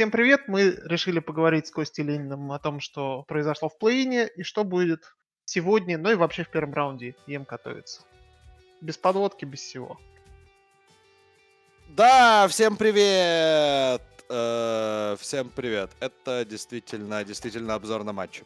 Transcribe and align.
Всем 0.00 0.10
привет! 0.10 0.48
Мы 0.48 0.78
решили 0.84 1.18
поговорить 1.18 1.66
с 1.66 1.70
Костей 1.70 2.02
Лениным 2.02 2.52
о 2.52 2.58
том, 2.58 2.80
что 2.80 3.22
произошло 3.28 3.68
в 3.68 3.76
плей 3.76 4.28
и 4.34 4.42
что 4.42 4.64
будет 4.64 5.14
сегодня, 5.44 5.98
ну 5.98 6.10
и 6.10 6.14
вообще 6.14 6.42
в 6.42 6.48
первом 6.48 6.72
раунде 6.72 7.16
ем 7.26 7.44
готовится. 7.44 8.00
Без 8.80 8.96
подводки, 8.96 9.44
без 9.44 9.60
всего. 9.60 10.00
Да, 11.90 12.48
всем 12.48 12.78
привет! 12.78 14.00
Э, 14.30 15.16
всем 15.20 15.50
привет. 15.50 15.90
Это 16.00 16.46
действительно, 16.48 17.22
действительно 17.22 17.74
обзор 17.74 18.02
на 18.02 18.14
матчи. 18.14 18.44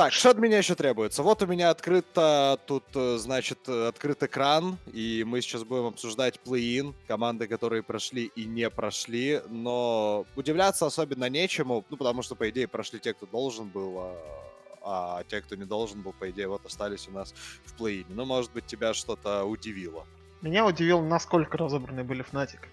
Так, 0.00 0.14
что 0.14 0.30
от 0.30 0.38
меня 0.38 0.56
еще 0.56 0.74
требуется? 0.74 1.22
Вот 1.22 1.42
у 1.42 1.46
меня 1.46 1.68
открыто, 1.68 2.58
тут, 2.64 2.84
э, 2.94 3.18
значит, 3.18 3.68
открыт 3.68 4.22
экран, 4.22 4.78
и 4.94 5.24
мы 5.28 5.42
сейчас 5.42 5.62
будем 5.62 5.84
обсуждать 5.88 6.40
плей-ин, 6.42 6.94
команды, 7.06 7.46
которые 7.46 7.82
прошли 7.82 8.32
и 8.34 8.46
не 8.46 8.70
прошли, 8.70 9.42
но 9.50 10.24
удивляться 10.36 10.86
особенно 10.86 11.28
нечему, 11.28 11.84
ну, 11.90 11.98
потому 11.98 12.22
что, 12.22 12.34
по 12.34 12.48
идее, 12.48 12.66
прошли 12.66 12.98
те, 12.98 13.12
кто 13.12 13.26
должен 13.26 13.68
был, 13.68 13.98
а, 13.98 14.16
а 14.82 15.24
те, 15.24 15.42
кто 15.42 15.54
не 15.54 15.66
должен 15.66 16.00
был, 16.00 16.14
по 16.14 16.30
идее, 16.30 16.48
вот 16.48 16.64
остались 16.64 17.06
у 17.06 17.10
нас 17.10 17.34
в 17.66 17.74
плей-ине. 17.78 18.14
Ну, 18.14 18.24
может 18.24 18.50
быть, 18.52 18.64
тебя 18.64 18.94
что-то 18.94 19.44
удивило. 19.44 20.06
Меня 20.40 20.64
удивило, 20.64 21.02
насколько 21.02 21.58
разобраны 21.58 22.04
были 22.04 22.22
Фнатик. 22.22 22.70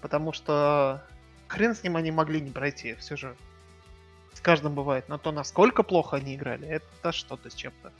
Потому 0.00 0.32
что 0.32 1.00
хрен 1.46 1.76
с 1.76 1.84
ним 1.84 1.94
они 1.94 2.10
могли 2.10 2.40
не 2.40 2.50
пройти. 2.50 2.96
Все 2.96 3.14
же 3.14 3.36
с 4.40 4.42
каждым 4.42 4.74
бывает. 4.74 5.04
Но 5.08 5.18
то, 5.18 5.32
насколько 5.32 5.82
плохо 5.82 6.16
они 6.16 6.34
играли, 6.34 6.66
это 6.66 7.12
что-то 7.12 7.50
с 7.50 7.54
чем-то. 7.54 7.92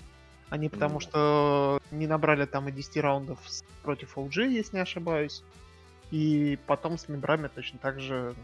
Они 0.49 0.71
потому 0.71 0.99
mm. 0.99 1.03
что 1.03 1.83
не 1.91 2.07
набрали 2.07 2.47
там 2.47 2.69
и 2.69 2.73
10 2.73 2.97
раундов 2.97 3.39
против 3.83 4.17
OG, 4.17 4.49
если 4.49 4.77
не 4.77 4.83
ошибаюсь. 4.83 5.43
И 6.11 6.59
потом 6.67 6.97
с 6.97 7.09
мембрами 7.09 7.49
точно 7.49 7.79
так 7.79 8.01
же 8.01 8.35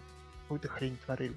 какую-то 0.42 0.68
хрень 0.68 0.98
творили. 1.06 1.34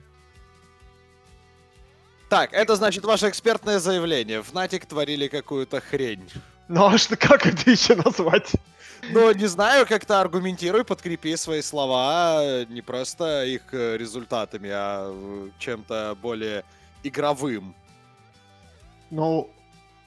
Так, 2.27 2.53
это 2.53 2.75
значит 2.75 3.05
ваше 3.05 3.29
экспертное 3.29 3.79
заявление. 3.79 4.43
В 4.43 4.53
Натик 4.53 4.85
творили 4.85 5.29
какую-то 5.29 5.79
хрень. 5.79 6.29
Ну 6.69 6.85
а 6.85 6.99
что, 6.99 7.17
как 7.17 7.47
это 7.47 7.71
еще 7.71 7.95
назвать? 7.95 8.51
Ну, 9.11 9.31
не 9.31 9.47
знаю, 9.47 9.87
как-то 9.87 10.21
аргументируй, 10.21 10.85
подкрепи 10.85 11.35
свои 11.35 11.63
слова 11.63 12.63
не 12.65 12.81
просто 12.81 13.43
их 13.45 13.73
э, 13.73 13.97
результатами, 13.97 14.69
а 14.71 15.09
э, 15.11 15.49
чем-то 15.57 16.15
более 16.21 16.63
игровым. 17.01 17.73
Ну, 19.09 19.49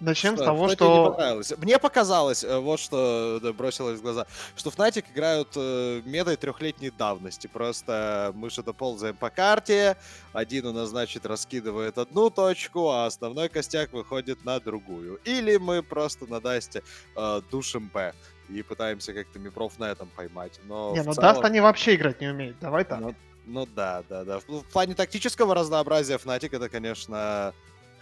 Начнем 0.03 0.35
что, 0.35 0.43
с 0.43 0.47
того, 0.47 0.69
что... 0.69 1.17
Мне, 1.17 1.57
мне 1.59 1.79
показалось, 1.79 2.43
э, 2.43 2.59
вот 2.59 2.81
что 2.81 3.39
да, 3.41 3.53
бросилось 3.53 4.01
в 4.01 4.03
глаза, 4.03 4.27
что 4.57 4.71
Fnatic 4.71 5.05
играют 5.15 5.49
э, 5.55 6.03
метой 6.05 6.37
трехлетней 6.37 6.91
давности. 6.91 7.47
Просто 7.47 8.33
мы 8.35 8.51
что-то 8.51 8.73
ползаем 8.73 9.17
по 9.17 9.31
карте, 9.31 9.97
один 10.33 10.67
у 10.67 10.73
нас, 10.73 10.89
значит, 10.89 11.25
раскидывает 11.25 11.99
одну 11.99 12.31
точку, 12.31 12.91
а 12.91 13.07
основной 13.07 13.49
костяк 13.49 13.93
выходит 13.93 14.45
на 14.45 14.59
другую. 14.59 15.21
Или 15.25 15.57
мы 15.57 15.85
просто 15.85 16.27
на 16.27 16.41
Dust 16.41 16.74
е 16.74 16.83
э, 17.17 17.41
душим 17.51 17.89
B 17.95 18.13
и 18.49 18.63
пытаемся 18.63 19.15
как-то 19.15 19.39
MIBR 19.39 19.66
ов 19.66 19.79
на 19.79 19.85
этом 19.85 20.09
поймать. 20.09 20.59
Но 20.65 20.93
не, 20.93 21.03
ну 21.03 21.13
целом... 21.13 21.35
Dust 21.35 21.45
они 21.45 21.61
вообще 21.61 21.95
играть 21.95 22.21
не 22.21 22.29
умеют, 22.29 22.57
давай 22.61 22.85
так. 22.85 23.01
Ну, 23.01 23.15
ну 23.47 23.67
да, 23.67 24.03
да, 24.09 24.25
да. 24.25 24.41
В, 24.41 24.49
в 24.49 24.73
плане 24.73 24.95
тактического 24.95 25.55
разнообразия 25.55 26.17
Fnatic 26.17 26.57
это, 26.57 26.69
конечно, 26.69 27.55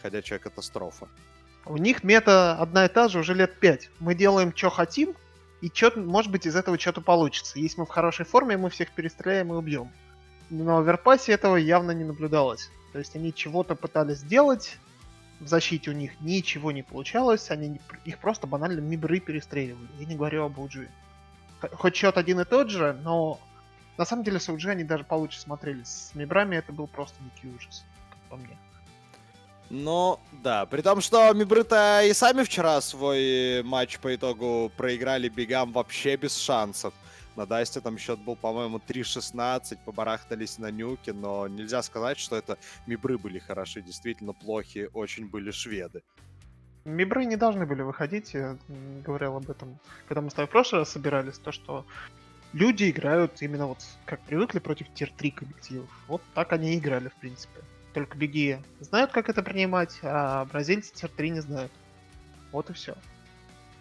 ходячая 0.02 0.38
катастрофа. 0.38 1.08
У 1.66 1.77
них 1.77 2.03
мета 2.05 2.56
одна 2.58 2.86
и 2.86 2.89
та 2.89 3.08
же 3.08 3.20
уже 3.20 3.34
лет 3.34 3.58
пять. 3.61 3.91
Мы 3.98 4.14
делаем, 4.14 4.55
что 4.56 4.70
хотим, 4.70 5.14
и 5.61 5.69
чё, 5.69 5.92
может 5.94 6.33
быть, 6.33 6.47
из 6.47 6.56
этого 6.56 6.78
что-то 6.78 7.00
получится. 7.00 7.58
Если 7.58 7.80
мы 7.80 7.86
в 7.86 7.91
хорошей 7.91 8.25
форме, 8.25 8.56
мы 8.56 8.70
всех 8.70 8.91
перестреляем 8.92 9.52
и 9.52 9.56
убьем. 9.56 9.91
Но 10.48 10.80
в 10.80 10.86
Верпасе 10.86 11.33
этого 11.33 11.56
явно 11.56 11.92
не 11.92 12.05
наблюдалось. 12.05 12.70
То 12.92 12.98
есть 12.98 13.14
они 13.14 13.33
чего-то 13.33 13.75
пытались 13.77 14.19
сделать, 14.19 14.78
в 15.39 15.47
защите 15.47 15.91
у 15.91 15.94
них 15.94 16.20
ничего 16.20 16.72
не 16.72 16.83
получалось, 16.83 17.50
они 17.50 17.80
их 18.05 18.19
просто 18.19 18.46
банально 18.46 18.80
мибры 18.80 19.20
перестреливали. 19.20 19.89
Я 19.98 20.07
не 20.07 20.17
говорю 20.17 20.45
об 20.45 20.58
OG. 20.58 20.89
Хоть 21.73 21.96
счет 21.96 22.17
один 22.17 22.40
и 22.40 22.45
тот 22.45 22.70
же, 22.70 22.98
но 23.02 23.39
на 23.96 24.05
самом 24.05 24.24
деле 24.24 24.40
с 24.40 24.48
OG 24.48 24.70
они 24.70 24.84
даже 24.84 25.05
получше 25.05 25.40
смотрелись. 25.40 25.89
С 25.89 26.14
мибрами 26.14 26.57
это 26.57 26.73
был 26.73 26.86
просто 26.86 27.17
дикий 27.23 27.55
ужас, 27.55 27.84
как 28.11 28.18
по 28.30 28.36
мне. 28.36 28.57
Ну, 29.70 30.19
да. 30.42 30.67
При 30.67 30.83
том, 30.83 31.01
что 31.01 31.33
Мибры-то 31.33 32.03
и 32.03 32.13
сами 32.13 32.42
вчера 32.42 32.81
свой 32.81 33.63
матч 33.63 33.98
по 34.01 34.14
итогу 34.14 34.70
проиграли 34.77 35.29
бегам 35.29 35.73
вообще 35.73 36.17
без 36.17 36.36
шансов. 36.36 36.92
На 37.36 37.47
Дасте 37.47 37.81
там 37.81 37.97
счет 37.97 38.19
был, 38.19 38.35
по-моему, 38.35 38.79
3-16, 38.79 39.79
побарахтались 39.85 40.58
на 40.58 40.73
нюке, 40.73 41.13
но 41.13 41.47
нельзя 41.47 41.83
сказать, 41.83 42.19
что 42.19 42.36
это 42.36 42.58
Мибры 42.86 43.17
были 43.17 43.39
хороши. 43.39 43.81
Действительно, 43.81 44.33
плохи 44.33 44.91
очень 44.92 45.29
были 45.29 45.53
шведы. 45.53 46.02
Мибры 46.85 47.25
не 47.25 47.37
должны 47.37 47.67
были 47.67 47.83
выходить, 47.83 48.35
я 48.35 48.58
говорил 49.07 49.37
об 49.37 49.48
этом, 49.48 49.79
когда 50.08 50.20
мы 50.20 50.31
с 50.31 50.35
тобой 50.35 50.48
в 50.48 50.51
прошлый 50.51 50.81
раз 50.81 50.91
собирались, 50.91 51.39
то, 51.39 51.52
что 51.52 51.87
люди 52.52 52.91
играют 52.91 53.41
именно 53.42 53.69
вот 53.69 53.79
как 54.05 54.20
привыкли 54.23 54.58
против 54.58 54.92
tier-3 54.95 55.30
коллективов. 55.31 55.89
Вот 56.08 56.23
так 56.35 56.52
они 56.52 56.75
и 56.75 56.79
играли, 56.79 57.08
в 57.08 57.14
принципе. 57.20 57.61
Только 57.92 58.17
BIG 58.17 58.48
и 58.48 58.58
знают, 58.80 59.11
как 59.11 59.28
это 59.28 59.42
принимать, 59.42 59.98
а 60.02 60.45
бразильцы 60.46 60.95
tier-3 60.95 61.28
не 61.28 61.40
знают. 61.40 61.73
Вот 62.52 62.70
и 62.70 62.73
все. 62.73 62.95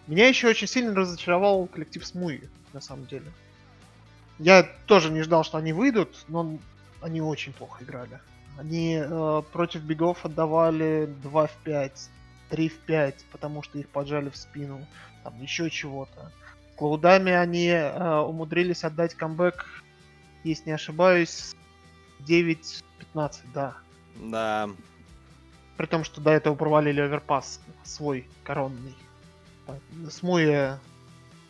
Меня 0.06 0.28
еще 0.28 0.48
очень 0.48 0.66
сильно 0.66 0.94
разочаровал 0.94 1.66
коллектив 1.66 2.04
Смуи, 2.04 2.48
на 2.72 2.80
самом 2.80 3.06
деле. 3.06 3.30
Я 4.38 4.64
тоже 4.86 5.10
не 5.10 5.22
ждал, 5.22 5.44
что 5.44 5.58
они 5.58 5.72
выйдут, 5.72 6.24
но 6.28 6.58
они 7.00 7.20
очень 7.20 7.52
плохо 7.52 7.84
играли. 7.84 8.18
Они 8.58 9.00
э, 9.00 9.42
против 9.52 9.82
BIG 9.82 10.07
ов 10.07 10.24
отдавали 10.24 11.06
2 11.22 11.46
в 11.46 11.56
5, 11.62 12.10
3 12.50 12.68
в 12.68 12.78
5, 12.78 13.24
потому 13.30 13.62
что 13.62 13.78
их 13.78 13.88
поджали 13.88 14.28
в 14.28 14.36
спину, 14.36 14.84
там 15.22 15.40
еще 15.40 15.70
чего-то. 15.70 16.32
С 16.72 16.76
клаудами 16.76 17.32
они 17.32 17.68
э, 17.68 18.18
умудрились 18.18 18.82
отдать 18.84 19.14
камбэк, 19.14 19.66
если 20.42 20.70
не 20.70 20.74
ошибаюсь, 20.74 21.54
9-15, 22.20 22.58
да. 23.54 23.76
Да. 24.20 24.70
При 25.76 25.86
том, 25.86 26.04
что 26.04 26.20
до 26.20 26.30
этого 26.30 26.54
провалили 26.54 27.00
оверпас 27.00 27.60
свой 27.84 28.28
коронный. 28.44 28.94
Смуя 30.10 30.78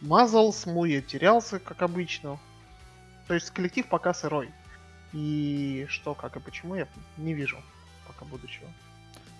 мазал, 0.00 0.52
Смуя 0.52 1.00
терялся, 1.00 1.58
как 1.58 1.82
обычно. 1.82 2.38
То 3.26 3.34
есть 3.34 3.50
коллектив 3.50 3.86
пока 3.88 4.14
сырой. 4.14 4.50
И 5.12 5.86
что, 5.88 6.14
как 6.14 6.36
и 6.36 6.40
почему, 6.40 6.76
я 6.76 6.86
не 7.16 7.34
вижу 7.34 7.58
пока 8.06 8.24
будущего. 8.24 8.68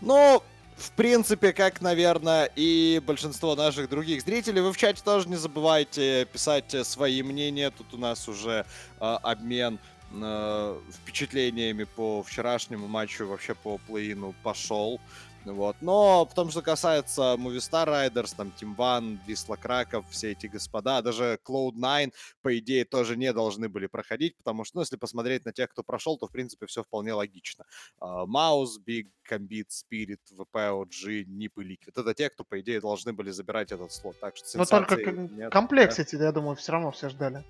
Ну, 0.00 0.42
в 0.76 0.90
принципе, 0.92 1.52
как, 1.52 1.80
наверное, 1.80 2.50
и 2.56 3.00
большинство 3.04 3.54
наших 3.54 3.88
других 3.88 4.22
зрителей, 4.22 4.60
вы 4.60 4.72
в 4.72 4.76
чате 4.76 5.02
тоже 5.04 5.28
не 5.28 5.36
забывайте 5.36 6.24
писать 6.24 6.74
свои 6.86 7.22
мнения. 7.22 7.70
Тут 7.70 7.94
у 7.94 7.98
нас 7.98 8.28
уже 8.28 8.64
э, 8.98 9.18
обмен 9.22 9.78
э, 10.12 10.80
впечатлениями 10.92 11.84
по 11.84 12.22
вчерашнему 12.22 12.88
матчу, 12.88 13.26
вообще 13.26 13.54
по 13.54 13.78
play-in 13.88 14.29
у 14.29 14.34
пошел. 14.42 15.00
Вот. 15.44 15.76
Но 15.80 16.26
в 16.26 16.34
том, 16.34 16.50
что 16.50 16.62
касается 16.62 17.36
Movistar 17.38 17.86
Riders, 17.86 18.34
там 18.36 18.52
Team 18.60 18.76
One, 18.76 19.18
Висла 19.26 19.56
Краков, 19.56 20.04
все 20.10 20.32
эти 20.32 20.46
господа, 20.46 21.00
даже 21.02 21.38
Cloud9, 21.44 22.12
по 22.42 22.58
идее, 22.58 22.84
тоже 22.84 23.16
не 23.16 23.32
должны 23.32 23.68
были 23.68 23.86
проходить, 23.86 24.36
потому 24.36 24.64
что, 24.64 24.76
ну, 24.78 24.82
если 24.82 24.96
посмотреть 24.96 25.44
на 25.44 25.52
тех, 25.52 25.70
кто 25.70 25.82
прошел, 25.82 26.18
то, 26.18 26.26
в 26.26 26.30
принципе, 26.30 26.66
все 26.66 26.82
вполне 26.82 27.14
логично. 27.14 27.64
Mouse, 28.00 28.78
BIG, 28.86 29.08
Комбит, 29.22 29.68
Spirit, 29.70 30.20
VP, 30.30 30.56
OG, 30.56 31.24
NiP 31.24 31.58
и 31.58 31.62
Liquid. 31.62 31.92
Это 31.96 32.14
те, 32.14 32.28
кто, 32.28 32.44
по 32.44 32.60
идее, 32.60 32.80
должны 32.80 33.12
были 33.12 33.30
забирать 33.30 33.72
этот 33.72 33.92
слот. 33.92 34.18
Так 34.20 34.36
что 34.36 34.58
Но 34.58 34.64
только 34.66 34.96
нет, 34.96 35.52
Complexity, 35.52 36.16
да? 36.16 36.26
я 36.26 36.32
думаю, 36.32 36.56
все 36.56 36.72
равно 36.72 36.90
все 36.90 37.08
ждали. 37.08 37.44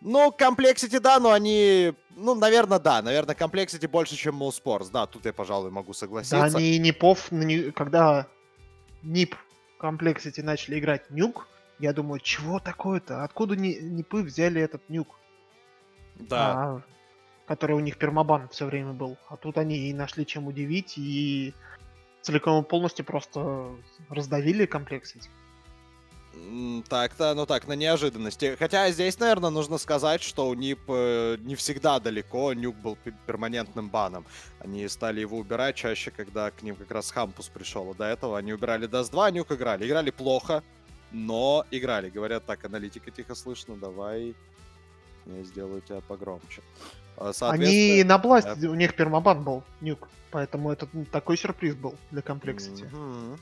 Ну, 0.00 0.34
Complexity, 0.36 0.98
да, 1.00 1.18
но 1.20 1.32
они... 1.32 1.94
Ну, 2.16 2.34
наверное, 2.34 2.78
да. 2.78 3.02
Наверное, 3.02 3.34
Complexity 3.34 3.86
больше, 3.88 4.16
чем 4.16 4.42
Mouse 4.42 4.62
Sports. 4.62 4.90
Да, 4.90 5.06
тут 5.06 5.26
я, 5.26 5.32
пожалуй, 5.32 5.70
могу 5.70 5.92
согласиться. 5.92 6.36
Да, 6.36 6.58
они 6.58 6.78
Нипов, 6.78 7.30
когда 7.74 8.26
Нип 9.02 9.36
Complexity 9.80 10.42
начали 10.42 10.78
играть 10.78 11.10
Нюк, 11.10 11.46
я 11.78 11.92
думаю, 11.92 12.20
чего 12.20 12.60
такое-то? 12.60 13.24
Откуда 13.24 13.56
Нипы 13.56 14.22
взяли 14.22 14.60
этот 14.60 14.82
Нюк? 14.88 15.16
Да. 16.16 16.52
А, 16.52 16.82
который 17.46 17.76
у 17.76 17.80
них 17.80 17.96
пермобан 17.96 18.48
все 18.48 18.66
время 18.66 18.92
был. 18.92 19.16
А 19.28 19.36
тут 19.36 19.58
они 19.58 19.88
и 19.88 19.94
нашли 19.94 20.26
чем 20.26 20.46
удивить, 20.46 20.96
и 20.96 21.54
целиком 22.20 22.62
и 22.62 22.66
полностью 22.66 23.04
просто 23.04 23.74
раздавили 24.08 24.66
Complexity. 24.66 25.28
Так-то, 26.88 27.34
ну 27.34 27.44
так, 27.44 27.66
на 27.66 27.74
неожиданности. 27.74 28.56
Хотя 28.58 28.90
здесь, 28.90 29.18
наверное, 29.18 29.50
нужно 29.50 29.78
сказать, 29.78 30.22
что 30.22 30.48
у 30.48 30.54
NiP 30.54 30.80
э, 30.88 31.36
не 31.40 31.56
всегда 31.56 31.98
далеко, 31.98 32.52
Nuke 32.54 32.76
был 32.76 32.96
перманентным 33.26 33.88
баном. 33.88 34.24
Они 34.60 34.88
стали 34.88 35.20
его 35.20 35.38
убирать 35.38 35.76
чаще, 35.76 36.10
когда 36.10 36.50
к 36.50 36.62
ним 36.62 36.76
как 36.76 36.90
раз 36.90 37.10
Хампус 37.10 37.48
пришел. 37.48 37.90
А 37.90 37.94
до 37.94 38.04
этого 38.04 38.38
они 38.38 38.52
убирали 38.52 38.86
Dust 38.86 39.10
2, 39.10 39.30
Nuke 39.32 39.52
играли. 39.52 39.86
Играли 39.86 40.10
плохо, 40.10 40.62
но 41.10 41.66
играли. 41.70 42.10
Говорят, 42.10 42.46
так, 42.46 42.64
аналитика 42.64 43.10
тихо 43.10 43.34
слышно, 43.34 43.76
давай 43.76 44.34
я 45.26 45.42
сделаю 45.44 45.80
тебя 45.80 46.00
погромче. 46.00 46.62
А, 47.16 47.32
Они 47.40 48.02
на 48.04 48.18
Blast 48.18 48.54
е, 48.54 48.68
у 48.68 48.74
них 48.74 48.94
пермабан 48.94 49.42
был, 49.44 49.62
Nuke. 49.80 50.08
Поэтому 50.30 50.70
это 50.70 50.88
ну, 50.92 51.04
такой 51.04 51.36
сюрприз 51.36 51.74
был 51.74 51.94
для 52.10 52.22
Complexity. 52.22 52.84
Мгм. 52.84 53.38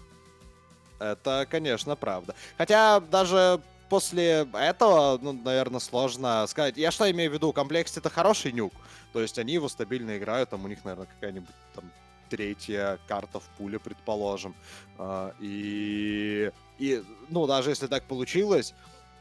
Это, 0.98 1.46
конечно, 1.50 1.96
правда. 1.96 2.34
Хотя 2.56 3.00
даже 3.00 3.60
после 3.88 4.46
этого, 4.52 5.18
ну, 5.20 5.32
наверное, 5.32 5.80
сложно 5.80 6.46
сказать. 6.46 6.76
Я 6.76 6.90
что 6.90 7.10
имею 7.10 7.30
в 7.30 7.34
виду? 7.34 7.52
Complexity 7.52 7.98
это 7.98 8.10
хороший 8.10 8.52
Nuke. 8.52 8.72
То 9.12 9.20
есть 9.20 9.38
они 9.38 9.54
его 9.54 9.68
стабильно 9.68 10.18
играют, 10.18 10.50
там 10.50 10.64
у 10.64 10.68
них, 10.68 10.84
наверное, 10.84 11.06
какая-нибудь 11.06 11.54
там 11.74 11.90
третья 12.28 12.98
карта 13.08 13.40
в 13.40 13.44
пуле, 13.56 13.78
предположим. 13.78 14.54
А, 14.98 15.34
И, 15.40 16.50
и, 16.78 17.02
ну, 17.28 17.46
даже 17.46 17.70
если 17.70 17.86
так 17.86 18.04
получилось, 18.04 18.74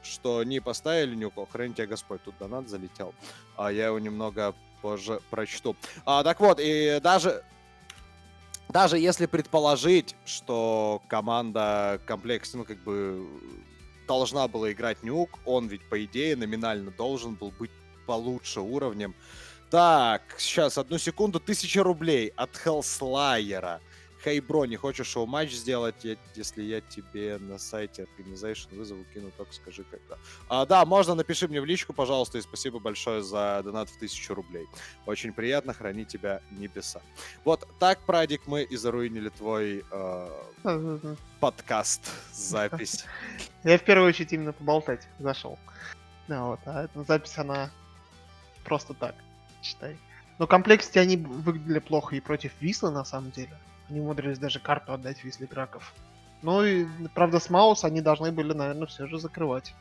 что 0.03 0.43
не 0.43 0.59
поставили 0.59 1.15
Nuke, 1.15 1.37
охрани 1.37 1.73
тебя 1.73 1.87
Господь, 1.87 2.21
тут 2.23 2.35
донат 2.37 2.67
залетел. 2.69 3.13
А 3.55 3.71
я 3.71 3.87
его 3.87 3.99
немного 3.99 4.53
позже 4.81 5.21
прочту. 5.29 5.75
А, 6.05 6.23
так 6.23 6.39
вот, 6.39 6.59
и 6.61 6.99
даже 7.01 7.43
даже 8.69 8.97
если 8.99 9.25
предположить, 9.25 10.15
что 10.25 11.01
команда 11.07 12.01
комплекс, 12.07 12.53
ну, 12.53 12.65
как 12.65 12.77
бы 12.83 13.25
должна 14.07 14.47
была 14.47 14.71
играть 14.71 15.03
нюк, 15.03 15.39
он 15.45 15.67
ведь, 15.67 15.87
по 15.89 16.03
идее, 16.03 16.35
номинально 16.35 16.91
должен 16.91 17.35
был 17.35 17.51
быть 17.59 17.71
получше 18.05 18.61
уровнем. 18.61 19.15
Так, 19.69 20.21
сейчас, 20.37 20.77
одну 20.77 20.97
секунду, 20.97 21.39
тысяча 21.39 21.83
рублей 21.83 22.31
от 22.35 22.55
Хелслайера. 22.55 23.81
Хей, 24.27 24.41
бро, 24.41 24.65
не 24.65 24.75
хочешь 24.75 25.07
шоу 25.07 25.25
матч 25.25 25.53
сделать, 25.53 26.03
я- 26.03 26.17
если 26.35 26.61
я 26.61 26.81
тебе 26.81 27.37
на 27.37 27.57
сайте 27.57 28.05
Organization 28.17 28.75
вызову 28.75 29.05
кину, 29.13 29.31
только 29.37 29.53
скажи 29.53 29.85
когда. 29.89 30.17
А, 30.49 30.65
да, 30.65 30.83
можно, 30.85 31.15
напиши 31.15 31.47
мне 31.47 31.61
в 31.61 31.65
личку, 31.65 31.93
пожалуйста, 31.93 32.37
и 32.37 32.41
спасибо 32.41 32.79
большое 32.79 33.23
за 33.23 33.61
донат 33.63 33.89
в 33.89 33.97
тысячу 33.97 34.33
рублей. 34.33 34.65
Очень 35.05 35.31
приятно, 35.31 35.73
храни 35.73 36.03
тебя 36.03 36.41
небеса. 36.51 36.99
Вот 37.45 37.65
так, 37.79 38.01
Прадик, 38.01 38.47
мы 38.47 38.63
и 38.63 38.75
заруинили 38.75 39.29
твой 39.29 39.85
э, 39.89 41.15
подкаст, 41.39 42.11
запись. 42.33 43.05
Я 43.63 43.77
в 43.77 43.83
первую 43.85 44.09
очередь 44.09 44.33
именно 44.33 44.51
поболтать 44.51 45.07
зашел. 45.19 45.57
Да, 46.27 46.43
вот, 46.43 46.59
а 46.65 46.83
эта 46.83 47.01
запись, 47.03 47.37
она 47.37 47.71
просто 48.65 48.93
так, 48.93 49.15
считай. 49.63 49.97
Но 50.37 50.47
комплексити 50.47 50.99
они 50.99 51.15
выглядели 51.15 51.79
плохо 51.79 52.17
и 52.17 52.19
против 52.19 52.51
Вислы, 52.59 52.91
на 52.91 53.05
самом 53.05 53.31
деле. 53.31 53.57
Они 53.89 53.99
умудрились 53.99 54.39
даже 54.39 54.59
карту 54.59 54.93
отдать 54.93 55.23
Висле 55.23 55.47
Драков. 55.47 55.93
Ну 56.41 56.63
и, 56.63 56.85
правда, 57.13 57.39
с 57.39 57.49
Маус 57.49 57.83
они 57.83 58.01
должны 58.01 58.31
были, 58.31 58.53
наверное, 58.53 58.87
все 58.87 59.07
же 59.07 59.19
закрывать. 59.19 59.73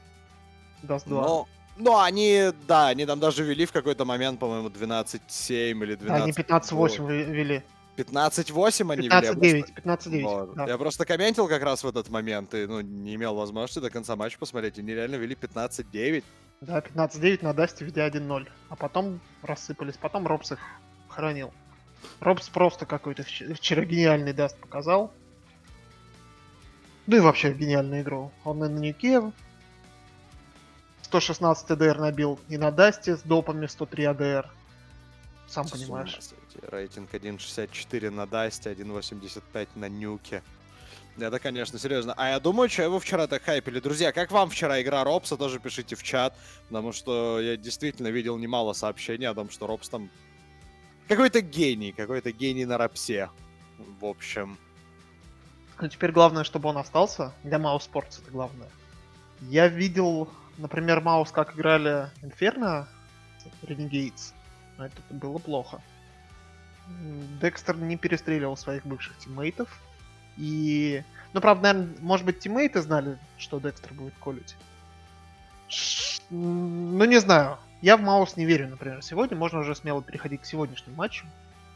Dust 0.82 1.06
2. 1.06 1.20
Но, 1.20 1.49
но 1.76 2.00
они, 2.00 2.50
да, 2.67 2.88
они 2.88 3.05
там 3.05 3.20
даже 3.20 3.43
вели 3.44 3.67
в 3.67 3.73
какой-то 3.73 4.05
момент, 4.05 4.41
по-моему, 4.41 4.69
12-7 4.69 5.82
или 5.82 5.94
12 5.97 6.23
они 6.23 6.32
15-8 6.32 7.03
вы- 7.03 7.23
вели. 7.25 7.62
15-8 7.97 8.93
они 8.93 9.08
вели. 9.08 9.26
я 9.26 9.32
15-9, 9.32 9.75
просто- 9.75 10.11
15-9. 10.11 10.23
Вот. 10.23 10.55
да. 10.55 10.67
Я 10.67 10.79
просто 10.79 11.05
комментил 11.05 11.49
как 11.49 11.62
раз 11.62 11.82
в 11.82 11.88
этот 11.88 12.09
момент 12.11 12.55
и 12.55 12.67
ну, 12.67 12.81
не 12.81 13.14
имел 13.14 13.35
возможности 13.35 13.81
до 13.81 13.91
конца 13.91 14.17
матча 14.17 14.38
посмотреть. 14.38 14.79
Они 14.79 14.93
реально 14.93 15.17
вели 15.17 15.35
15-9. 15.35 16.25
Да, 16.61 16.81
15-9 16.81 17.43
на 17.43 17.52
Dust 17.52 17.74
е, 17.74 17.84
ведя 17.85 18.06
1-0. 18.06 18.49
А 18.69 18.76
потом 18.76 19.20
рассыпались. 19.43 19.97
Потом 19.97 20.26
Робс 20.26 20.52
их 20.52 20.59
хоронил. 21.09 21.52
Робс 22.20 22.49
просто 22.49 22.87
какой-то 22.87 23.23
вч- 23.23 23.55
вчера 23.55 23.85
гениальный 23.85 24.32
Dust 24.32 24.56
показал. 24.58 25.12
Ну 27.06 27.17
и 27.17 27.20
вообще 27.20 27.53
гениальную 27.53 28.03
игру. 28.03 28.32
Он 28.44 28.64
и 28.64 28.69
на 28.69 28.79
Nuke 28.78 29.23
116 31.03 31.67
ADR 31.69 31.99
набил 31.99 32.41
и 32.49 32.56
на 32.58 32.70
Dust 32.73 33.08
е 33.08 33.17
с 33.17 33.20
допами 33.23 33.67
103 33.67 34.05
ADR. 34.05 34.50
Сам 35.47 35.69
понимаешь. 35.69 36.19
сойти. 36.20 36.67
Рейтинг 36.69 37.14
1.64 37.14 38.11
на 38.11 38.26
Dust 38.26 38.57
е, 38.57 38.73
1.85 38.73 39.69
на 39.76 39.88
Nuke. 39.88 40.43
Это, 41.19 41.38
конечно, 41.38 41.79
серьезно. 41.79 42.12
А 42.17 42.31
я 42.31 42.41
думаю, 42.41 42.69
что 42.69 42.82
его 42.82 42.99
вчера 42.99 43.26
так 43.26 43.43
хайпили. 43.44 43.81
Друзья, 43.81 44.12
как 44.12 44.31
вам 44.32 44.50
вчера 44.50 44.82
игра 44.82 45.02
Робса? 45.05 45.37
Тоже 45.37 45.61
пишите 45.61 45.94
в 45.97 46.02
чат. 46.02 46.37
Потому 46.69 46.93
что 46.93 47.41
я 47.41 47.56
действительно 47.56 48.09
видел 48.09 48.37
немало 48.37 48.73
сообщений 48.75 49.26
о 49.26 49.35
том, 49.35 49.49
что 49.49 49.67
Робс 49.67 49.88
там 49.88 50.11
какой-то 51.08 51.41
гений, 51.41 51.93
какой-то 51.93 52.32
гений 52.32 52.64
на 52.64 52.79
Робсе. 52.79 53.31
В 54.00 54.05
общем, 54.05 54.58
Но 55.81 55.88
теперь 55.88 56.12
главное, 56.12 56.44
чтобы 56.44 56.69
он 56.69 56.79
остался. 56.79 57.32
Для 57.44 57.58
Mouse 57.58 57.88
Sports 57.93 58.20
это 58.23 58.31
главное. 58.31 58.69
Я 59.43 59.69
видел, 59.69 60.31
например, 60.56 61.00
Mouse, 61.00 61.31
как 61.31 61.55
играли 61.55 62.11
Inferno, 62.23 62.88
Renegades. 63.62 64.32
Но 64.79 64.87
это 64.87 64.97
было 65.11 65.38
плохо. 65.38 65.82
Декстер 67.41 67.76
не 67.76 67.97
перестреливал 67.97 68.56
своих 68.56 68.87
бывших 68.87 69.19
тиммейтов. 69.19 69.81
И... 70.37 71.02
Ну, 71.32 71.41
правда, 71.41 71.73
наверное, 71.73 71.97
может 72.00 72.25
быть, 72.25 72.38
тиммейты 72.38 72.81
знали, 72.81 73.19
что 73.37 73.59
Декстер 73.61 73.93
будет 73.93 74.14
колить. 74.23 74.56
Ну, 76.31 77.05
не 77.05 77.19
знаю. 77.19 77.59
Я 77.82 77.96
в 77.96 78.00
Mouse 78.00 78.37
не 78.37 78.44
верю, 78.44 78.69
например. 78.69 79.02
Сегодня 79.02 79.37
можно 79.37 79.61
уже 79.61 79.75
смело 79.75 80.02
переходить 80.02 80.43
к 80.43 80.46
сегодняшнему 80.46 80.96
матчу. 80.96 81.26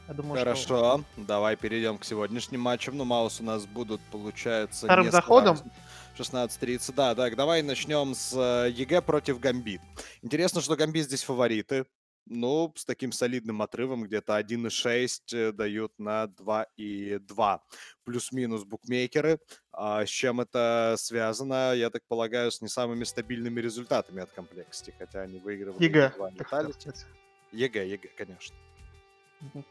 Я 0.08 0.14
думаю, 0.14 0.36
что 0.36 0.44
хорошо. 0.44 1.04
Давай 1.16 1.56
перейдем 1.56 1.98
к 1.98 2.04
сегодняшним 2.04 2.60
матчам. 2.60 2.96
Ну, 2.96 3.04
mouse 3.04 3.40
у 3.40 3.44
нас 3.44 3.66
будут, 3.66 4.00
получается, 4.10 4.86
Вторым 4.86 5.06
не 5.06 5.12
заходом? 5.12 5.56
сразу. 5.56 5.70
16.30, 6.18 6.94
да, 6.94 7.14
так, 7.14 7.36
давай 7.36 7.62
начнем 7.62 8.14
с 8.14 8.34
э, 8.34 8.70
EG 8.70 9.00
против 9.00 9.38
Гамбит. 9.40 9.80
Интересно, 10.22 10.60
что 10.60 10.76
Гамбит 10.76 11.04
здесь 11.04 11.22
фавориты. 11.22 11.86
Ну, 12.32 12.72
с 12.76 12.84
таким 12.84 13.10
солидным 13.10 13.60
отрывом, 13.60 14.04
где-то 14.04 14.38
1.6 14.38 15.20
э, 15.32 15.52
дают 15.52 15.98
на 15.98 16.26
2.2. 16.26 17.60
Плюс-минус 18.04 18.62
букмекеры. 18.62 19.40
А 19.72 20.06
с 20.06 20.08
чем 20.08 20.40
это 20.40 20.94
связано, 20.96 21.74
я 21.74 21.90
так 21.90 22.04
полагаю, 22.06 22.52
с 22.52 22.60
не 22.60 22.68
самыми 22.68 23.02
стабильными 23.02 23.60
результатами 23.60 24.22
от 24.22 24.30
Complexity, 24.30 24.94
хотя 24.96 25.22
они 25.22 25.40
выигрывали 25.40 25.82
EG, 25.82 26.12
два. 26.16 26.30
EG, 27.50 27.88
EG, 27.88 28.08
конечно. 28.16 28.56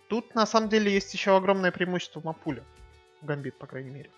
Тут 0.09 0.35
на 0.35 0.45
самом 0.45 0.67
деле 0.67 0.91
есть 0.91 1.13
еще 1.13 1.37
огромное 1.37 1.71
преимущество 1.71 2.19
map 2.19 2.39
pool 2.39 2.65
я. 3.21 3.32
Gambit, 3.32 3.57
по 3.57 3.67
крайней 3.67 3.91
мере. 3.91 4.09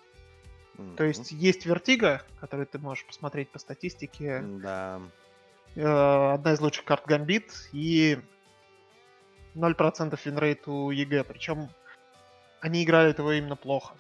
То 0.97 1.03
есть 1.03 1.31
есть 1.31 1.67
Vertigo, 1.67 2.23
который 2.39 2.65
ты 2.65 2.79
можешь 2.79 3.05
посмотреть 3.05 3.51
по 3.51 3.59
статистике. 3.59 4.41
Да. 4.63 4.99
э, 4.99 5.20
одна 5.75 6.53
из 6.53 6.59
лучших 6.59 6.85
карт 6.85 7.05
Гамбит 7.05 7.69
и 7.71 8.19
0% 9.55 10.19
winrate 10.25 10.67
у 10.67 10.91
EG. 10.91 11.23
Причем 11.23 11.69
они 12.61 12.83
играли 12.83 13.11
этого 13.11 13.35
именно 13.37 13.55
плохо. 13.55 13.95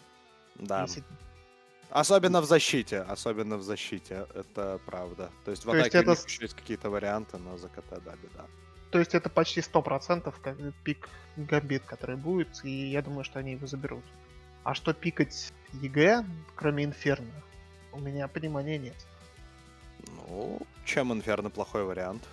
Да. 0.55 0.81
Если- 0.83 1.03
Особенно 1.89 2.39
в 2.39 2.45
защите, 2.45 2.99
особенно 3.01 3.57
в 3.57 3.63
защите, 3.63 4.25
это 4.33 4.79
правда. 4.85 5.29
То 5.43 5.51
есть 5.51 5.65
в 5.65 5.71
То 5.71 5.77
атаке 5.77 5.97
у 5.97 6.01
это 6.01 6.09
них 6.11 6.19
с- 6.19 6.25
еще 6.25 6.43
есть 6.43 6.55
какие-то 6.55 6.89
варианты, 6.89 7.37
но 7.37 7.57
за 7.57 7.67
CT, 7.67 8.01
да, 8.05 8.13
беда. 8.15 8.45
То 8.91 8.99
есть 8.99 9.13
это 9.13 9.29
почти 9.29 9.61
100% 9.61 10.33
как 10.41 10.57
pick 10.83 11.09
Gambit, 11.35 11.83
который 11.83 12.15
будет, 12.15 12.63
и 12.63 12.69
я 12.91 13.01
думаю, 13.01 13.23
что 13.25 13.39
они 13.39 13.51
его 13.53 13.67
заберут. 13.67 14.03
А 14.63 14.73
что 14.73 14.93
пикать 14.93 15.51
EG, 15.81 16.23
кроме 16.55 16.85
Инферно, 16.85 17.31
у 17.91 17.99
меня 17.99 18.27
понимания 18.29 18.77
нет. 18.77 18.95
Ну, 20.31 20.59
чем 20.85 21.11
Инферно 21.11 21.49
плохой 21.49 21.83
вариант? 21.83 22.23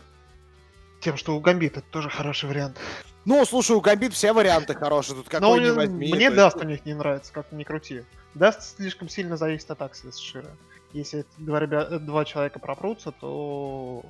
Тем, 1.00 1.16
что 1.16 1.36
у 1.36 1.40
Гамбита 1.40 1.80
это 1.80 1.88
тоже 1.90 2.08
хороший 2.10 2.48
вариант. 2.48 2.76
Ну, 3.24 3.44
слушай, 3.44 3.72
у 3.76 3.80
Гамбит 3.80 4.12
все 4.14 4.32
варианты 4.32 4.74
хорошие, 4.74 5.16
тут 5.16 5.28
какой 5.28 5.60
него- 5.60 5.74
возьми. 5.76 6.12
мне 6.12 6.30
Dust 6.30 6.56
у 6.56 6.64
них 6.64 6.84
не 6.86 6.94
нравится, 6.94 7.32
как 7.32 7.50
ни 7.52 7.64
крути. 7.64 8.04
Dust 8.34 8.76
слишком 8.76 9.08
сильно 9.08 9.36
зависит 9.36 9.70
от 9.70 9.82
Ax1Le 9.82 10.10
с 10.10 10.18
sh1ro. 10.18 10.50
Если 10.92 11.24
два, 11.38 11.60
ребя- 11.60 11.88
э, 11.90 11.98
два 11.98 12.24
человека 12.24 12.58
пропрутся, 12.60 13.10
то 13.12 14.04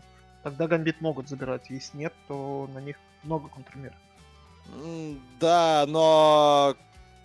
тогда 0.45 0.67
Гамбит 0.67 1.01
могут 1.01 1.29
забирать. 1.29 1.71
Если 1.71 1.97
нет, 1.97 2.13
то 2.29 2.69
на 2.73 2.79
них 2.79 2.97
много 3.23 3.49
контрмер. 3.49 3.95
Да, 5.41 5.87
но 5.89 6.77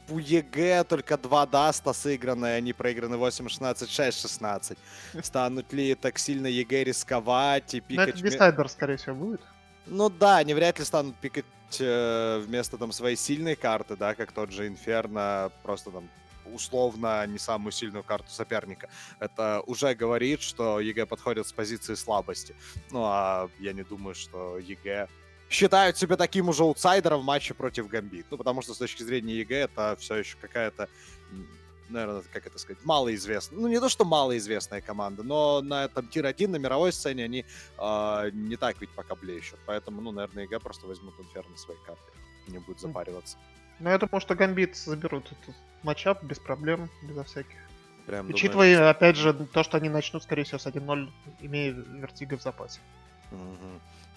у 0.09 0.19
EG 0.19 0.83
только 0.83 1.17
два 1.17 1.45
Dust 1.45 1.84
а 1.84 1.93
сыграны, 1.93 2.47
они 2.47 2.73
проиграны 2.73 3.15
8-16, 3.15 3.87
6-16. 3.87 4.77
Станут 5.21 5.73
ли 5.73 5.95
так 5.95 6.19
сильно 6.19 6.47
EG 6.47 6.85
рисковать 6.85 7.73
и 7.73 7.83
Но 7.89 8.03
это 8.03 8.11
пикать... 8.11 8.31
decider, 8.31 8.69
скорее 8.69 8.97
всего, 8.97 9.15
будет. 9.15 9.41
Ну 9.85 10.09
да, 10.09 10.37
они 10.37 10.53
вряд 10.53 10.79
ли 10.79 10.85
станут 10.85 11.15
пикать 11.17 11.45
э, 11.79 12.39
вместо 12.45 12.77
там 12.77 12.91
своей 12.91 13.15
сильной 13.15 13.55
карты, 13.55 13.95
да, 13.95 14.15
как 14.15 14.31
тот 14.31 14.51
же 14.51 14.67
Инферно, 14.67 15.51
просто 15.61 15.91
там 15.91 16.09
условно 16.45 17.25
не 17.27 17.39
самую 17.39 17.71
сильную 17.71 18.03
карту 18.03 18.29
соперника. 18.29 18.89
Это 19.19 19.61
уже 19.65 19.95
говорит, 19.95 20.41
что 20.41 20.79
EG 20.79 21.05
подходит 21.05 21.47
с 21.47 21.53
позиции 21.53 21.95
слабости. 21.95 22.55
Ну 22.91 23.03
а 23.05 23.49
я 23.59 23.73
не 23.73 23.83
думаю, 23.83 24.15
что 24.15 24.57
EG 24.59 25.07
считают 25.53 25.97
себя 25.97 26.17
таким 26.17 26.49
уже 26.49 26.63
аутсайдером 26.63 27.21
в 27.21 27.23
матче 27.23 27.53
против 27.53 27.87
Гамбит. 27.87 28.25
Ну 28.29 28.37
потому 28.37 28.61
что 28.61 28.73
с 28.73 28.77
точки 28.77 29.03
зрения 29.03 29.35
EG 29.35 29.55
это 29.63 29.95
все 29.99 30.15
еще 30.15 30.37
какая-то 30.41 30.89
наверное, 31.89 32.23
как 32.33 32.47
это 32.47 32.57
сказать, 32.57 32.83
малоизвестная. 32.85 33.59
Ну, 33.59 33.67
не 33.67 33.79
то, 33.79 33.87
что 33.87 34.03
малоизвестная 34.03 34.81
команда, 34.81 35.21
но 35.21 35.61
на 35.61 35.85
этом 35.85 36.07
tier-1 36.07 36.47
на 36.47 36.55
мировой 36.55 36.91
сцене 36.91 37.23
они 37.23 37.45
э, 37.77 38.29
не 38.33 38.55
так 38.55 38.81
ведь 38.81 38.89
пока 38.89 39.15
блещут. 39.15 39.59
Поэтому, 39.67 40.01
ну, 40.01 40.11
наверное, 40.11 40.43
EG 40.43 40.59
просто 40.59 40.87
возьмут 40.87 41.13
Инферно 41.19 41.55
своей 41.55 41.79
карты. 41.85 42.01
Не 42.47 42.57
будет 42.57 42.79
запариваться. 42.79 43.37
Ну, 43.79 43.89
я 43.89 43.97
думаю, 43.97 44.21
что 44.21 44.33
Гамбит 44.33 44.75
заберут 44.75 45.25
этот 45.27 45.55
matchup 45.83 46.23
без 46.23 46.39
проблем, 46.39 46.89
безо 47.03 47.23
всяких. 47.23 47.57
Прям 48.05 48.29
Учитывая, 48.29 48.75
думаешь... 48.75 48.95
опять 48.95 49.15
же, 49.15 49.33
то, 49.33 49.63
что 49.63 49.77
они 49.77 49.89
начнут, 49.89 50.23
скорее 50.23 50.43
всего, 50.43 50.59
с 50.59 50.65
1-0, 50.65 51.09
имея 51.41 51.71
Vertigo 51.71 52.37
в 52.37 52.41
запасе. 52.41 52.79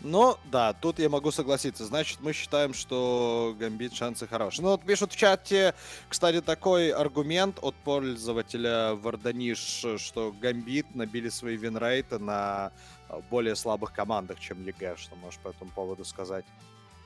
Но, 0.01 0.39
да, 0.45 0.73
тут 0.75 0.99
я 0.99 1.09
могу 1.09 1.31
согласиться. 1.31 1.85
Значит, 1.87 2.21
мы 2.21 2.33
считаем, 2.33 2.75
что 2.75 3.57
Гамбит 3.59 3.95
шансы 3.95 4.27
хорошие. 4.27 4.63
Ну, 4.63 4.73
вот 4.73 4.83
пишут 4.83 5.13
в 5.13 5.17
чате, 5.17 5.75
кстати, 6.09 6.41
такой 6.41 6.91
аргумент 6.91 7.59
от 7.63 7.75
пользователя 7.77 8.95
Варданиш, 8.95 9.87
что 9.97 10.33
Гамбит 10.39 10.95
набили 10.95 11.31
свои 11.31 11.57
winrate 11.57 12.11
ы 12.11 12.19
на 12.19 12.73
а, 13.09 13.21
более 13.31 13.57
слабых 13.57 13.93
командах, 13.93 14.39
чем 14.39 14.63
EG. 14.65 14.97
Что 14.97 15.17
можешь 15.17 15.41
по 15.41 15.49
этому 15.49 15.71
поводу 15.71 16.05
сказать? 16.05 16.45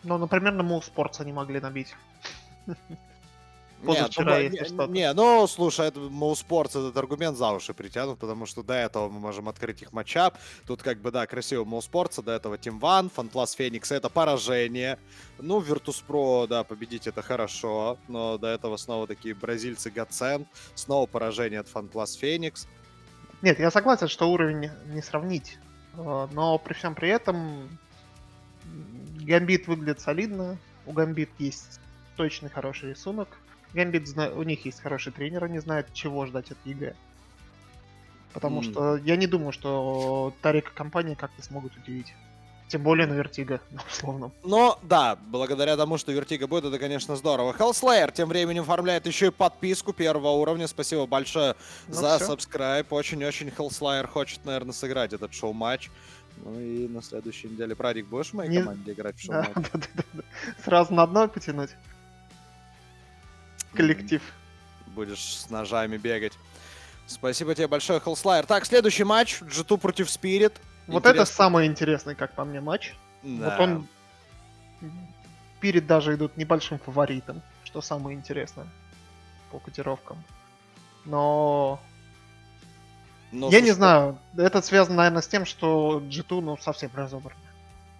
Ну, 0.02 0.18
например, 0.18 0.52
на 0.52 0.62
Мул 0.62 0.82
Спортс 0.82 1.20
они 1.20 1.32
могли 1.32 1.60
набить. 1.60 1.94
Позавчера, 3.84 4.38
не, 4.38 4.44
если 4.44 4.64
что. 4.64 4.86
Не, 4.86 5.12
ну, 5.12 5.46
слушай, 5.46 5.88
это 5.88 6.00
Моуспортс 6.00 6.76
этот 6.76 6.96
аргумент 6.96 7.36
за 7.36 7.50
уши 7.50 7.72
притянут, 7.72 8.18
потому 8.18 8.46
что 8.46 8.62
до 8.62 8.74
этого 8.74 9.08
мы 9.08 9.20
можем 9.20 9.48
открыть 9.48 9.82
их 9.82 9.92
матчап. 9.92 10.38
Тут 10.66 10.82
как 10.82 10.98
бы, 10.98 11.10
да, 11.10 11.26
красиво 11.26 11.64
Моуспортса, 11.64 12.22
до 12.22 12.32
этого 12.32 12.56
Team 12.56 12.80
One, 12.80 13.10
FunPlus 13.14 13.56
Феникс 13.56 13.90
это 13.90 14.08
поражение. 14.08 14.98
Ну, 15.38 15.60
Virtus.pro, 15.60 16.46
да, 16.46 16.64
победить 16.64 17.06
это 17.06 17.22
хорошо, 17.22 17.98
но 18.08 18.38
до 18.38 18.48
этого 18.48 18.76
снова 18.76 19.06
такие 19.06 19.34
бразильцы 19.34 19.90
Гацент, 19.90 20.46
снова 20.74 21.06
поражение 21.06 21.60
от 21.60 21.68
FunPlus 21.68 22.18
Феникс. 22.18 22.66
Нет, 23.42 23.58
я 23.58 23.70
согласен, 23.70 24.08
что 24.08 24.30
уровень 24.30 24.70
не 24.88 25.00
сравнить, 25.00 25.58
э, 25.96 26.28
но 26.32 26.58
при 26.58 26.74
всем 26.74 26.94
при 26.94 27.08
этом 27.08 27.78
Гамбит 29.20 29.66
выглядит 29.66 30.00
солидно, 30.00 30.58
у 30.86 30.92
Гамбит 30.92 31.30
есть 31.38 31.80
точный 32.16 32.50
хороший 32.50 32.90
рисунок, 32.90 33.38
Гамбит, 33.74 34.08
зна... 34.08 34.28
у 34.28 34.42
них 34.42 34.64
есть 34.64 34.80
хороший 34.80 35.12
тренер, 35.12 35.44
они 35.44 35.58
знают, 35.58 35.92
чего 35.92 36.26
ждать 36.26 36.50
от 36.50 36.58
EG. 36.64 36.94
Потому 38.32 38.60
мм 38.60 38.70
что 38.70 38.96
я 38.96 39.16
не 39.16 39.26
думаю, 39.26 39.52
что 39.52 40.32
Тарик 40.40 40.70
и 40.70 40.74
компания 40.74 41.16
как-то 41.16 41.42
смогут 41.42 41.76
удивить. 41.76 42.14
Тем 42.68 42.84
более 42.84 43.08
на 43.08 43.14
Vertigo, 43.14 43.60
условно. 43.90 44.30
Но, 44.44 44.78
да, 44.82 45.18
благодаря 45.20 45.76
тому, 45.76 45.98
что 45.98 46.12
Vertigo 46.12 46.46
будет, 46.46 46.66
это, 46.66 46.78
конечно, 46.78 47.16
здорово. 47.16 47.52
Hellslayer 47.58 48.12
тем 48.12 48.28
временем 48.28 48.62
оформляет 48.62 49.06
еще 49.06 49.28
и 49.28 49.30
подписку 49.30 49.92
первого 49.92 50.28
уровня. 50.28 50.68
Спасибо 50.68 51.06
большое 51.06 51.56
ну, 51.88 51.94
за 51.94 52.18
все. 52.18 52.32
subscribe. 52.32 52.86
Очень-очень 52.90 53.48
Hellslayer 53.48 54.06
хочет, 54.06 54.44
наверное, 54.44 54.72
сыграть 54.72 55.12
этот 55.12 55.34
шоу-матч. 55.34 55.90
Ну 56.44 56.60
и 56.60 56.86
на 56.86 57.02
следующей 57.02 57.48
неделе, 57.48 57.74
Прадик, 57.74 58.06
будешь 58.06 58.30
в 58.30 58.34
моей 58.34 58.50
не... 58.50 58.58
команде 58.60 58.92
играть 58.92 59.16
в 59.16 59.24
шоу-матч? 59.24 59.66
Сразу 60.64 60.94
на 60.94 61.02
одно 61.02 61.26
потянуть 61.26 61.70
коллектив. 63.74 64.22
Будешь 64.88 65.38
с 65.38 65.50
ножами 65.50 65.96
бегать. 65.96 66.34
Спасибо 67.06 67.54
тебе 67.54 67.66
большое, 67.66 68.00
Хелслайер. 68.00 68.46
Так, 68.46 68.64
следующий 68.66 69.04
матч. 69.04 69.40
G2 69.42 69.78
против 69.78 70.08
Spirit. 70.08 70.52
Вот 70.86 71.00
Интересно. 71.00 71.22
это 71.22 71.24
самый 71.24 71.66
интересный, 71.66 72.14
как 72.14 72.32
по 72.34 72.44
мне, 72.44 72.60
матч. 72.60 72.94
Да. 73.22 73.50
Вот 73.50 73.60
он... 73.60 73.88
Spirit 75.60 75.82
даже 75.82 76.14
идут 76.14 76.36
небольшим 76.36 76.78
фаворитом, 76.78 77.42
что 77.64 77.80
самое 77.80 78.16
интересное 78.16 78.66
по 79.50 79.58
котировкам. 79.58 80.22
Но... 81.04 81.80
Но 83.32 83.48
Я 83.50 83.60
не 83.60 83.70
знаю, 83.70 84.18
это 84.36 84.60
связано, 84.60 84.96
наверное, 84.96 85.22
с 85.22 85.28
тем, 85.28 85.46
что 85.46 86.00
G2, 86.00 86.40
ну, 86.40 86.56
совсем 86.56 86.90
разобраны. 86.94 87.40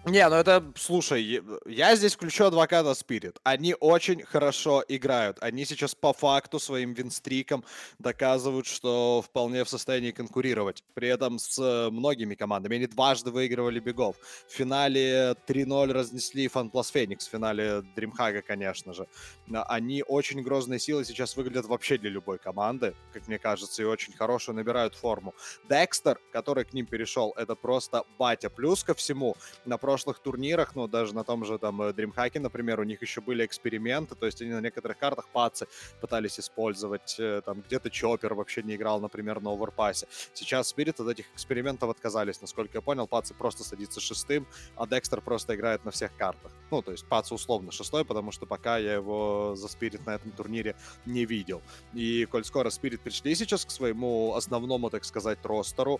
Не, 0.03 0.27
ну 0.29 0.35
это, 0.35 0.65
слушай, 0.75 1.43
я 1.67 1.95
здесь 1.95 2.15
включу 2.15 2.45
адвоката 2.45 2.89
Spirit. 2.89 3.37
Они 3.43 3.75
очень 3.79 4.23
хорошо 4.23 4.83
играют. 4.87 5.37
Они 5.41 5.63
сейчас 5.63 5.93
по 5.93 6.11
факту 6.11 6.59
своим 6.59 6.93
винстриком 6.93 7.63
доказывают, 7.99 8.65
что 8.65 9.21
вполне 9.23 9.63
в 9.63 9.69
состоянии 9.69 10.09
конкурировать. 10.09 10.83
При 10.95 11.07
этом 11.07 11.37
с 11.37 11.89
многими 11.91 12.33
командами. 12.33 12.77
Они 12.77 12.87
дважды 12.87 13.29
выигрывали 13.29 13.79
бегов. 13.79 14.15
В 14.47 14.51
финале 14.51 15.35
3-0 15.47 15.91
разнесли 15.91 16.47
FunPlus 16.47 16.91
Phoenix. 16.91 17.19
В 17.19 17.29
финале 17.29 17.83
Дримхага, 17.95 18.41
конечно 18.41 18.93
же. 18.93 19.05
Они 19.53 20.03
очень 20.07 20.41
грозные 20.41 20.79
силы 20.79 21.05
сейчас 21.05 21.37
выглядят 21.37 21.67
вообще 21.67 21.99
для 21.99 22.09
любой 22.09 22.39
команды, 22.39 22.95
как 23.13 23.27
мне 23.27 23.37
кажется, 23.37 23.83
и 23.83 23.85
очень 23.85 24.13
хорошую 24.13 24.55
набирают 24.55 24.95
форму. 24.95 25.35
Декстер, 25.69 26.19
который 26.33 26.65
к 26.65 26.73
ним 26.73 26.87
перешел, 26.87 27.35
это 27.37 27.53
просто 27.53 28.03
батя. 28.17 28.49
Плюс 28.49 28.83
ко 28.83 28.95
всему, 28.95 29.35
на 29.63 29.77
прошлых 29.91 30.19
турнирах, 30.19 30.73
ну, 30.75 30.87
даже 30.87 31.13
на 31.13 31.23
том 31.25 31.43
же 31.43 31.57
там 31.57 31.81
э, 31.81 31.91
DreamHack, 31.91 32.39
например, 32.39 32.79
у 32.79 32.83
них 32.83 33.01
еще 33.01 33.19
были 33.19 33.45
эксперименты, 33.45 34.15
то 34.15 34.25
есть 34.25 34.41
они 34.41 34.51
на 34.51 34.61
некоторых 34.61 34.97
картах 34.97 35.27
пацы 35.27 35.67
пытались 35.99 36.39
использовать, 36.39 37.19
э, 37.19 37.41
там 37.45 37.61
где-то 37.61 37.89
Чоппер 37.89 38.33
вообще 38.33 38.63
не 38.63 38.75
играл, 38.75 39.01
например, 39.01 39.41
на 39.41 39.51
оверпасе. 39.51 40.07
Сейчас 40.33 40.73
Spirit 40.73 41.01
от 41.01 41.09
этих 41.09 41.25
экспериментов 41.33 41.89
отказались, 41.89 42.39
насколько 42.39 42.77
я 42.77 42.81
понял, 42.81 43.05
пацы 43.05 43.33
просто 43.33 43.65
садится 43.65 43.99
шестым, 43.99 44.47
а 44.77 44.87
Декстер 44.87 45.19
просто 45.19 45.55
играет 45.55 45.83
на 45.83 45.91
всех 45.91 46.15
картах. 46.15 46.53
Ну, 46.71 46.81
то 46.81 46.91
есть 46.93 47.05
пацы 47.05 47.33
условно 47.33 47.73
шестой, 47.73 48.05
потому 48.05 48.31
что 48.31 48.45
пока 48.45 48.77
я 48.77 48.93
его 48.93 49.55
за 49.57 49.67
Spirit 49.67 50.01
на 50.05 50.15
этом 50.15 50.31
турнире 50.31 50.73
не 51.05 51.25
видел. 51.25 51.61
И 51.93 52.25
коль 52.31 52.45
скоро 52.45 52.69
Spirit 52.69 52.99
пришли 52.99 53.35
сейчас 53.35 53.65
к 53.65 53.71
своему 53.71 54.35
основному, 54.35 54.89
так 54.89 55.03
сказать, 55.03 55.39
ростеру, 55.43 55.99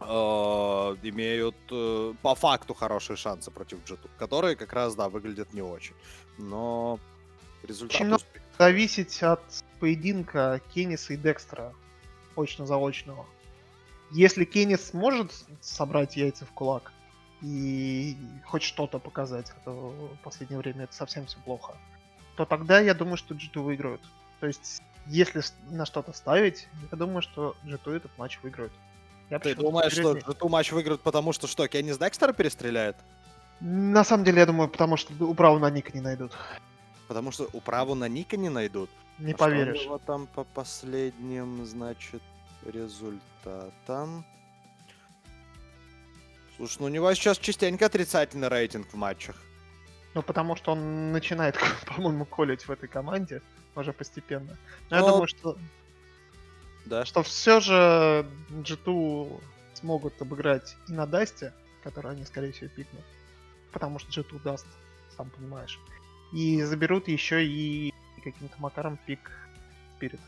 имеют 0.00 1.56
э, 1.70 2.14
по 2.22 2.34
факту 2.34 2.74
хорошие 2.74 3.16
шансы 3.16 3.50
против 3.50 3.84
Джету, 3.84 4.08
которые 4.18 4.56
как 4.56 4.72
раз, 4.72 4.94
да, 4.94 5.08
выглядят 5.08 5.52
не 5.52 5.62
очень. 5.62 5.94
Но 6.38 6.98
результат... 7.62 8.00
Очень 8.00 8.16
зависеть 8.58 9.22
от 9.22 9.42
поединка 9.78 10.60
Кенниса 10.72 11.12
и 11.14 11.16
Декстера, 11.16 11.74
очно-заочного. 12.36 13.26
Если 14.10 14.44
Кеннис 14.44 14.92
может 14.92 15.32
собрать 15.60 16.16
яйца 16.16 16.44
в 16.44 16.52
кулак 16.52 16.92
и 17.42 18.16
хоть 18.46 18.62
что-то 18.62 18.98
показать, 18.98 19.50
а 19.50 19.60
то 19.64 19.72
в 20.20 20.24
последнее 20.24 20.58
время 20.58 20.84
это 20.84 20.94
совсем 20.94 21.26
все 21.26 21.38
плохо, 21.44 21.76
то 22.36 22.44
тогда 22.44 22.80
я 22.80 22.94
думаю, 22.94 23.16
что 23.16 23.34
G2 23.34 23.60
выиграют. 23.60 24.02
То 24.40 24.46
есть, 24.46 24.82
если 25.06 25.42
на 25.70 25.86
что-то 25.86 26.12
ставить, 26.12 26.68
я 26.90 26.98
думаю, 26.98 27.22
что 27.22 27.54
G2 27.64 27.96
этот 27.96 28.16
матч 28.18 28.40
выиграют. 28.42 28.72
Я 29.30 29.38
Ты 29.38 29.54
думаешь, 29.54 29.92
что 29.92 30.16
эту 30.16 30.48
матч 30.48 30.72
выиграют, 30.72 31.02
потому 31.02 31.32
что 31.32 31.46
что, 31.46 31.66
Кеннис 31.68 31.98
Декстера 31.98 32.32
перестреляет? 32.32 32.96
На 33.60 34.04
самом 34.04 34.24
деле, 34.24 34.40
я 34.40 34.46
думаю, 34.46 34.68
потому 34.68 34.96
что 34.96 35.12
управу 35.24 35.58
на 35.58 35.70
Ника 35.70 35.92
не 35.92 36.00
найдут. 36.00 36.32
Потому 37.06 37.30
что 37.30 37.48
управу 37.52 37.94
на 37.94 38.08
Ника 38.08 38.36
не 38.36 38.48
найдут? 38.48 38.90
Не 39.18 39.32
а 39.32 39.36
поверишь. 39.36 39.82
Что 39.82 39.98
там 39.98 40.26
по 40.26 40.44
последним, 40.44 41.64
значит, 41.64 42.22
результатам? 42.64 44.24
Слушай, 46.56 46.76
ну 46.80 46.86
у 46.86 46.88
него 46.88 47.14
сейчас 47.14 47.38
частенько 47.38 47.86
отрицательный 47.86 48.48
рейтинг 48.48 48.88
в 48.88 48.96
матчах. 48.96 49.36
Ну, 50.14 50.22
потому 50.22 50.56
что 50.56 50.72
он 50.72 51.12
начинает, 51.12 51.56
по-моему, 51.86 52.24
колить 52.24 52.66
в 52.66 52.70
этой 52.70 52.88
команде 52.88 53.42
уже 53.76 53.92
постепенно. 53.92 54.56
Но, 54.90 54.96
Но... 54.96 54.96
я 54.96 55.02
думаю, 55.12 55.28
что 55.28 55.56
да. 56.84 57.04
Что 57.04 57.22
все 57.22 57.60
же 57.60 58.26
G2 58.50 59.40
смогут 59.74 60.20
обыграть 60.20 60.76
и 60.88 60.92
на 60.92 61.06
Дасте, 61.06 61.52
который 61.82 62.12
они, 62.12 62.24
скорее 62.24 62.52
всего, 62.52 62.68
пикнут. 62.68 63.04
Потому 63.72 63.98
что 63.98 64.10
G2 64.10 64.42
даст, 64.42 64.66
сам 65.16 65.30
понимаешь. 65.30 65.78
И 66.32 66.62
заберут 66.62 67.08
еще 67.08 67.44
и 67.44 67.92
каким-то 68.22 68.54
макаром 68.58 68.98
pick 69.06 69.30
Spirit. 69.96 70.20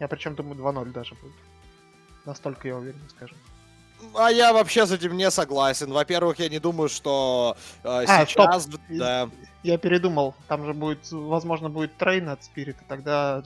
Я 0.00 0.08
причем 0.08 0.34
думаю 0.34 0.56
2-0 0.56 0.92
даже 0.92 1.14
будет. 1.14 1.34
Настолько 2.26 2.68
я 2.68 2.76
уверен, 2.76 3.00
скажем. 3.08 3.36
А 4.14 4.30
я 4.30 4.52
вообще 4.52 4.86
с 4.86 4.92
этим 4.92 5.16
не 5.16 5.30
согласен. 5.30 5.90
Во-первых, 5.92 6.38
я 6.38 6.48
не 6.48 6.60
думаю, 6.60 6.88
что 6.88 7.56
э, 7.82 8.04
а, 8.06 8.26
сейчас... 8.26 8.64
Стоп. 8.64 8.80
Да. 8.90 9.28
Я 9.62 9.78
передумал. 9.78 10.34
Там 10.46 10.66
же 10.66 10.74
будет, 10.74 11.10
возможно, 11.10 11.68
будет 11.68 11.96
Train 11.96 12.28
от 12.28 12.44
Spirit 12.44 12.74
а, 12.74 12.84
тогда 12.86 13.42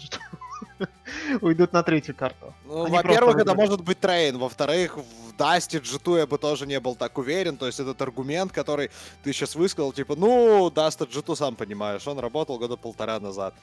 уйдут 1.41 1.73
на 1.73 1.83
третью 1.83 2.15
карту. 2.15 2.55
Ну, 2.65 2.87
во-первых, 2.89 3.37
это 3.37 3.55
может 3.55 3.83
быть 3.83 4.01
Train. 4.01 4.39
Во-вторых, 4.39 4.97
в 4.97 5.37
Dust 5.37 5.70
е 5.70 5.79
G2 5.79 6.19
я 6.19 6.27
бы 6.27 6.39
тоже 6.39 6.67
не 6.67 6.81
был 6.81 6.95
так 6.95 7.19
уверен. 7.19 7.57
То 7.57 7.67
есть 7.67 7.81
этот 7.81 8.01
аргумент, 8.03 8.53
который 8.53 8.91
ты 9.23 9.33
сейчас 9.33 9.55
высказал, 9.55 9.93
типа, 9.93 10.17
ну, 10.17 10.71
Dust 10.71 11.01
G2, 11.01 11.37
сам 11.37 11.57
понимаешь, 11.57 12.07
он 12.07 12.19
работал 12.19 12.59
года 12.59 12.77
полтора 12.77 13.21
назад. 13.21 13.55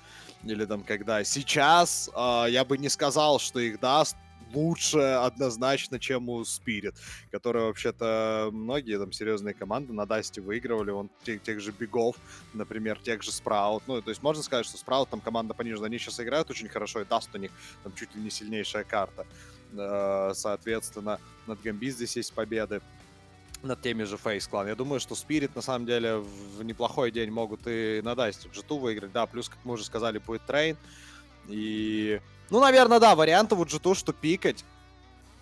Или 0.44 0.65
там 0.65 0.84
когда. 0.84 1.24
Сейчас 1.24 2.10
э, 2.15 2.46
я 2.50 2.63
бы 2.63 2.77
не 2.77 2.89
сказал, 2.89 3.39
что 3.39 3.60
их 3.60 3.79
Dust 3.79 4.15
лучше 4.53 5.00
однозначно, 5.00 6.00
чем 6.00 6.29
у 6.29 6.41
Spirit, 6.41 6.96
которые 7.32 7.65
вообще-то 7.65 8.50
многие 8.51 8.98
там 8.98 9.12
серьезные 9.12 9.53
команды 9.53 9.94
на 9.94 10.06
Dust 10.05 10.34
е 10.34 10.41
выигрывали, 10.41 10.91
он 10.91 11.10
тех, 11.24 11.41
тех 11.41 11.60
же 11.60 11.72
BIG 11.71 11.93
ов, 11.93 12.15
например, 12.53 13.00
тех 13.00 13.24
же 13.24 13.32
Sprout, 13.31 13.83
ну, 13.88 14.01
то 14.01 14.10
есть 14.10 14.24
можно 14.24 14.44
сказать, 14.44 14.65
что 14.65 14.77
Sprout 14.77 15.09
там 15.10 15.22
команда 15.22 15.53
понижена, 15.53 15.86
они 15.86 15.98
сейчас 15.98 16.20
играют 16.20 16.50
очень 16.50 16.70
хорошо, 16.70 17.01
и 17.01 17.06
Dust 17.05 17.29
у 17.34 17.38
них 17.38 17.51
там 17.84 17.94
чуть 17.94 18.13
ли 18.15 18.22
не 18.22 18.29
сильнейшая 18.29 18.84
карта, 18.84 19.25
э, 19.74 20.32
соответственно, 20.36 21.20
над 21.48 21.62
Гамби 21.62 21.89
здесь 21.89 22.15
есть 22.15 22.34
победы, 22.34 22.82
над 23.62 23.82
теми 23.82 24.03
же 24.03 24.18
FaZe 24.17 24.48
Clan. 24.48 24.67
Я 24.68 24.75
думаю, 24.75 25.00
что 25.00 25.15
Spirit 25.15 25.55
на 25.56 25.62
самом 25.62 25.86
деле 25.86 26.18
в 26.18 26.63
неплохой 26.63 27.12
день 27.12 27.29
могут 27.29 27.62
и 27.65 28.01
на 28.03 28.15
Dust 28.15 28.48
е 28.48 28.53
у 28.53 28.56
G2 28.56 28.62
выиграть. 28.70 29.12
Да, 29.12 29.25
плюс, 29.25 29.50
как 29.50 29.60
мы 29.63 29.74
уже 29.74 29.84
сказали, 29.84 30.18
будет 30.18 30.46
Train. 30.45 30.77
И, 31.48 32.22
ну, 32.50 32.60
наверное, 32.60 33.00
да, 33.00 33.15
вариантов 33.15 33.60
у 33.60 33.65
G2 33.65 33.95
что 33.96 34.13
пикать 34.13 34.63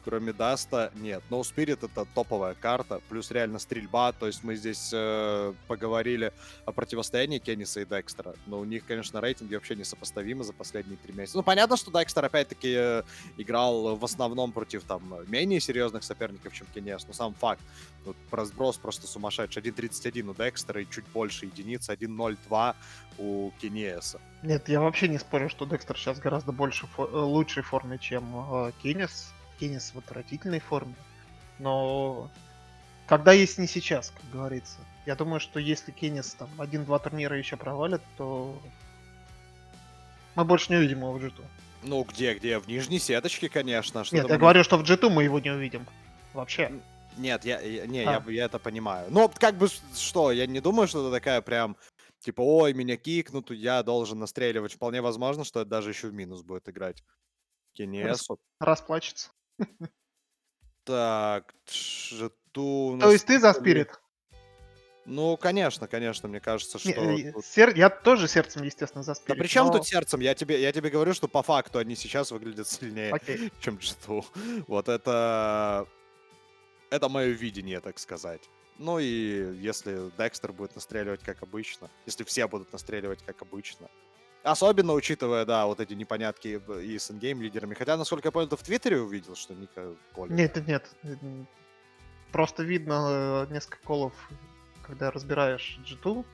кроме 0.08 0.32
Dust 0.32 0.71
а, 0.71 0.90
нет. 0.96 1.22
Ну, 1.30 1.42
Spirit 1.42 1.86
это 1.86 2.06
топовая 2.16 2.54
карта, 2.54 3.02
плюс 3.10 3.30
реально 3.30 3.60
стрельба, 3.60 4.14
то 4.14 4.28
есть 4.28 4.42
мы 4.42 4.56
здесь 4.56 4.92
э, 4.94 5.54
поговорили 5.68 6.32
о 6.66 6.72
противостоянии 6.72 7.40
kennyS 7.40 7.76
а 7.76 7.82
и 7.82 7.86
dexter 7.86 8.22
а, 8.22 8.34
но 8.46 8.60
у 8.60 8.64
них, 8.64 8.86
конечно, 8.86 9.20
рейтинги 9.20 9.56
вообще 9.56 9.76
несопоставимы 9.76 10.46
за 10.46 10.54
последние 10.54 10.98
три 10.98 11.14
месяца. 11.14 11.36
Ну, 11.36 11.44
понятно, 11.44 11.76
что 11.76 11.92
dexter, 11.92 12.24
опять-таки, 12.24 12.74
э, 12.74 13.04
играл 13.36 13.98
в 13.98 14.06
основном 14.06 14.54
против, 14.54 14.84
там, 14.84 15.02
менее 15.28 15.60
серьезных 15.60 16.06
соперников, 16.06 16.54
чем 16.54 16.68
Кеннис, 16.74 17.06
но 17.06 17.14
сам 17.14 17.34
факт, 17.34 17.62
вот, 18.06 18.16
разброс 18.32 18.78
просто 18.78 19.08
сумасшедший. 19.08 19.62
1.31 19.62 20.30
у 20.30 20.34
Декстера 20.34 20.82
и 20.82 20.90
чуть 20.90 21.06
больше 21.14 21.48
единиц, 21.48 21.90
1.02 21.90 22.76
у 23.18 23.52
Кенниеса. 23.60 24.22
Нет, 24.42 24.70
я 24.70 24.80
вообще 24.80 25.10
не 25.10 25.18
спорю, 25.18 25.50
что 25.50 25.66
Декстер 25.66 25.98
сейчас 25.98 26.20
гораздо 26.20 26.54
больше 26.54 26.88
фо- 26.96 27.12
э, 27.12 27.18
лучшей 27.18 27.64
форме, 27.64 27.98
чем 27.98 28.24
э, 28.68 28.72
Кеннис. 28.82 29.34
Кеннис 29.60 29.92
в 29.94 29.98
отвратительной 29.98 30.60
форме. 30.60 30.96
Но 31.60 32.30
когда 33.08 33.32
есть 33.34 33.58
не 33.58 33.68
сейчас, 33.68 34.12
как 34.16 34.30
говорится. 34.32 34.78
Я 35.06 35.16
думаю, 35.16 35.40
что 35.40 35.60
если 35.60 35.92
Кеннис 35.92 36.34
там 36.34 36.50
один-два 36.58 37.00
турнира 37.00 37.38
еще 37.38 37.56
провалит, 37.56 38.02
то 38.18 38.62
мы 40.36 40.44
больше 40.44 40.72
не 40.72 40.78
увидим 40.78 41.00
его 41.00 41.14
в 41.14 41.20
g 41.20 41.32
Ну, 41.84 42.04
где, 42.04 42.36
где? 42.36 42.60
В 42.60 42.68
нижней 42.68 43.00
сеточке, 43.00 43.50
конечно. 43.50 44.04
Что 44.04 44.16
Нет, 44.16 44.30
я 44.30 44.38
говорю, 44.38 44.64
что 44.64 44.78
в 44.78 44.84
g 44.84 44.98
мы 45.10 45.24
его 45.24 45.40
не 45.40 45.50
увидим. 45.50 45.88
Вообще. 46.34 46.72
Нет, 47.18 47.46
я, 47.46 47.60
я, 47.62 47.88
не, 47.88 48.02
а. 48.02 48.24
я, 48.28 48.32
я 48.32 48.46
это 48.46 48.60
понимаю. 48.60 49.08
Но 49.10 49.30
как 49.30 49.56
бы 49.56 49.68
что, 49.96 50.32
я 50.32 50.46
не 50.46 50.60
думаю, 50.60 50.88
что 50.88 51.08
это 51.08 51.18
такая 51.18 51.42
прям 51.42 51.78
типа, 52.20 52.42
ой, 52.42 52.74
меня 52.74 52.98
кикнут, 52.98 53.52
я 53.52 53.82
должен 53.84 54.20
настреливать. 54.20 54.74
Вполне 54.74 55.02
возможно, 55.02 55.44
что 55.44 55.62
это 55.62 55.70
даже 55.70 55.90
еще 55.90 56.10
в 56.10 56.14
минус 56.14 56.44
будет 56.44 56.68
играть. 56.70 57.04
Кенесу. 57.74 58.40
Рас, 58.60 58.80
расплачется. 58.80 59.30
Так, 60.84 61.54
Джету... 61.70 62.98
То 63.02 63.12
есть 63.12 63.26
ты 63.26 63.40
за 63.40 63.52
Спирит? 63.54 64.00
Ну, 65.06 65.38
конечно, 65.38 65.88
конечно, 65.88 66.28
мне 66.28 66.40
кажется, 66.40 66.80
что... 66.80 66.90
Не, 66.90 67.32
тут... 67.32 67.46
сер... 67.46 67.76
Я 67.76 67.90
тоже 67.90 68.28
сердцем, 68.28 68.64
естественно, 68.64 69.04
за 69.04 69.14
Спирит. 69.14 69.38
Да 69.38 69.42
при 69.42 69.48
чем 69.48 69.68
но... 69.68 69.74
тут 69.74 69.88
сердцем? 69.88 70.20
Я 70.20 70.36
тебе, 70.36 70.62
я 70.62 70.72
тебе 70.72 70.90
говорю, 70.90 71.14
что 71.14 71.28
по 71.28 71.44
факту 71.44 71.80
они 71.80 71.96
сейчас 71.96 72.32
выглядят 72.32 72.68
сильнее, 72.68 73.12
okay. 73.12 73.52
чем 73.60 73.78
Джету. 73.78 74.26
Вот 74.68 74.90
это... 74.90 75.88
Это 76.90 77.10
мое 77.10 77.28
видение, 77.28 77.82
так 77.82 78.00
сказать. 78.00 78.42
Ну 78.78 79.00
и 79.00 79.56
если 79.60 80.12
Декстер 80.18 80.54
будет 80.54 80.76
настреливать 80.76 81.22
как 81.24 81.42
обычно, 81.42 81.90
если 82.06 82.24
все 82.24 82.48
будут 82.48 82.72
настреливать 82.72 83.24
как 83.26 83.42
обычно, 83.42 83.90
Особенно 84.44 84.94
учитывая, 84.94 85.46
да, 85.46 85.66
вот 85.66 85.80
эти 85.80 85.94
непонятки 85.94 86.62
и 86.82 86.98
с 86.98 87.12
ингейм 87.12 87.42
лидерами. 87.42 87.74
Хотя, 87.74 87.98
насколько 87.98 88.28
я 88.28 88.32
понял, 88.32 88.48
ты 88.48 88.56
в 88.56 88.64
Твиттере 88.64 89.02
увидел, 89.02 89.36
что 89.36 89.54
Ника 89.54 89.94
более... 90.16 90.36
Нет, 90.36 90.56
нет, 90.68 90.88
нет. 91.04 91.18
Просто 92.32 92.64
видно 92.64 93.08
э, 93.10 93.48
несколько 93.50 93.80
колов, 93.84 94.14
когда 94.84 95.12
разбираешь 95.12 95.80
G2, 95.86 96.26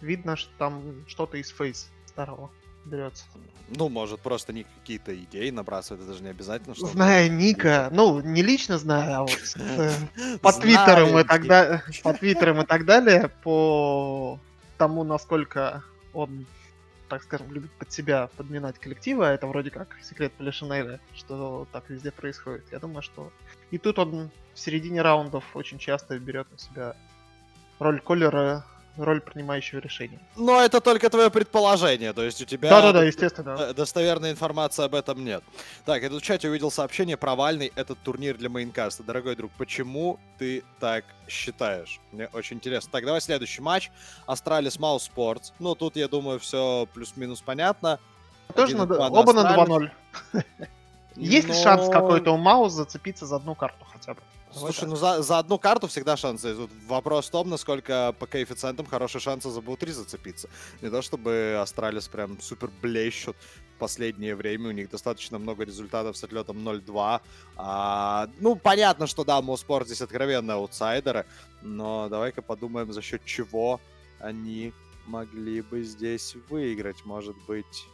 видно, 0.00 0.36
что 0.36 0.50
там 0.58 1.04
что-то 1.06 1.36
из 1.36 1.50
фейс 1.50 1.90
старого 2.06 2.50
берется. 2.84 3.24
Ну, 3.68 3.88
может, 3.88 4.20
просто 4.20 4.52
Ник 4.52 4.66
какие-то 4.80 5.16
идеи 5.16 5.50
набрасывает, 5.50 6.02
это 6.02 6.10
даже 6.10 6.22
не 6.22 6.30
обязательно. 6.30 6.74
Что 6.74 6.86
зная 6.86 7.28
Ника, 7.28 7.88
ну, 7.92 8.20
не 8.20 8.42
лично 8.42 8.76
знаю, 8.78 9.18
а 9.18 9.22
вот 9.22 9.56
э, 9.56 9.90
по 10.42 10.52
твиттерам 10.52 11.18
и 11.18 11.24
так 11.24 11.46
далее, 11.46 11.82
по 12.02 12.12
твиттерам 12.12 12.62
и 12.62 12.66
так 12.66 12.84
далее, 12.84 13.30
по 13.42 14.38
тому, 14.78 15.04
насколько 15.04 15.82
он 16.12 16.46
так 17.12 17.24
скажем, 17.24 17.52
любит 17.52 17.70
под 17.72 17.92
себя 17.92 18.30
подминать 18.38 18.78
коллективы, 18.78 19.26
а 19.26 19.32
это 19.32 19.46
вроде 19.46 19.70
как 19.70 19.98
секрет 20.00 20.32
Полишинеля, 20.32 20.98
что 21.14 21.66
так 21.70 21.90
везде 21.90 22.10
происходит. 22.10 22.64
Я 22.72 22.78
думаю, 22.78 23.02
что 23.02 23.30
и 23.70 23.76
тут 23.76 23.98
он 23.98 24.30
в 24.54 24.58
середине 24.58 25.02
раундов 25.02 25.44
очень 25.54 25.76
часто 25.76 26.18
берет 26.18 26.50
на 26.50 26.56
себя 26.56 26.96
роль 27.78 28.00
caller 28.00 28.55
а 28.55 28.64
роль 28.96 29.20
принимающего 29.20 29.78
решения. 29.80 30.18
Но 30.36 30.60
это 30.60 30.80
только 30.80 31.08
твое 31.10 31.30
предположение, 31.30 32.12
то 32.12 32.22
есть 32.22 32.42
у 32.42 32.44
тебя... 32.44 32.70
Да-да-да, 32.70 33.04
естественно. 33.04 33.72
Достоверной 33.72 34.30
информации 34.30 34.84
об 34.84 34.94
этом 34.94 35.24
нет. 35.24 35.42
Так, 35.84 36.02
я 36.02 36.10
тут 36.10 36.22
в 36.22 36.24
чате 36.24 36.48
увидел 36.48 36.70
сообщение, 36.70 37.16
провальный 37.16 37.72
этот 37.74 37.98
турнир 38.00 38.36
для 38.36 38.48
Maincast 38.48 38.91
а. 38.91 39.02
Дорогой 39.02 39.36
друг, 39.36 39.50
почему 39.56 40.18
ты 40.38 40.62
так 40.80 41.04
считаешь? 41.28 42.00
Мне 42.12 42.28
очень 42.32 42.56
интересно. 42.56 42.90
Так, 42.92 43.04
давай 43.04 43.20
следующий 43.20 43.62
матч. 43.62 43.90
Astralis 44.26 44.78
mousesports. 44.78 45.52
Ну, 45.58 45.74
тут, 45.74 45.96
я 45.96 46.08
думаю, 46.08 46.38
все 46.38 46.86
плюс-минус 46.92 47.40
понятно. 47.40 47.98
Тоже 48.54 48.76
надо... 48.76 48.98
Оба 48.98 49.32
на 49.32 49.56
2-0. 49.56 49.90
Есть 51.16 51.48
ли 51.48 51.54
шанс 51.54 51.88
какой-то 51.88 52.32
у 52.32 52.36
mouse 52.36 52.72
зацепиться 52.72 53.26
за 53.26 53.36
одну 53.36 53.54
карту 53.54 53.84
хотя 53.90 54.14
бы? 54.14 54.20
Слушай, 54.54 54.88
ну 54.88 54.96
за, 54.96 55.22
за 55.22 55.38
одну 55.38 55.58
карту 55.58 55.86
всегда 55.86 56.16
шансы. 56.16 56.54
Тут 56.54 56.70
вопрос 56.86 57.28
в 57.28 57.30
том, 57.30 57.48
насколько 57.48 58.14
по 58.18 58.26
коэффициентам 58.26 58.86
хорошие 58.86 59.20
шансы 59.20 59.50
за 59.50 59.60
BO3 59.60 59.92
зацепиться. 59.92 60.48
Не 60.82 60.90
то 60.90 61.00
чтобы 61.02 61.58
Astralis 61.60 62.08
прям 62.08 62.40
супер 62.40 62.70
блещут 62.82 63.36
в 63.76 63.78
последнее 63.78 64.36
время. 64.36 64.68
У 64.68 64.72
них 64.72 64.90
достаточно 64.90 65.38
много 65.38 65.64
результатов 65.64 66.16
с 66.16 66.24
отлетом 66.24 66.58
0-2. 66.58 67.20
А, 67.56 68.28
ну, 68.40 68.56
понятно, 68.56 69.06
что 69.06 69.24
да, 69.24 69.40
mousesports 69.40 69.86
здесь 69.86 70.02
откровенно 70.02 70.54
аутсайдеры. 70.54 71.26
Но 71.62 72.08
давай-ка 72.08 72.42
подумаем, 72.42 72.92
за 72.92 73.02
счет 73.02 73.24
чего 73.24 73.80
они 74.20 74.72
могли 75.06 75.62
бы 75.62 75.82
здесь 75.82 76.36
выиграть. 76.48 77.04
Может 77.04 77.36
быть... 77.46 77.86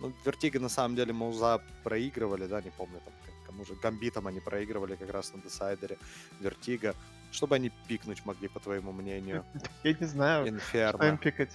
Ну, 0.00 0.12
Vertigo 0.24 0.60
на 0.60 0.68
самом 0.68 0.96
деле 0.96 1.12
Mouz'а 1.12 1.62
проигрывали, 1.82 2.46
да, 2.46 2.60
не 2.60 2.70
помню, 2.70 3.00
там 3.04 3.14
тому 3.54 3.64
же 3.64 3.74
Gambit'ом 3.74 4.26
они 4.26 4.40
проигрывали 4.40 4.96
как 4.96 5.10
раз 5.10 5.32
на 5.32 5.40
decider'е, 5.40 5.96
Vertigo. 6.40 6.94
Что 7.30 7.46
бы 7.46 7.56
они 7.56 7.70
пикнуть 7.88 8.24
могли, 8.24 8.48
по 8.48 8.60
твоему 8.60 8.92
мнению? 8.92 9.44
Я 9.84 9.94
не 9.94 10.06
знаю. 10.06 10.48
Инферно. 10.48 10.98
Что 10.98 11.08
им 11.08 11.18
пикать? 11.18 11.52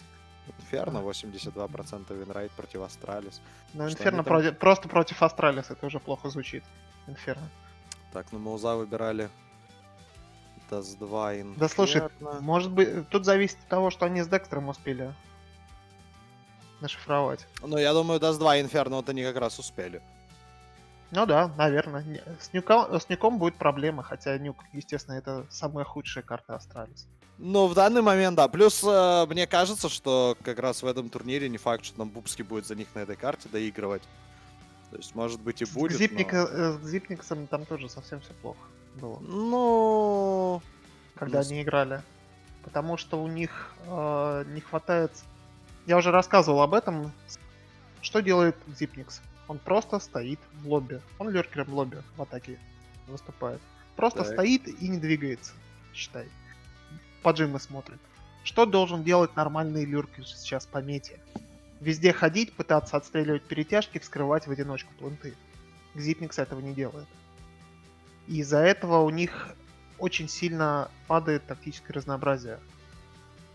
Инферно 0.58 1.00
82% 1.00 2.18
winrate 2.18 2.52
против 2.52 2.82
Astralis. 2.82 3.42
Ну, 3.74 3.88
Инферно 3.88 4.24
там... 4.24 4.26
против, 4.26 4.58
просто 4.58 4.90
против 4.90 5.22
Astralis, 5.22 5.70
это 5.70 5.86
уже 5.86 6.00
плохо 6.00 6.30
звучит. 6.30 6.64
Инферно. 7.08 7.48
Так, 8.14 8.28
ну 8.32 8.40
мы 8.40 8.54
уже 8.54 8.76
выбирали 8.76 9.30
Dust 10.70 10.98
2 10.98 11.36
Инферно. 11.36 11.56
Да 11.58 11.68
слушай, 11.68 12.02
может 12.40 12.72
быть, 12.72 13.10
тут 13.10 13.26
зависит 13.26 13.58
от 13.60 13.68
того, 13.68 13.92
что 13.92 14.06
они 14.06 14.24
с 14.24 14.28
Декстером 14.28 14.70
успели 14.70 15.14
нашлифовать. 16.82 17.46
Ну, 17.62 17.78
я 17.78 17.94
думаю, 17.94 18.20
Dust 18.20 18.40
2 18.40 18.62
Инферно 18.62 18.96
вот 18.96 19.10
они 19.10 19.24
как 19.24 19.38
раз 19.38 19.60
успели. 19.60 20.02
Ну 21.12 21.26
да, 21.26 21.52
наверное. 21.58 22.06
С 22.40 22.54
Nuke'ом, 22.54 23.00
с 23.00 23.10
Nuke'ом 23.10 23.40
будет 23.40 23.56
проблема, 23.56 24.04
хотя 24.04 24.38
Nuke, 24.38 24.58
естественно, 24.74 25.16
это 25.16 25.46
самая 25.50 25.86
худшая 25.86 26.24
карта 26.24 26.56
Astralis. 26.56 27.08
Ну, 27.40 27.68
в 27.68 27.74
данный 27.74 28.02
момент, 28.02 28.36
да. 28.36 28.48
Плюс, 28.48 28.84
э, 28.84 29.26
мне 29.28 29.48
кажется, 29.48 29.88
что 29.88 30.38
как 30.44 30.60
раз 30.60 30.84
в 30.84 30.86
этом 30.86 31.10
турнире 31.10 31.48
не 31.48 31.58
факт, 31.58 31.86
что 31.86 31.98
там 31.98 32.10
Bubzkji 32.10 32.44
будет 32.44 32.68
за 32.68 32.76
них 32.76 32.88
на 32.96 33.00
этой 33.00 33.16
карте 33.16 33.48
доигрывать. 33.50 34.04
То 34.92 34.98
есть, 34.98 35.16
может 35.16 35.40
быть, 35.40 35.62
и 35.62 35.66
будет, 35.66 35.98
Xyp9x, 35.98 36.34
но... 36.34 36.40
э, 36.40 36.78
С 36.82 36.88
Xyp9x'ом 36.88 37.48
там 37.48 37.66
тоже 37.66 37.90
совсем 37.90 38.20
все 38.22 38.34
плохо 38.34 38.60
было. 38.96 39.20
Ну... 39.20 40.62
Когда 41.16 41.40
ну... 41.40 41.46
они 41.46 41.62
играли. 41.62 42.02
Потому 42.64 42.98
что 42.98 43.24
у 43.24 43.28
них 43.28 43.74
э, 43.86 44.44
не 44.48 44.62
хватает... 44.62 45.12
Я 45.86 45.98
уже 45.98 46.12
рассказывал 46.12 46.62
об 46.62 46.74
этом. 46.74 47.12
Что 48.02 48.22
делает 48.22 48.58
Зипникс? 48.68 49.22
Он 49.50 49.58
просто 49.58 50.00
стоит 50.00 50.40
в 50.62 50.68
лобби. 50.70 51.02
Он 51.18 51.30
леркером 51.30 51.66
в 51.66 51.74
лобби 51.74 52.04
в 52.16 52.22
атаке 52.22 52.60
выступает. 53.08 53.60
Просто 53.96 54.24
так. 54.24 54.34
стоит 54.34 54.68
и 54.68 54.88
не 54.88 55.00
двигается, 55.00 55.54
считай. 55.94 56.30
Поджимы 57.24 57.60
смотрит. 57.60 58.00
Что 58.44 58.68
должен 58.68 59.04
делать 59.04 59.36
нормальный 59.36 59.86
люркер 59.86 60.26
сейчас 60.28 60.68
по 60.68 60.78
мете? 60.78 61.20
Везде 61.82 62.14
ходить, 62.14 62.54
пытаться 62.54 62.96
отстреливать 62.96 63.42
перетяжки, 63.44 63.98
вскрывать 63.98 64.46
в 64.46 64.52
одиночку 64.52 64.94
планты. 65.00 65.34
Зипникс 65.96 66.38
этого 66.38 66.60
не 66.60 66.76
делает. 66.76 67.08
И 68.28 68.38
из-за 68.38 68.60
этого 68.60 69.00
у 69.00 69.10
них 69.10 69.56
очень 69.98 70.30
сильно 70.30 70.92
падает 71.08 71.48
тактическое 71.48 71.96
разнообразие 71.96 72.60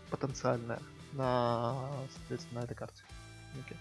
потенциальное 0.09 0.79
на, 1.13 1.89
соответственно, 2.17 2.59
на 2.59 2.65
этой 2.65 2.75
карте. 2.75 3.01
Okay. 3.55 3.77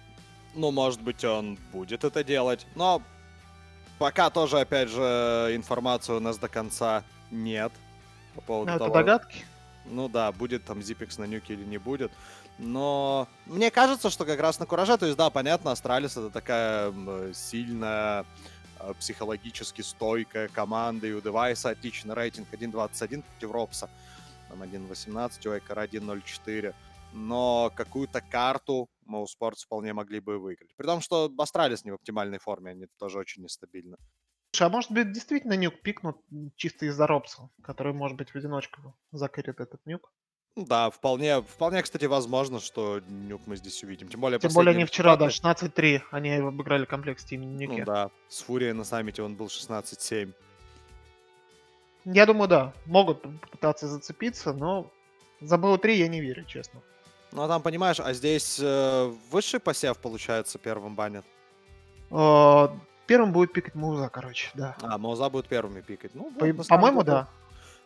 Ну, 0.55 0.71
может 0.71 1.03
быть, 1.03 1.25
он 1.25 1.59
будет 1.73 2.05
это 2.05 2.23
делать, 2.23 2.67
но 2.75 3.03
Пока 3.99 4.29
тоже, 4.31 4.61
опять 4.61 4.89
же, 4.89 5.53
информации 5.53 6.13
у 6.13 6.21
нас 6.21 6.39
до 6.39 6.49
конца 6.49 7.05
нет. 7.31 7.73
По 8.35 8.41
поводу 8.41 8.71
это 8.71 8.79
того, 8.81 8.95
догадки. 8.95 9.45
ну 9.85 10.09
да, 10.09 10.33
будет 10.33 10.65
там 10.65 10.83
Xyp9x 10.83 11.19
на 11.19 11.25
Nuke'е 11.25 11.55
или 11.55 11.65
не 11.65 11.79
будет. 11.79 12.11
Но 12.59 13.29
мне 13.47 13.71
кажется, 13.71 14.11
что 14.11 14.25
как 14.25 14.41
раз 14.41 14.59
на 14.59 14.67
кураже, 14.67 14.97
то 14.99 15.07
есть 15.07 15.17
да, 15.17 15.31
понятно, 15.31 15.71
Astralis 15.71 16.17
это 16.17 16.31
такая 16.31 16.93
сильная, 17.33 18.25
э, 18.81 18.93
психологически 18.99 19.83
стойкая 19.83 20.49
команда, 20.49 21.07
и 21.07 21.13
у 21.13 21.21
device'а 21.21 21.71
отличный 21.71 22.15
рейтинг 22.15 22.49
1.21 22.53 23.23
против 23.23 23.51
ropz'а. 23.53 23.91
Там 24.49 24.63
1.18, 24.63 25.49
у 25.49 25.59
Экара 25.59 25.87
1.04. 25.87 26.75
Но 27.13 27.73
какую-то 27.75 28.21
карту 28.21 28.89
mousesports 29.07 29.65
вполне 29.65 29.93
могли 29.93 30.21
бы 30.21 30.39
выиграть. 30.39 30.75
При 30.77 30.87
том, 30.87 31.01
что 31.01 31.33
Astralis 31.39 31.85
не 31.85 31.91
в 31.91 31.95
оптимальной 31.95 32.39
форме, 32.39 32.71
они 32.73 32.87
тоже 32.99 33.19
очень 33.19 33.43
нестабильны. 33.43 33.97
Слушай, 34.53 34.67
а 34.69 34.71
может 34.71 34.93
быть 34.93 35.13
действительно 35.13 35.55
Nuke 35.55 35.81
пикнут 35.83 36.17
чисто 36.57 36.87
из-за 36.87 37.07
ropz'а, 37.07 37.49
который, 37.63 37.93
может 37.93 38.17
быть, 38.17 38.31
в 38.31 38.37
одиночку 38.37 38.95
закэрит 39.13 39.61
этот 39.61 39.81
Nuke? 39.87 40.13
Ну 40.57 40.65
Да, 40.67 40.91
вполне, 40.91 41.43
вполне, 41.43 41.83
кстати, 41.83 42.05
возможно, 42.05 42.61
что 42.61 43.01
Nuke 43.09 43.43
мы 43.47 43.57
здесь 43.57 43.83
увидим. 43.83 44.09
Тем 44.09 44.21
более, 44.21 44.39
Тем 44.39 44.53
более 44.53 44.73
они 44.75 44.85
вчера, 44.85 45.17
да, 45.17 45.27
результаты- 45.27 45.67
16-3, 45.67 46.03
они 46.13 46.31
обыграли 46.35 46.85
Complexity 46.85 47.39
Nuke. 47.39 47.81
Ну 47.81 47.85
да, 47.85 48.11
с 48.29 48.43
FURIA'ей 48.43 48.73
на 48.73 48.85
саммите 48.85 49.23
он 49.23 49.35
был 49.35 49.49
16-7. 49.49 50.33
Я 52.05 52.27
думаю, 52.27 52.49
да, 52.49 52.73
могут 52.87 53.23
попытаться 53.23 53.89
зацепиться, 53.89 54.53
но 54.53 54.93
за 55.41 55.57
BO3 55.59 55.95
я 55.95 56.07
не 56.09 56.21
верю, 56.21 56.45
честно. 56.45 56.81
Ну 57.35 57.43
а 57.43 57.49
там, 57.49 57.63
понимаешь, 57.63 57.99
а 58.01 58.13
здесь 58.15 58.59
э, 58.63 59.13
высший 59.31 59.59
посев, 59.61 59.99
получается, 59.99 60.59
первым 60.59 60.95
банят. 60.95 61.25
Э, 62.11 62.69
Первым 63.07 63.33
будет 63.33 63.53
пикать 63.53 63.75
Mouz'а, 63.75 64.09
короче, 64.09 64.51
да. 64.55 64.77
А, 64.81 64.97
Mouz'а 64.97 65.29
будет 65.29 65.47
первыми 65.47 65.83
пикать. 65.83 66.15
Ну, 66.15 66.31
По- 66.39 66.47
вот, 66.47 66.67
самом 66.67 66.81
По-моему, 66.81 67.03
да. 67.03 67.29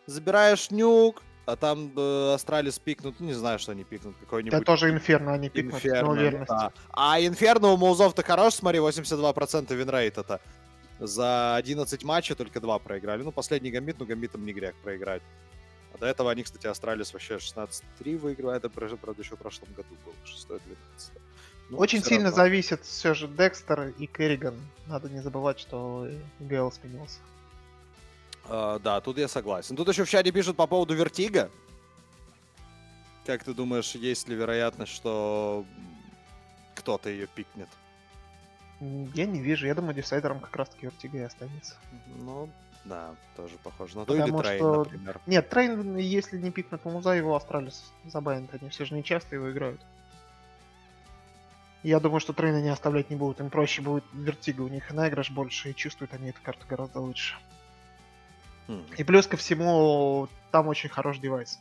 Забираешь 0.05 0.71
Nuke, 0.71 1.21
а 1.45 1.55
там 1.55 1.91
э, 1.95 2.33
Astralis 2.35 2.79
пикнут, 2.79 3.19
ну, 3.19 3.25
не 3.25 3.33
знаю, 3.33 3.59
что 3.59 3.73
они 3.73 3.83
пикнут, 3.83 4.15
какой-нибудь... 4.17 4.53
Это 4.53 4.65
тоже 4.65 4.91
Инферно 4.91 5.33
они 5.33 5.49
пикнут 5.49 5.73
Инферно, 5.75 6.11
уверенность. 6.11 6.49
да. 6.49 6.71
А 6.91 7.19
Инферно 7.19 7.69
у 7.69 7.77
Mouz'ов-то 7.77 8.23
хорош, 8.23 8.53
смотри, 8.53 8.79
82% 8.79 9.73
winrate 9.75 10.17
это. 10.17 10.39
За 10.99 11.55
11 11.55 12.03
матчей 12.03 12.35
только 12.35 12.61
2 12.61 12.79
проиграли. 12.79 13.23
Ну, 13.23 13.31
последний 13.31 13.71
гамбит, 13.71 13.97
ну, 13.99 14.05
Gambit'ом 14.05 14.45
не 14.45 14.53
грех 14.53 14.75
проиграть. 14.83 15.21
А 15.93 15.97
до 15.97 16.05
этого 16.05 16.31
они, 16.31 16.43
кстати, 16.43 16.67
Astralis 16.67 17.13
вообще 17.13 17.35
16-3 17.35 18.17
выигрывали. 18.17 18.57
Это, 18.57 18.69
правда, 18.69 19.21
еще 19.21 19.35
в 19.35 19.39
прошлом 19.39 19.69
году 19.73 19.95
было. 20.05 20.13
6-12. 20.25 20.59
Ну, 21.69 21.77
Очень 21.77 22.03
сильно 22.03 22.25
равно. 22.25 22.37
зависит 22.37 22.83
все 22.83 23.13
же 23.13 23.27
dexter 23.27 23.93
и 23.99 24.07
karrigan. 24.07 24.55
Надо 24.87 25.07
не 25.09 25.21
забывать, 25.21 25.59
что 25.59 26.07
IGL 26.39 26.71
сменился. 26.71 27.19
А, 28.45 28.79
да, 28.79 28.99
тут 29.01 29.17
я 29.19 29.27
согласен. 29.27 29.75
Тут 29.75 29.87
еще 29.89 30.03
в 30.03 30.09
чате 30.09 30.31
пишут 30.31 30.57
по 30.57 30.65
поводу 30.65 30.95
Vertigo. 30.95 31.51
Как 33.25 33.43
ты 33.43 33.53
думаешь, 33.53 33.93
есть 33.93 34.27
ли 34.27 34.35
вероятность, 34.35 34.91
что 34.91 35.63
кто-то 36.73 37.09
ее 37.09 37.27
пикнет? 37.27 37.69
Я 38.79 39.25
не 39.27 39.39
вижу. 39.41 39.67
Я 39.67 39.75
думаю, 39.75 39.93
decider'ом 39.93 40.39
как 40.39 40.55
раз-таки 40.55 40.87
Vertigo 40.87 41.19
и 41.19 41.21
останется. 41.21 41.75
Ну, 42.17 42.49
да, 42.85 43.15
тоже 43.35 43.57
похоже 43.63 43.97
на 43.97 44.05
то. 44.05 44.13
Или 44.13 44.21
Потому 44.21 44.41
Train, 44.41 44.57
что- 44.59 44.83
например. 44.83 45.19
Нет, 45.25 45.49
Train, 45.49 45.97
если 45.97 46.37
не 46.37 46.51
пикнут 46.51 46.85
Mouz'а, 46.85 47.11
его 47.11 47.35
Astralis 47.35 47.91
забанят. 48.05 48.53
Они 48.59 48.69
все 48.69 48.85
же 48.85 48.95
не 48.95 49.03
часто 49.03 49.35
его 49.35 49.51
играют. 49.51 49.81
Я 51.83 51.99
думаю, 51.99 52.19
что 52.19 52.33
Train'а 52.33 52.61
не 52.61 52.69
оставлять 52.69 53.09
не 53.09 53.15
будут. 53.15 53.39
Им 53.39 53.49
проще 53.49 53.81
будет 53.81 54.03
Vertigo. 54.13 54.61
У 54.61 54.67
них 54.67 54.91
и 54.91 54.93
наигрыш 54.93 55.31
больше, 55.31 55.71
и 55.71 55.75
чувствуют 55.75 56.13
они 56.13 56.29
эту 56.29 56.41
карту 56.41 56.65
гораздо 56.67 56.99
лучше. 56.99 57.35
Мгм. 58.67 58.83
И 58.97 59.03
плюс 59.03 59.27
ко 59.27 59.37
всему, 59.37 60.27
там 60.51 60.67
очень 60.67 60.89
хороший 60.89 61.21
девайс. 61.21 61.59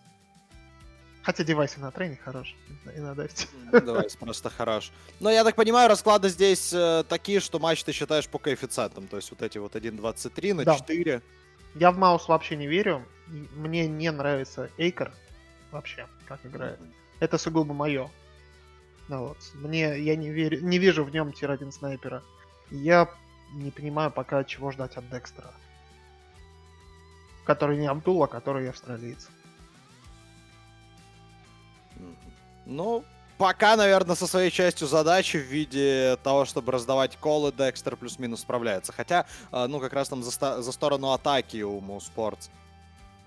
Хотя 1.28 1.44
девайс 1.44 1.76
на 1.76 1.90
трейне 1.90 2.16
хорош. 2.16 2.56
И 2.96 3.00
на 3.00 3.14
дефте. 3.14 3.48
Ну, 3.70 3.80
Давай, 3.82 4.08
просто 4.18 4.48
хорош. 4.48 4.90
Но 5.20 5.28
я 5.28 5.44
так 5.44 5.56
понимаю, 5.56 5.86
расклады 5.90 6.30
здесь 6.30 6.72
э, 6.72 7.04
такие, 7.06 7.40
что 7.40 7.58
матч 7.58 7.84
ты 7.84 7.92
считаешь 7.92 8.26
по 8.26 8.38
коэффициентам. 8.38 9.06
То 9.08 9.16
есть 9.16 9.28
вот 9.28 9.42
эти 9.42 9.58
вот 9.58 9.76
1.23 9.76 10.54
на 10.54 10.64
Да. 10.64 10.78
4. 10.78 11.20
Я 11.74 11.90
в 11.90 11.98
Маус 11.98 12.28
вообще 12.28 12.56
не 12.56 12.66
верю. 12.66 13.04
Мне 13.26 13.86
не 13.86 14.10
нравится 14.10 14.70
Эйкер 14.78 15.12
вообще, 15.70 16.06
как 16.26 16.46
играет. 16.46 16.80
Это 17.20 17.36
сугубо 17.36 17.74
мое. 17.74 18.10
Ну 19.08 19.26
вот. 19.26 19.38
Мне 19.52 20.00
я 20.00 20.16
не 20.16 20.30
верю, 20.30 20.62
не 20.62 20.78
вижу 20.78 21.04
в 21.04 21.10
нем 21.12 21.34
тир 21.34 21.50
1 21.50 21.72
снайпера. 21.72 22.22
Я 22.70 23.06
не 23.52 23.70
понимаю 23.70 24.10
пока, 24.10 24.44
чего 24.44 24.70
ждать 24.70 24.96
от 24.96 25.10
Декстера. 25.10 25.52
Который 27.44 27.76
не 27.76 27.86
Абдул, 27.86 28.22
а 28.22 28.28
который 28.28 28.70
австралиец. 28.70 29.28
Ну, 32.68 33.02
пока, 33.38 33.76
наверное, 33.76 34.14
со 34.14 34.26
своей 34.26 34.50
частью 34.50 34.86
задачи 34.86 35.38
в 35.38 35.46
виде 35.46 36.18
того, 36.22 36.44
чтобы 36.44 36.70
раздавать 36.70 37.16
колы, 37.16 37.50
Декстер 37.50 37.96
плюс-минус 37.96 38.40
справляется. 38.40 38.92
Хотя, 38.92 39.24
э, 39.50 39.66
ну, 39.66 39.80
как 39.80 39.94
раз 39.94 40.10
там 40.10 40.22
за, 40.22 40.62
за 40.62 40.72
сторону 40.72 41.12
атаки 41.12 41.62
у 41.62 41.80
Моуспортс 41.80 42.50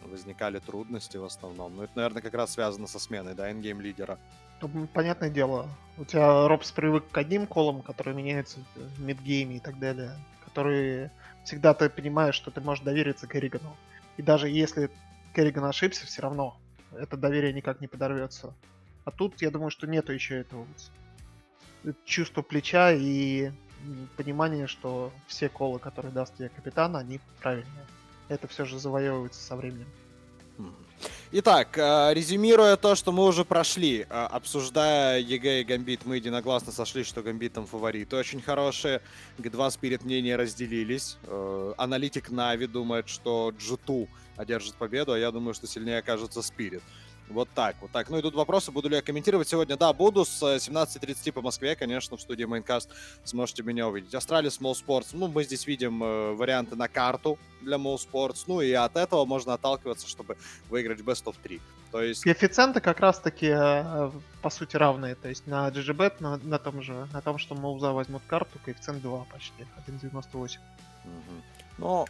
возникали 0.06 0.60
трудности 0.60 1.18
в 1.18 1.26
основном. 1.26 1.76
Ну, 1.76 1.84
это, 1.84 1.94
наверное, 1.96 2.22
как 2.22 2.36
раз 2.36 2.54
связано 2.54 2.86
со 2.86 3.00
сменой, 3.00 3.34
да, 3.34 3.52
ингейм 3.52 3.82
лидера. 3.82 4.20
М, 4.62 4.88
понятное 4.88 5.32
дело, 5.32 5.68
у 5.98 6.06
тебя 6.06 6.48
Робс 6.48 6.72
привык 6.72 7.10
к 7.10 7.18
одним 7.18 7.48
колам, 7.48 7.82
которые 7.82 8.16
меняются 8.16 8.60
в 8.76 9.02
мидгейме 9.02 9.56
и 9.56 9.60
так 9.60 9.80
далее, 9.80 10.12
которые 10.46 11.12
всегда 11.44 11.74
ты 11.74 11.90
понимаешь, 11.90 12.36
что 12.36 12.52
ты 12.52 12.62
можешь 12.62 12.84
довериться 12.84 13.26
Керригану. 13.26 13.76
И 14.18 14.22
даже 14.22 14.50
если 14.50 14.92
Керриган 15.34 15.66
ошибся, 15.66 16.06
все 16.06 16.22
равно 16.22 16.58
это 16.92 17.18
доверие 17.18 17.54
никак 17.54 17.82
не 17.82 17.88
подорвется. 17.88 18.54
А 19.06 19.12
тут, 19.12 19.42
я 19.42 19.52
думаю, 19.52 19.72
что 19.72 19.88
нету 19.88 20.12
еще 20.14 20.40
этого 20.40 20.68
вот 21.84 21.96
чувства 22.06 22.42
плеча 22.42 22.92
и 22.94 23.52
понимания, 24.16 24.68
что 24.68 25.12
все 25.28 25.50
колы, 25.50 25.80
которые 25.80 26.12
даст 26.12 26.36
тебе 26.38 26.50
капитан, 26.50 26.96
они 26.96 27.20
правильные. 27.42 27.86
Это 28.28 28.48
все 28.48 28.66
же 28.66 28.80
завоевывается 28.80 29.42
со 29.42 29.56
временем. 29.56 29.88
Итак, 31.32 31.78
э, 31.78 32.14
резюмируя 32.14 32.76
то, 32.76 32.94
что 32.94 33.12
мы 33.12 33.26
уже 33.26 33.46
прошли, 33.46 34.02
э, 34.02 34.06
обсуждая 34.06 35.20
EG 35.20 35.62
и 35.62 35.64
Гамбит, 35.64 36.06
мы 36.06 36.18
единогласно 36.18 36.72
сошлись, 36.72 37.08
что 37.08 37.24
Гамбит 37.24 37.54
там 37.54 37.66
фавориты 37.66 38.18
очень 38.18 38.42
хорошие. 38.42 39.02
G2 39.40 39.72
Spirit 39.72 40.04
мнения 40.04 40.36
разделились. 40.36 41.18
Э, 41.24 41.74
Аналитик 41.78 42.30
NAVI 42.30 42.68
думает, 42.68 43.08
что 43.08 43.52
G2 43.58 44.10
одержит 44.36 44.76
победу, 44.76 45.14
а 45.14 45.18
я 45.18 45.32
думаю, 45.32 45.54
что 45.54 45.68
сильнее 45.68 46.00
окажется 46.00 46.42
Spirit. 46.42 46.84
Вот 47.30 47.48
так, 47.56 47.76
вот 47.82 47.92
так. 47.92 48.10
Ну 48.10 48.18
и 48.18 48.22
тут 48.22 48.36
вопросы, 48.36 48.72
буду 48.72 48.90
ли 48.90 48.96
я 48.96 49.02
комментировать 49.02 49.48
сегодня. 49.48 49.78
Да, 49.78 49.94
буду 49.94 50.26
с 50.26 50.42
э, 50.44 50.58
17.30 50.58 51.32
по 51.32 51.42
Москве, 51.42 51.76
конечно, 51.76 52.18
в 52.18 52.22
студии 52.22 52.44
Maincast 52.44 52.90
сможете 53.24 53.64
меня 53.64 53.88
увидеть. 53.88 54.14
Astralis, 54.14 54.60
mousesports. 54.60 55.08
Ну, 55.14 55.28
мы 55.28 55.44
здесь 55.44 55.66
видим 55.66 56.04
э, 56.04 56.34
варианты 56.34 56.76
на 56.76 56.88
карту 56.88 57.38
для 57.62 57.78
mousesports. 57.78 58.44
Ну 58.48 58.62
и 58.62 58.74
от 58.74 58.98
этого 58.98 59.26
можно 59.26 59.54
отталкиваться, 59.54 60.08
чтобы 60.08 60.36
выиграть 60.70 61.00
Best 61.00 61.24
of 61.26 61.36
3. 61.42 61.62
То 61.92 62.02
есть, 62.02 62.24
Коэффициенты 62.24 62.80
как 62.80 63.00
раз 63.00 63.20
таки 63.20 63.48
э, 63.48 64.12
по 64.42 64.50
сути 64.50 64.76
равные. 64.76 65.16
То 65.16 65.30
есть 65.30 65.48
на 65.48 65.70
GGBet, 65.70 66.16
на, 66.20 66.38
на 66.38 66.60
том 66.60 66.82
же, 66.82 67.08
на 67.14 67.22
том, 67.22 67.38
что 67.38 67.56
Mouz'а 67.56 67.92
возьмут 67.92 68.24
карту, 68.28 68.60
коэффициент 68.66 69.02
2 69.02 69.26
почти, 69.32 69.66
1.98. 69.88 70.60
мгм. 71.04 71.44
ну, 71.78 72.06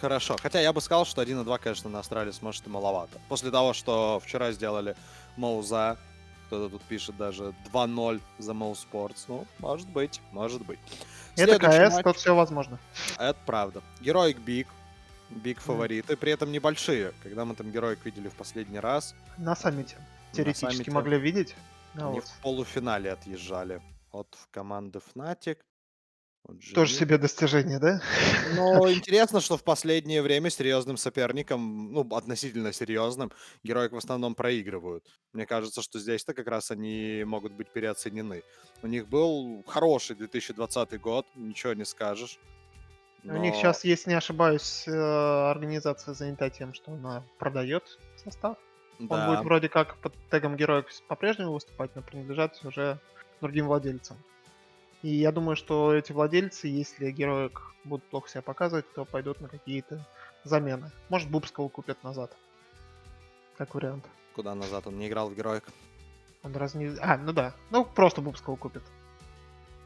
хорошо. 0.00 0.36
Хотя 0.42 0.60
я 0.60 0.72
бы 0.72 0.80
сказал, 0.80 1.04
что 1.04 1.22
1.2, 1.22 1.58
конечно, 1.58 1.90
на 1.90 1.98
Astralis 2.00 2.42
может 2.42 2.66
и 2.66 2.70
маловато. 2.70 3.18
После 3.28 3.50
того, 3.50 3.72
что 3.72 4.20
вчера 4.24 4.52
сделали 4.52 4.96
Mouz'а, 5.36 5.96
кто-то 6.46 6.68
тут 6.68 6.82
пишет 6.82 7.16
даже 7.16 7.54
2-0 7.72 8.20
за 8.38 8.54
mousesports. 8.54 9.24
Ну, 9.28 9.46
может 9.58 9.88
быть, 9.88 10.20
может 10.32 10.64
быть. 10.66 10.80
Это 11.36 11.58
CS, 11.58 11.94
матч. 11.94 12.04
тут 12.04 12.16
все 12.16 12.34
возможно. 12.34 12.78
Это 13.18 13.38
правда. 13.46 13.82
Heroic 14.00 14.38
BIG. 14.38 14.66
BIG 15.30 15.60
фавориты, 15.60 16.16
при 16.16 16.32
этом 16.32 16.50
небольшие. 16.50 17.12
Когда 17.22 17.44
мы 17.44 17.54
там 17.54 17.70
Heroic 17.70 18.04
видели 18.04 18.28
в 18.28 18.34
последний 18.34 18.80
раз, 18.80 19.14
На 19.38 19.54
саммите. 19.54 19.96
Теоретически 20.32 20.72
саммите. 20.72 20.90
могли 20.90 21.18
видеть. 21.20 21.54
Ну 21.94 22.08
они 22.08 22.18
вот. 22.18 22.28
в 22.28 22.40
полуфинале 22.40 23.12
отъезжали 23.12 23.80
от 24.10 24.26
команды 24.50 25.00
Fnatic. 25.14 25.58
От 26.44 26.56
Тоже 26.74 26.94
себе 26.94 27.18
достижение, 27.18 27.78
да? 27.78 28.00
Но 28.56 28.90
интересно, 28.92 29.40
что 29.40 29.56
в 29.56 29.64
последнее 29.64 30.22
время 30.22 30.50
серьезным 30.50 30.96
соперникам, 30.96 31.92
ну, 31.92 32.06
относительно 32.14 32.72
серьезным, 32.72 33.30
Heroic 33.62 33.92
в 33.92 33.96
основном 33.96 34.34
проигрывают. 34.34 35.04
Мне 35.32 35.46
кажется, 35.46 35.82
что 35.82 35.98
здесь-то 35.98 36.34
как 36.34 36.48
раз 36.48 36.70
они 36.70 37.24
могут 37.24 37.52
быть 37.52 37.70
переоценены. 37.70 38.42
У 38.82 38.86
них 38.86 39.08
был 39.08 39.64
хороший 39.66 40.16
2020 40.16 41.00
год, 41.00 41.26
ничего 41.34 41.74
не 41.74 41.84
скажешь. 41.84 42.38
У 43.24 43.36
них 43.36 43.52
но- 43.52 43.58
сейчас, 43.58 43.84
если 43.84 44.10
не 44.10 44.16
ошибаюсь, 44.16 44.84
э, 44.88 44.92
организация 44.92 46.14
занята 46.14 46.48
тем, 46.48 46.72
что 46.72 46.92
она 46.92 47.22
продает 47.38 47.98
состав. 48.16 48.56
Он 48.98 49.08
да. 49.08 49.28
будет 49.28 49.44
вроде 49.44 49.68
как 49.68 49.96
под 49.98 50.14
тегом 50.30 50.56
героя 50.56 50.84
по-прежнему 51.08 51.52
выступать, 51.52 51.94
но 51.96 52.02
принадлежать 52.02 52.62
уже 52.64 52.98
другим 53.40 53.66
владельцам. 53.66 54.16
И 55.02 55.08
я 55.08 55.32
думаю, 55.32 55.56
что 55.56 55.94
эти 55.94 56.12
владельцы, 56.12 56.68
если 56.68 57.10
героик 57.10 57.74
будут 57.84 58.04
плохо 58.04 58.28
себя 58.28 58.42
показывать, 58.42 58.92
то 58.92 59.04
пойдут 59.04 59.40
на 59.40 59.48
какие-то 59.48 60.06
замены. 60.44 60.90
Может, 61.08 61.30
Бубского 61.30 61.68
купят 61.68 62.02
назад. 62.04 62.36
Как 63.56 63.74
вариант. 63.74 64.04
Куда 64.34 64.54
назад? 64.54 64.86
Он 64.86 64.98
не 64.98 65.08
играл 65.08 65.30
в 65.30 65.34
героик. 65.34 65.64
Он 66.42 66.54
раз 66.54 66.74
не... 66.74 66.96
А, 67.00 67.16
ну 67.16 67.32
да. 67.32 67.54
Ну, 67.70 67.84
просто 67.84 68.20
Бубского 68.20 68.56
купят. 68.56 68.82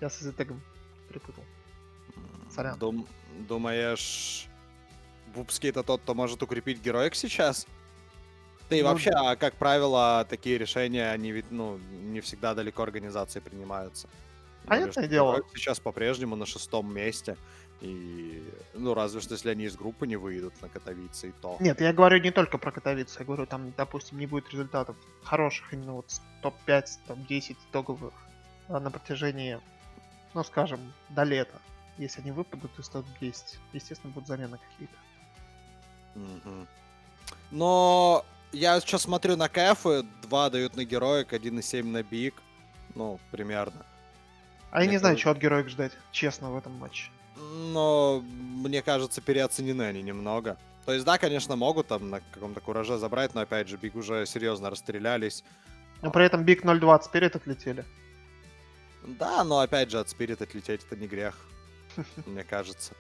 Я 0.01 0.11
с 0.11 0.21
Изетегом 0.21 0.61
перепутал. 1.09 1.45
Сорян. 2.51 2.79
Дум... 2.79 3.07
Думаешь, 3.49 4.47
Бубский 5.35 5.71
это 5.71 5.83
тот, 5.83 6.03
кто 6.03 6.15
может 6.15 6.43
укрепить 6.43 6.81
героик 6.81 7.17
сейчас? 7.17 7.67
Да 8.71 8.77
и 8.77 8.83
Ну, 8.83 8.89
вообще, 8.89 9.11
а, 9.11 9.35
как 9.37 9.55
правило, 9.55 10.25
такие 10.29 10.57
решения, 10.57 11.11
они 11.11 11.33
ведь, 11.33 11.51
ну, 11.51 11.79
не 11.79 12.21
всегда 12.21 12.55
далеко 12.55 12.83
организации 12.83 13.41
принимаются. 13.41 14.09
Понятное 14.67 15.07
дело. 15.07 15.43
Сейчас 15.55 15.81
по-прежнему 15.81 16.37
на 16.37 16.47
шестом 16.47 16.93
месте. 16.93 17.37
И, 17.81 18.43
ну, 18.73 18.95
разве 18.95 19.21
что, 19.21 19.35
если 19.35 19.51
они 19.51 19.65
из 19.65 19.77
группы 19.77 20.07
не 20.07 20.17
выйдут 20.17 20.55
на 20.63 20.69
Катовице, 20.69 21.29
и 21.29 21.33
то. 21.33 21.57
Нет, 21.61 21.81
я 21.81 21.93
говорю 21.93 22.19
не 22.19 22.31
только 22.31 22.57
про 22.57 22.73
Катовицу, 22.73 23.19
я 23.19 23.27
говорю, 23.27 23.47
там, 23.47 23.73
допустим, 23.77 24.19
не 24.19 24.27
будет 24.27 24.49
результатов 24.51 24.97
хороших 25.23 25.73
именно 25.73 25.93
вот 25.93 26.11
с 26.11 26.23
топ-5, 26.41 26.85
топ-10 27.09 27.57
итоговых 27.71 28.15
а, 28.69 28.81
на 28.81 28.91
протяжении, 28.91 29.61
ну, 30.33 30.45
скажем, 30.45 30.95
до 31.11 31.25
лета. 31.25 31.61
Если 31.99 32.23
они 32.23 32.31
выпадут 32.31 32.79
из 32.79 32.89
топ-10, 32.89 33.59
естественно, 33.75 34.13
будут 34.13 34.29
замены 34.29 34.59
какие-то. 34.71 34.97
Мгм. 36.15 36.67
Но 37.51 38.25
я 38.53 38.81
сейчас 38.81 39.03
смотрю 39.03 39.37
на 39.37 39.49
КФ, 39.49 39.85
два 40.23 40.49
дают 40.49 40.77
на 40.77 40.85
героик, 40.85 41.33
1,7 41.33 41.85
на 41.85 42.03
биг. 42.03 42.35
Ну, 42.95 43.21
примерно. 43.31 43.85
А 44.75 44.83
я 44.83 44.91
не 44.91 44.99
знаю, 44.99 45.15
чего 45.15 45.31
от 45.31 45.39
героик 45.39 45.69
ждать, 45.69 45.93
честно, 46.11 46.51
в 46.51 46.57
этом 46.57 46.73
матче. 46.73 47.09
Но, 47.37 48.25
мне 48.27 48.83
кажется, 48.83 49.21
переоценены 49.21 49.83
они 49.83 50.03
немного. 50.03 50.59
То 50.85 50.93
есть, 50.93 51.05
да, 51.05 51.17
конечно, 51.17 51.55
могут 51.55 51.87
там 51.87 52.11
на 52.11 52.21
каком-то 52.33 52.61
кураже 52.61 52.99
забрать, 52.99 53.37
но, 53.37 53.43
опять 53.43 53.69
же, 53.69 53.77
биг 53.77 53.95
уже 53.95 54.27
серьезно 54.27 54.71
расстрелялись. 54.71 55.45
Но 56.03 56.11
при 56.11 56.27
этом 56.27 56.43
Биг 56.43 56.65
0.20 56.65 57.07
вперед 57.07 57.37
отлетели. 57.37 57.85
Да, 59.05 59.45
но, 59.45 59.61
опять 59.61 59.93
же, 59.93 60.01
от 60.01 60.09
Спирит 60.09 60.43
отлететь 60.43 60.83
это 60.85 60.97
не 60.97 61.07
грех, 61.07 61.39
мне 62.27 62.43
кажется. 62.43 62.95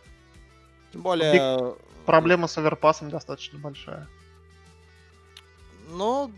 Тем 0.92 1.02
более... 1.02 1.74
Проблема 2.06 2.46
с 2.46 2.56
оверпасом 2.56 3.10
достаточно 3.10 3.58
большая. 3.58 4.06
Ну, 5.88 6.30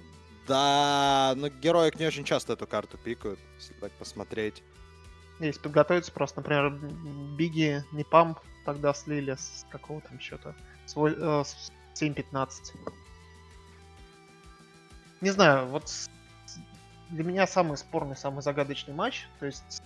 да, 0.48 1.34
но 1.36 1.50
героик 1.50 2.00
не 2.00 2.06
очень 2.06 2.24
часто 2.24 2.54
эту 2.54 2.66
карту 2.66 2.96
пикают, 2.96 3.38
если 3.58 3.74
так 3.74 3.92
посмотреть. 3.92 4.62
Есть 5.40 5.60
подготовиться 5.60 6.12
просто, 6.12 6.40
например, 6.40 6.70
Биги 7.36 7.84
не 7.92 8.04
памп 8.04 8.38
тогда 8.64 8.94
слили 8.94 9.34
с 9.34 9.66
какого 9.68 10.00
там 10.00 10.18
счета? 10.18 10.54
С, 10.86 10.96
э, 10.96 11.42
с 11.44 11.70
7.15. 11.94 12.74
Не 15.20 15.30
знаю, 15.30 15.66
вот 15.66 15.90
для 17.10 17.24
меня 17.24 17.46
самый 17.46 17.76
спорный, 17.76 18.16
самый 18.16 18.42
загадочный 18.42 18.94
матч. 18.94 19.26
То 19.38 19.46
есть 19.46 19.82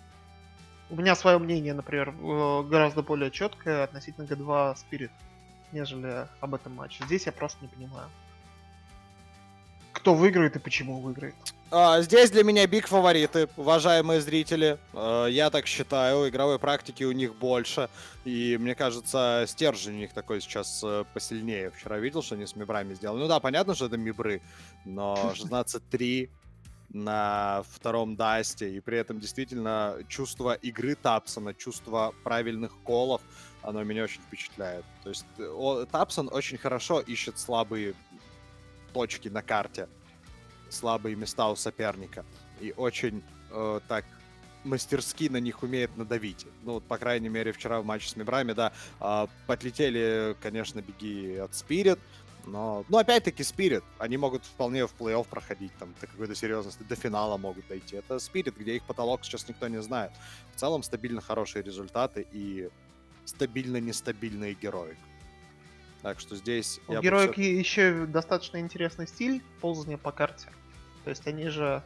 у 0.88 0.96
меня 0.96 1.14
свое 1.14 1.38
мнение, 1.38 1.74
например, 1.74 2.10
э, 2.10 2.62
гораздо 2.62 3.02
более 3.02 3.30
четкое 3.30 3.84
относительно 3.84 4.24
G2 4.24 4.76
Spirit, 4.76 5.10
нежели 5.72 6.28
об 6.40 6.54
этом 6.54 6.74
матче. 6.74 7.04
Здесь 7.04 7.26
я 7.26 7.32
просто 7.32 7.58
не 7.62 7.68
понимаю. 7.68 8.08
Кто 10.00 10.14
выиграет 10.14 10.56
и 10.56 10.58
почему 10.58 10.98
выиграет. 11.00 11.34
А, 11.70 12.00
здесь 12.00 12.30
для 12.30 12.42
меня 12.42 12.66
биг 12.66 12.86
фавориты, 12.88 13.50
уважаемые 13.58 14.22
зрители. 14.22 14.78
Э, 14.94 15.26
я 15.30 15.50
так 15.50 15.66
считаю, 15.66 16.26
игровой 16.26 16.58
практики 16.58 17.04
у 17.04 17.12
них 17.12 17.34
больше. 17.34 17.90
И 18.24 18.56
мне 18.58 18.74
кажется, 18.74 19.44
стержень 19.46 19.96
у 19.96 19.98
них 19.98 20.14
такой 20.14 20.40
сейчас 20.40 20.80
э, 20.82 21.04
посильнее. 21.12 21.70
Вчера 21.70 21.98
видел, 21.98 22.22
что 22.22 22.34
они 22.34 22.46
с 22.46 22.56
мибрами 22.56 22.94
сделали. 22.94 23.20
Ну 23.20 23.28
да, 23.28 23.40
понятно, 23.40 23.74
что 23.74 23.86
это 23.86 23.98
мибры, 23.98 24.40
но 24.86 25.32
16-3 25.34 26.30
на 26.88 27.62
втором 27.70 28.16
дасте. 28.16 28.74
И 28.74 28.80
при 28.80 28.96
этом 28.96 29.20
действительно 29.20 29.96
чувство 30.08 30.54
игры 30.54 30.94
Тапсона, 30.94 31.52
чувство 31.52 32.14
правильных 32.24 32.72
колов, 32.84 33.20
оно 33.62 33.84
меня 33.84 34.04
очень 34.04 34.22
впечатляет. 34.22 34.86
То 35.02 35.10
есть 35.10 35.26
э, 35.38 35.46
о- 35.46 35.84
Тапсон 35.84 36.30
очень 36.32 36.56
хорошо 36.56 37.00
ищет 37.00 37.38
слабые 37.38 37.94
точки 38.92 39.28
на 39.28 39.42
карте 39.42 39.88
слабые 40.68 41.16
места 41.16 41.48
у 41.50 41.56
соперника. 41.56 42.24
И 42.60 42.72
очень 42.76 43.22
э, 43.50 43.80
так 43.88 44.04
мастерски 44.64 45.28
на 45.28 45.38
них 45.38 45.62
умеет 45.62 45.96
надавить. 45.96 46.46
Ну, 46.64 46.74
вот, 46.74 46.84
по 46.84 46.98
крайней 46.98 47.28
мере, 47.28 47.52
вчера 47.52 47.80
в 47.80 47.84
матче 47.84 48.08
с 48.08 48.16
Мибрами, 48.16 48.52
да, 48.52 48.72
а, 48.98 49.28
подлетели, 49.46 50.36
конечно, 50.42 50.82
беги 50.82 51.36
от 51.36 51.54
Спирит, 51.54 51.98
но, 52.46 52.84
ну, 52.88 52.98
опять-таки, 52.98 53.42
Спирит, 53.42 53.84
они 53.98 54.16
могут 54.16 54.44
вполне 54.44 54.86
в 54.86 54.94
плей-офф 54.98 55.26
проходить, 55.28 55.72
там, 55.78 55.94
до 56.00 56.06
какой-то 56.06 56.34
серьезности, 56.34 56.82
до 56.82 56.96
финала 56.96 57.36
могут 57.36 57.66
дойти. 57.68 57.96
Это 57.96 58.18
Спирит, 58.18 58.56
где 58.56 58.76
их 58.76 58.84
потолок 58.84 59.24
сейчас 59.24 59.48
никто 59.48 59.68
не 59.68 59.80
знает. 59.82 60.12
В 60.54 60.60
целом, 60.60 60.82
стабильно 60.82 61.20
хорошие 61.20 61.62
результаты 61.62 62.26
и 62.32 62.68
стабильно-нестабильные 63.24 64.54
герои. 64.54 64.96
Так 66.02 66.18
что 66.20 66.34
здесь... 66.36 66.80
У 66.88 66.98
героик 67.00 67.32
всё- 67.32 67.42
еще 67.42 68.06
достаточно 68.06 68.58
интересный 68.58 69.06
стиль 69.06 69.42
ползания 69.60 69.98
по 69.98 70.12
карте. 70.12 70.48
То 71.04 71.10
есть 71.10 71.26
они 71.26 71.48
же... 71.48 71.82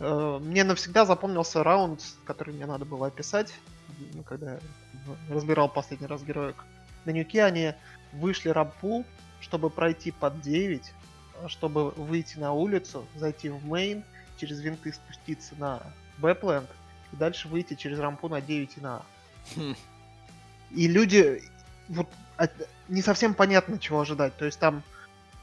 э, 0.00 0.38
мне 0.42 0.64
навсегда 0.64 1.04
запомнился 1.04 1.62
раунд, 1.62 2.02
который 2.24 2.54
мне 2.54 2.66
надо 2.66 2.84
было 2.84 3.06
описать, 3.08 3.52
когда 4.26 4.54
я 4.54 4.60
разбирал 5.30 5.68
последний 5.68 6.06
раз 6.06 6.22
героик. 6.22 6.56
На 7.04 7.10
нюке 7.10 7.44
они 7.44 7.74
вышли 8.12 8.48
рампу, 8.48 9.04
чтобы 9.40 9.70
пройти 9.70 10.10
под 10.10 10.40
9, 10.40 10.82
э, 11.42 11.48
чтобы 11.48 11.90
выйти 11.90 12.38
на 12.38 12.52
улицу, 12.52 13.06
зайти 13.14 13.50
в 13.50 13.64
мейн, 13.64 14.02
через 14.36 14.60
винты 14.60 14.92
спуститься 14.92 15.54
на 15.58 15.80
бэпленд, 16.18 16.68
и 17.12 17.16
дальше 17.16 17.46
выйти 17.48 17.74
через 17.74 17.98
рампу 18.00 18.28
на 18.28 18.40
9 18.40 18.76
и 18.76 18.80
на 18.80 18.96
А. 18.96 19.02
Хм. 19.54 19.74
И 20.72 20.88
люди, 20.88 21.42
вот 21.88 22.06
от- 22.08 22.14
не 22.88 23.02
совсем 23.02 23.34
понятно, 23.34 23.78
чего 23.78 24.00
ожидать. 24.00 24.36
То 24.36 24.44
есть 24.44 24.58
там 24.58 24.82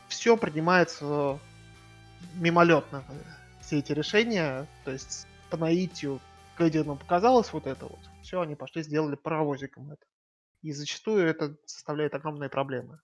все 0.08 0.38
принимается 0.38 1.40
мимолетно, 2.36 3.04
все 3.62 3.80
эти 3.80 3.92
решения. 3.92 4.68
То 4.84 4.92
есть 4.92 5.28
по 5.50 5.58
наитию 5.58 6.20
Кэддину 6.58 6.96
показалось 6.96 7.52
вот 7.54 7.68
это 7.68 7.86
вот. 7.86 8.00
Все, 8.22 8.42
они 8.42 8.56
пошли, 8.56 8.84
сделали 8.84 9.16
паровозиком 9.16 9.92
это. 9.92 10.06
И 10.62 10.72
зачастую 10.72 11.28
это 11.28 11.56
составляет 11.66 12.16
огромные 12.16 12.50
проблемы. 12.50 13.00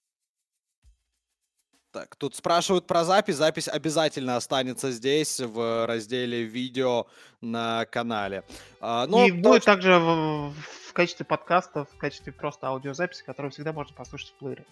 Так, 1.91 2.15
тут 2.15 2.35
спрашивают 2.35 2.87
про 2.87 3.03
запись. 3.03 3.35
Запись 3.35 3.67
обязательно 3.67 4.37
останется 4.37 4.91
здесь, 4.91 5.41
в 5.41 5.85
разделе 5.85 6.43
видео 6.43 7.05
на 7.41 7.85
канале. 7.85 8.43
А, 8.79 9.05
ну, 9.07 9.25
и 9.25 9.31
то, 9.31 9.37
будет 9.49 9.63
что- 9.63 9.71
также 9.73 9.97
в, 9.99 10.53
в 10.87 10.93
качестве 10.93 11.25
подкаста, 11.25 11.83
в 11.85 11.97
качестве 11.97 12.31
просто 12.31 12.67
аудиозаписи, 12.67 13.23
которую 13.23 13.51
всегда 13.51 13.73
можно 13.73 13.93
послушать 13.93 14.29
в 14.29 14.33
плеере. 14.35 14.65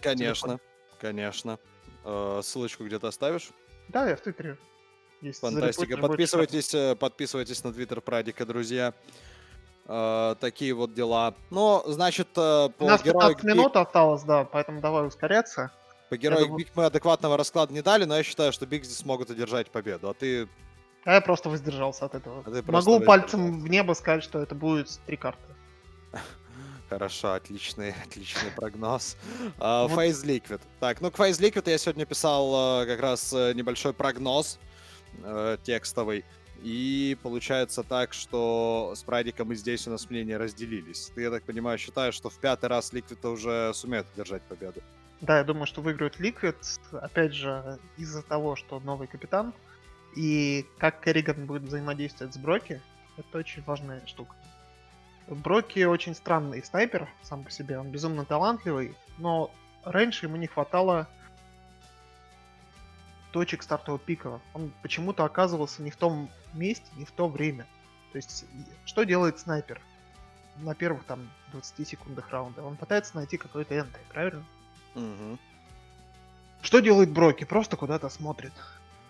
Конечно, 0.00 0.60
конечно. 1.00 1.58
Э, 2.04 2.40
ссылочку 2.44 2.84
где-то 2.84 3.08
оставишь? 3.08 3.50
Да, 3.88 4.08
я 4.08 4.16
в 4.16 4.20
Твиттере. 4.20 4.56
Есть 5.22 5.40
Фантастика. 5.40 5.96
Подписывайтесь, 5.98 6.72
э, 6.74 6.94
подписывайтесь 6.96 7.62
на 7.64 7.72
твиттер 7.72 8.00
Прадика, 8.00 8.46
друзья. 8.46 8.94
Э, 9.86 10.36
такие 10.40 10.74
вот 10.74 10.94
дела. 10.94 11.34
Ну, 11.50 11.82
значит, 11.86 12.28
э, 12.36 12.66
У 12.66 12.70
по 12.70 12.84
нас 12.86 13.00
Heroic 13.02 13.12
15 13.12 13.38
Peak- 13.44 13.46
минут 13.46 13.76
осталось, 13.76 14.22
да, 14.22 14.44
поэтому 14.44 14.80
давай 14.80 15.06
ускоряться. 15.06 15.72
По 16.10 16.14
Heroic 16.14 16.40
думаю- 16.40 16.60
Peak 16.60 16.68
мы 16.74 16.84
адекватного 16.86 17.36
расклада 17.36 17.72
не 17.72 17.82
дали, 17.82 18.04
но 18.04 18.16
я 18.16 18.22
считаю, 18.24 18.52
что 18.52 18.66
Биг 18.66 18.84
здесь 18.84 18.98
смогут 18.98 19.30
одержать 19.30 19.70
победу. 19.70 20.10
А 20.10 20.14
ты 20.14 20.48
А 21.04 21.14
я 21.14 21.20
просто 21.20 21.48
воздержался 21.48 22.04
от 22.04 22.14
этого. 22.16 22.42
А 22.44 22.72
Могу 22.72 23.00
пальцем 23.00 23.60
в 23.62 23.68
небо 23.68 23.94
сказать, 23.94 24.22
что 24.24 24.40
это 24.40 24.54
будет 24.54 24.90
три 25.06 25.16
карты. 25.16 25.40
Хорошо, 26.88 27.34
отличный, 27.34 27.94
отличный 28.04 28.50
прогноз. 28.56 29.16
А, 29.58 29.86
Вот. 29.86 29.96
Phase 29.96 30.24
Liquid. 30.26 30.60
Так, 30.80 31.00
ну 31.00 31.10
к 31.12 31.14
Phase 31.18 31.40
Liquid 31.40 31.70
я 31.70 31.78
сегодня 31.78 32.04
писал 32.04 32.82
э, 32.82 32.86
как 32.86 33.00
раз 33.00 33.32
э, 33.32 33.52
небольшой 33.54 33.94
прогноз 33.94 34.58
э, 35.22 35.56
текстовый. 35.62 36.24
И 36.62 37.16
получается 37.22 37.82
так, 37.84 38.12
что 38.12 38.92
с 38.96 39.02
Прадиком 39.04 39.52
и 39.52 39.54
здесь 39.54 39.86
у 39.86 39.90
нас 39.92 40.10
мнения 40.10 40.36
разделились. 40.36 41.10
Ты, 41.14 41.22
я 41.22 41.30
так 41.30 41.44
понимаю, 41.44 41.78
считаешь, 41.78 42.14
что 42.14 42.28
в 42.28 42.38
пятый 42.38 42.66
раз 42.66 42.92
Liquid 42.92 43.26
уже 43.26 43.72
сумеет 43.72 44.06
одержать 44.12 44.42
победу? 44.42 44.82
Да, 45.20 45.38
я 45.38 45.44
думаю, 45.44 45.66
что 45.66 45.82
выиграют 45.82 46.18
Liquid, 46.18 46.56
опять 46.92 47.34
же, 47.34 47.78
из-за 47.98 48.22
того, 48.22 48.56
что 48.56 48.80
новый 48.80 49.06
капитан. 49.06 49.52
И 50.16 50.66
как 50.78 51.00
Керриган 51.00 51.46
будет 51.46 51.62
взаимодействовать 51.62 52.34
с 52.34 52.38
Броки, 52.38 52.80
это 53.16 53.38
очень 53.38 53.62
важная 53.62 54.04
штука. 54.06 54.34
Броки 55.28 55.84
очень 55.84 56.14
странный 56.14 56.64
снайпер 56.64 57.08
сам 57.22 57.44
по 57.44 57.50
себе, 57.50 57.78
он 57.78 57.90
безумно 57.90 58.24
талантливый, 58.24 58.96
но 59.18 59.52
раньше 59.84 60.26
ему 60.26 60.36
не 60.36 60.48
хватало 60.48 61.06
точек 63.30 63.62
стартового 63.62 64.00
пика. 64.00 64.40
Он 64.54 64.72
почему-то 64.82 65.24
оказывался 65.24 65.82
не 65.82 65.90
в 65.90 65.96
том 65.96 66.30
месте, 66.52 66.86
не 66.96 67.04
в 67.04 67.12
то 67.12 67.28
время. 67.28 67.66
То 68.10 68.16
есть, 68.16 68.44
что 68.84 69.04
делает 69.04 69.38
снайпер 69.38 69.80
на 70.56 70.74
первых 70.74 71.04
там 71.04 71.30
20 71.52 71.86
секундах 71.86 72.30
раунда? 72.30 72.64
Он 72.64 72.76
пытается 72.76 73.14
найти 73.14 73.36
какой-то 73.36 73.78
энтрий, 73.78 74.04
правильно? 74.08 74.44
Мгм. 74.94 75.38
Что 76.62 76.80
делает 76.80 77.10
Броки? 77.10 77.44
Просто 77.44 77.76
куда-то 77.76 78.08
смотрит. 78.08 78.52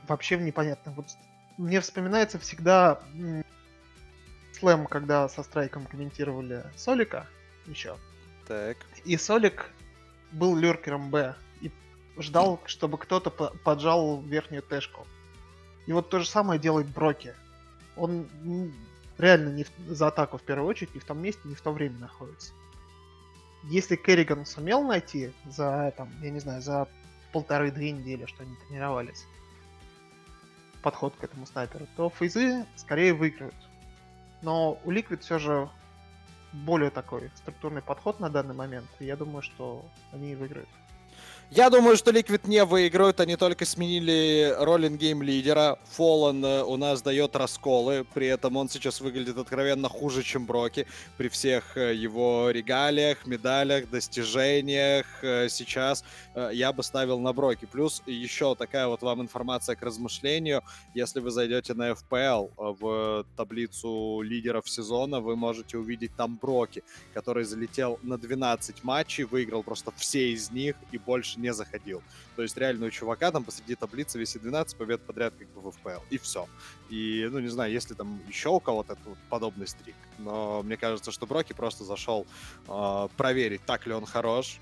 Вообще 0.07 0.37
непонятно. 0.39 0.93
Вот 0.93 1.07
мне 1.57 1.81
вспоминается 1.81 2.39
всегда 2.39 3.01
слэм, 4.59 4.87
когда 4.87 5.29
со 5.29 5.43
страйком 5.43 5.87
комментировали 5.87 6.65
Солика 6.77 7.27
еще. 7.67 7.97
Так. 8.47 8.77
И 9.05 9.17
Солик 9.17 9.71
был 10.33 10.57
леркером 10.57 11.11
Б 11.11 11.35
и 11.61 11.71
ждал, 12.19 12.61
чтобы 12.67 12.99
кто-то 12.99 13.31
по- 13.31 13.51
поджал 13.65 14.21
верхнюю 14.23 14.63
тэшку. 14.63 15.07
И 15.87 15.93
вот 15.93 16.09
то 16.11 16.19
же 16.21 16.29
самое 16.29 16.61
делает 16.61 16.87
Броки. 16.89 17.35
Он 17.97 18.27
реально 19.19 19.49
не 19.51 19.65
в- 19.65 19.71
за 19.89 20.09
атаку 20.09 20.39
в 20.39 20.43
первую 20.43 20.69
очередь, 20.69 20.95
не 20.95 21.01
в 21.01 21.05
том 21.05 21.21
месте, 21.21 21.41
не 21.45 21.55
в 21.55 21.61
то 21.61 21.73
время 21.73 21.99
находится. 21.99 22.53
Если 23.65 23.97
Керриган 23.97 24.47
сумел 24.47 24.83
найти 24.83 25.33
за, 25.45 25.93
там, 25.97 26.09
я 26.23 26.31
не 26.31 26.41
знаю, 26.41 26.63
за 26.63 26.89
полторы-две 27.33 27.93
недели, 27.93 28.27
что 28.27 28.43
они 28.43 28.55
тренировались, 28.67 29.27
подход 30.83 31.15
к 31.17 31.25
этому 31.25 31.47
снайперу, 31.47 31.87
то 31.97 32.11
фейзы 32.11 32.65
скорее 32.77 33.13
выиграют. 33.13 33.55
Но 34.43 34.81
у 34.85 34.91
Liquid 34.91 35.21
все 35.21 35.39
же 35.39 35.71
более 36.53 36.91
такой 36.91 37.31
структурный 37.37 37.83
подход 37.83 38.19
на 38.19 38.31
данный 38.31 38.55
момент, 38.55 38.89
и 38.99 39.05
я 39.05 39.17
думаю, 39.17 39.43
что 39.43 39.85
они 40.13 40.35
выиграют. 40.35 40.69
Я 41.53 41.69
думаю, 41.69 41.97
что 41.97 42.13
Liquid 42.13 42.43
не 42.49 42.65
выиграют, 42.65 43.19
они 43.19 43.35
только 43.35 43.65
сменили 43.65 44.55
роллинг 44.57 45.01
гейм 45.01 45.21
лидера. 45.21 45.81
Фоллан 45.97 46.45
э, 46.45 46.63
у 46.63 46.77
нас 46.77 47.03
дает 47.03 47.35
расколы, 47.35 48.07
при 48.15 48.29
этом 48.29 48.57
он 48.57 48.69
сейчас 48.69 49.01
выглядит 49.01 49.37
откровенно 49.37 49.89
хуже, 49.89 50.23
чем 50.23 50.47
Броки. 50.47 50.87
При 51.17 51.29
всех 51.29 51.77
э, 51.77 51.93
его 51.93 52.51
регалиях, 52.51 53.27
медалях, 53.27 53.91
достижениях 53.91 55.07
э, 55.23 55.49
сейчас 55.49 56.05
я 56.53 56.73
бы 56.73 56.85
ставил 56.85 57.19
на 57.19 57.33
Броки. 57.33 57.65
Плюс 57.65 58.01
еще 58.07 58.55
такая 58.55 58.87
вот 58.87 59.03
вам 59.03 59.21
информация 59.21 59.75
к 59.75 59.83
размышлению. 59.83 60.63
Если 60.95 61.19
вы 61.19 61.33
зайдете 61.33 61.75
на 61.75 61.91
FPL 61.91 62.53
в 62.57 63.27
таблицу 63.37 64.21
лидеров 64.21 64.71
сезона, 64.71 65.19
вы 65.19 65.35
можете 65.35 65.79
увидеть 65.79 66.15
там 66.17 66.39
Броки, 66.41 66.85
который 67.13 67.43
залетел 67.43 67.99
на 68.03 68.17
12 68.19 68.85
матчей, 68.85 69.25
выиграл 69.25 69.65
просто 69.65 69.91
все 69.97 70.31
из 70.31 70.53
них 70.53 70.77
и 70.93 70.99
больше 70.99 71.40
не 71.41 71.53
заходил. 71.53 72.03
То 72.37 72.43
есть 72.43 72.57
реально 72.57 72.87
у 72.87 72.91
чувака 72.91 73.31
там 73.31 73.45
посреди 73.45 73.75
таблицы 73.75 74.19
висит 74.19 74.43
12 74.43 74.77
побед 74.77 75.01
подряд 75.03 75.35
как 75.39 75.49
бы 75.49 75.61
в 75.61 75.69
FPL. 75.69 76.03
И 76.11 76.19
все. 76.19 76.49
И, 76.89 77.29
ну, 77.31 77.39
не 77.39 77.49
знаю, 77.49 77.73
если 77.73 77.95
там 77.95 78.21
еще 78.29 78.51
у 78.51 78.61
кого-то 78.61 78.97
тут 78.97 79.19
подобный 79.29 79.67
стрик. 79.67 79.97
Но 80.19 80.63
мне 80.63 80.77
кажется, 80.77 81.13
что 81.13 81.27
Броки 81.27 81.53
просто 81.53 81.85
зашел 81.85 82.27
э, 82.69 83.09
проверить, 83.17 83.63
так 83.65 83.87
ли 83.87 83.93
он 83.93 84.07
хорош. 84.07 84.59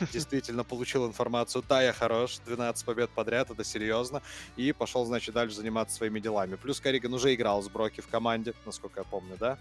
Действительно 0.12 0.64
получил 0.64 1.06
информацию, 1.06 1.64
да, 1.68 1.82
я 1.82 1.92
хорош, 1.92 2.38
12 2.46 2.84
побед 2.84 3.10
подряд, 3.10 3.50
это 3.50 3.64
серьезно. 3.64 4.22
И 4.56 4.72
пошел, 4.72 5.04
значит, 5.04 5.34
дальше 5.34 5.56
заниматься 5.56 5.96
своими 5.96 6.20
делами. 6.20 6.56
Плюс 6.56 6.80
Керриган 6.80 7.14
уже 7.14 7.34
играл 7.34 7.62
с 7.62 7.68
Броки 7.68 8.00
в 8.00 8.08
команде, 8.08 8.54
насколько 8.66 9.00
я 9.00 9.04
помню, 9.04 9.36
да? 9.38 9.58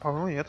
По-моему, 0.00 0.28
нет. 0.28 0.48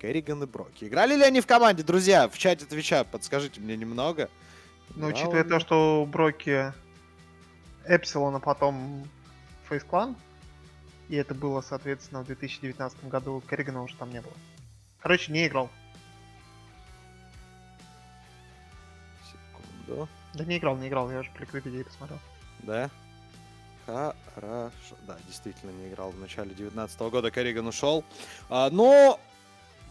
Керриган 0.00 0.42
и 0.42 0.46
Броки. 0.46 0.84
Играли 0.84 1.14
ли 1.14 1.22
они 1.22 1.40
в 1.40 1.46
команде, 1.46 1.82
друзья? 1.82 2.28
В 2.28 2.36
чате 2.38 2.66
Твича 2.66 3.04
подскажите 3.04 3.60
мне 3.60 3.76
немного. 3.76 4.28
Но 4.90 5.08
Играл 5.08 5.10
учитывая 5.10 5.42
ли? 5.44 5.48
то, 5.48 5.60
что 5.60 6.02
у 6.02 6.06
Броки 6.06 6.72
Эпсилон, 7.86 8.36
а 8.36 8.40
потом 8.40 9.08
Фейс 9.68 9.82
Клан, 9.84 10.16
и 11.08 11.16
это 11.16 11.34
было, 11.34 11.60
соответственно, 11.60 12.22
в 12.22 12.26
2019 12.26 13.04
году, 13.08 13.42
Керригана 13.48 13.82
уже 13.82 13.96
там 13.96 14.10
не 14.10 14.20
было. 14.20 14.34
Короче, 15.00 15.32
не 15.32 15.46
играл. 15.46 15.70
Секунду. 19.30 20.08
Да 20.34 20.44
не 20.44 20.58
играл, 20.58 20.76
не 20.76 20.88
играл, 20.88 21.10
я 21.10 21.20
уже 21.20 21.30
при 21.32 21.44
Википедии 21.44 21.82
посмотрел. 21.82 22.18
Да? 22.60 22.90
Хорошо. 23.86 24.96
Да, 25.06 25.18
действительно 25.26 25.70
не 25.70 25.88
играл 25.88 26.10
в 26.10 26.18
начале 26.18 26.48
2019 26.48 27.00
года. 27.00 27.30
Керриган 27.30 27.66
ушел. 27.66 28.02
А, 28.48 28.70
но 28.70 29.20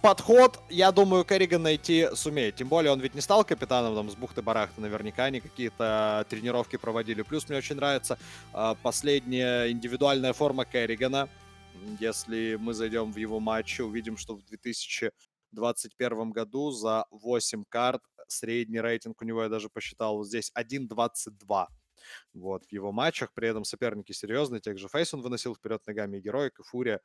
подход, 0.03 0.59
я 0.69 0.91
думаю, 0.91 1.23
Керриган 1.23 1.63
найти 1.63 2.09
сумеет. 2.13 2.57
Тем 2.57 2.67
более 2.67 2.91
он 2.91 2.99
ведь 2.99 3.15
не 3.15 3.21
стал 3.21 3.45
капитаном 3.45 3.95
там, 3.95 4.09
с 4.09 4.15
бухты-барахты. 4.15 4.81
Наверняка 4.81 5.23
они 5.23 5.39
какие-то 5.39 6.25
тренировки 6.29 6.75
проводили. 6.75 7.21
Плюс 7.21 7.47
мне 7.47 7.57
очень 7.57 7.77
нравится 7.77 8.19
а, 8.51 8.75
последняя 8.75 9.71
индивидуальная 9.71 10.33
форма 10.33 10.65
Керригана. 10.65 11.29
Если 12.01 12.57
мы 12.59 12.73
зайдем 12.73 13.13
в 13.13 13.17
его 13.17 13.39
матчи, 13.39 13.81
увидим, 13.81 14.17
что 14.17 14.35
в 14.35 14.43
2021 14.43 16.31
году 16.31 16.71
за 16.71 17.05
8 17.09 17.63
карт 17.69 18.01
средний 18.27 18.81
рейтинг 18.81 19.21
у 19.21 19.25
него, 19.25 19.43
я 19.43 19.49
даже 19.49 19.69
посчитал, 19.69 20.17
вот 20.17 20.27
здесь 20.27 20.51
1.22 20.57 21.67
вот, 22.33 22.65
в 22.65 22.73
его 22.73 22.91
матчах. 22.91 23.33
При 23.33 23.47
этом 23.47 23.63
соперники 23.63 24.11
серьезные, 24.11 24.59
тех 24.59 24.77
же 24.77 24.89
Фейс 24.89 25.13
он 25.13 25.21
выносил 25.21 25.55
вперед 25.55 25.81
ногами, 25.87 26.17
и 26.17 26.21
Героик, 26.21 26.59
и 26.59 26.63
Фурия. 26.63 26.99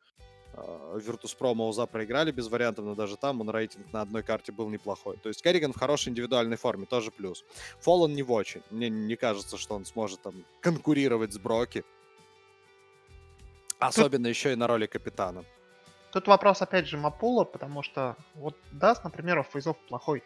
Virtus.pro 0.95 1.55
Mouz'а 1.55 1.87
проиграли 1.87 2.31
без 2.31 2.49
вариантов, 2.49 2.85
но 2.85 2.95
даже 2.95 3.17
там 3.17 3.41
он 3.41 3.51
рейтинг 3.51 3.93
на 3.93 4.03
одной 4.03 4.23
карте 4.23 4.53
был 4.53 4.69
неплохой. 4.69 5.17
То 5.17 5.29
есть 5.29 5.43
karrigan 5.43 5.73
в 5.73 5.79
хорошей 5.79 6.11
индивидуальной 6.11 6.57
форме, 6.57 6.87
тоже 6.87 7.11
плюс. 7.11 7.45
FalleN 7.81 8.15
не 8.15 8.23
в 8.23 8.33
очень. 8.33 8.63
Мне 8.71 8.89
не 8.89 9.17
кажется, 9.17 9.57
что 9.57 9.75
он 9.75 9.85
сможет 9.85 10.23
там 10.23 10.45
конкурировать 10.61 11.33
с 11.33 11.39
broky. 11.39 11.85
Особенно 13.79 14.27
еще 14.27 14.53
и 14.53 14.57
на 14.57 14.67
роли 14.67 14.87
капитана. 14.87 15.45
Тут 16.13 16.27
вопрос, 16.27 16.63
опять 16.63 16.87
же, 16.87 16.97
map 16.97 17.11
pool'а, 17.11 17.45
потому 17.45 17.83
что 17.83 18.17
вот 18.35 18.57
Dust, 18.73 19.05
например, 19.05 19.39
у 19.39 19.43
FaZe'ов 19.43 19.77
плохой. 19.89 20.25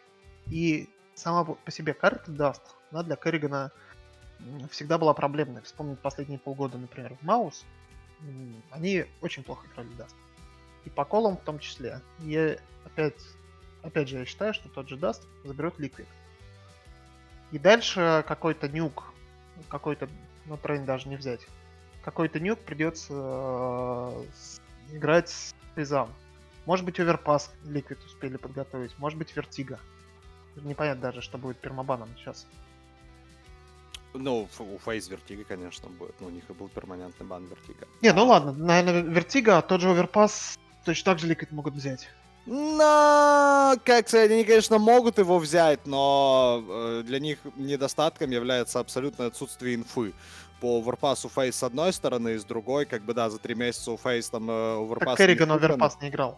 И 0.49 0.89
сама 1.13 1.43
по 1.43 1.71
себе 1.71 1.93
карта 1.93 2.31
Dust, 2.31 2.61
она 2.91 3.03
для 3.03 3.15
karrigan'а 3.15 3.71
всегда 4.71 4.97
была 4.97 5.13
проблемной. 5.13 5.61
Вспомнить 5.61 5.99
последние 5.99 6.39
полгода, 6.39 6.77
например, 6.77 7.17
в 7.21 7.25
Mouz, 7.25 7.65
они 8.71 9.05
очень 9.21 9.43
плохо 9.43 9.67
играли 9.67 9.93
Dust. 9.93 10.15
И 10.85 10.89
по 10.89 11.05
call'ам 11.05 11.37
в 11.37 11.41
том 11.41 11.59
числе. 11.59 12.01
И 12.21 12.57
опять, 12.85 13.21
опять 13.81 14.09
же, 14.09 14.19
я 14.19 14.25
считаю, 14.25 14.53
что 14.53 14.69
тот 14.69 14.89
же 14.89 14.97
Dust 14.97 15.27
заберет 15.43 15.79
Liquid. 15.79 16.07
И 17.51 17.59
дальше 17.59 18.23
какой-то 18.27 18.67
Nuke, 18.67 19.13
какой-то, 19.69 20.09
ну, 20.45 20.57
Train 20.57 20.85
даже 20.85 21.07
не 21.07 21.15
взять. 21.15 21.47
Какой-то 22.03 22.39
Nuke 22.39 22.59
придется 22.59 23.13
э, 23.15 24.25
играть 24.91 25.29
с 25.29 25.55
FaZe'ам. 25.75 26.11
Может 26.65 26.85
быть, 26.85 26.99
Overpass 26.99 27.53
Liquid 27.63 28.03
успели 28.05 28.37
подготовить, 28.37 28.97
может 28.97 29.19
быть, 29.19 29.35
Vertigo. 29.35 29.79
Непонятно 30.55 31.01
даже, 31.01 31.21
что 31.21 31.37
будет 31.37 31.57
permaban'ом 31.57 32.09
сейчас. 32.17 32.47
Ну, 34.13 34.47
у 34.59 34.77
FaZe 34.85 35.09
Вертига, 35.09 35.43
конечно, 35.43 35.89
будет. 35.89 36.15
Ну, 36.19 36.27
у 36.27 36.29
них 36.29 36.43
и 36.49 36.53
был 36.53 36.67
перманентный 36.69 37.25
бан 37.25 37.45
Вертига. 37.45 37.87
Не, 38.01 38.13
ну 38.13 38.25
ладно, 38.25 38.53
наверное, 38.53 39.01
вертига, 39.01 39.57
а 39.57 39.61
тот 39.61 39.81
же 39.81 39.89
Overpass 39.89 40.57
точно 40.85 41.11
так 41.11 41.19
же 41.19 41.27
Liquid 41.27 41.51
могут 41.51 41.73
взять. 41.73 42.09
Но, 42.45 43.75
как 43.85 44.07
сказать, 44.09 44.31
они, 44.31 44.43
конечно, 44.43 44.77
могут 44.77 45.17
его 45.17 45.39
взять, 45.39 45.85
но 45.87 46.63
э, 46.67 47.03
для 47.05 47.19
них 47.19 47.39
недостатком 47.55 48.31
является 48.31 48.79
абсолютное 48.79 49.27
отсутствие 49.27 49.75
инфы. 49.75 50.13
По 50.59 50.79
оверпасу 50.79 51.29
FaZe 51.29 51.55
с 51.55 51.63
одной 51.63 51.93
стороны, 51.93 52.35
и 52.35 52.37
с 52.37 52.43
другой, 52.43 52.85
как 52.85 53.03
бы, 53.03 53.13
да, 53.13 53.29
за 53.29 53.39
три 53.39 53.55
месяца 53.55 53.91
у 53.91 53.97
FaZe 53.97 54.29
там 54.29 54.49
э, 54.49 54.77
Overpass... 54.77 54.99
Так 54.99 55.19
не 55.19 55.25
Керриган 55.25 55.51
Overpass 55.51 56.01
не 56.01 56.09
играл. 56.09 56.37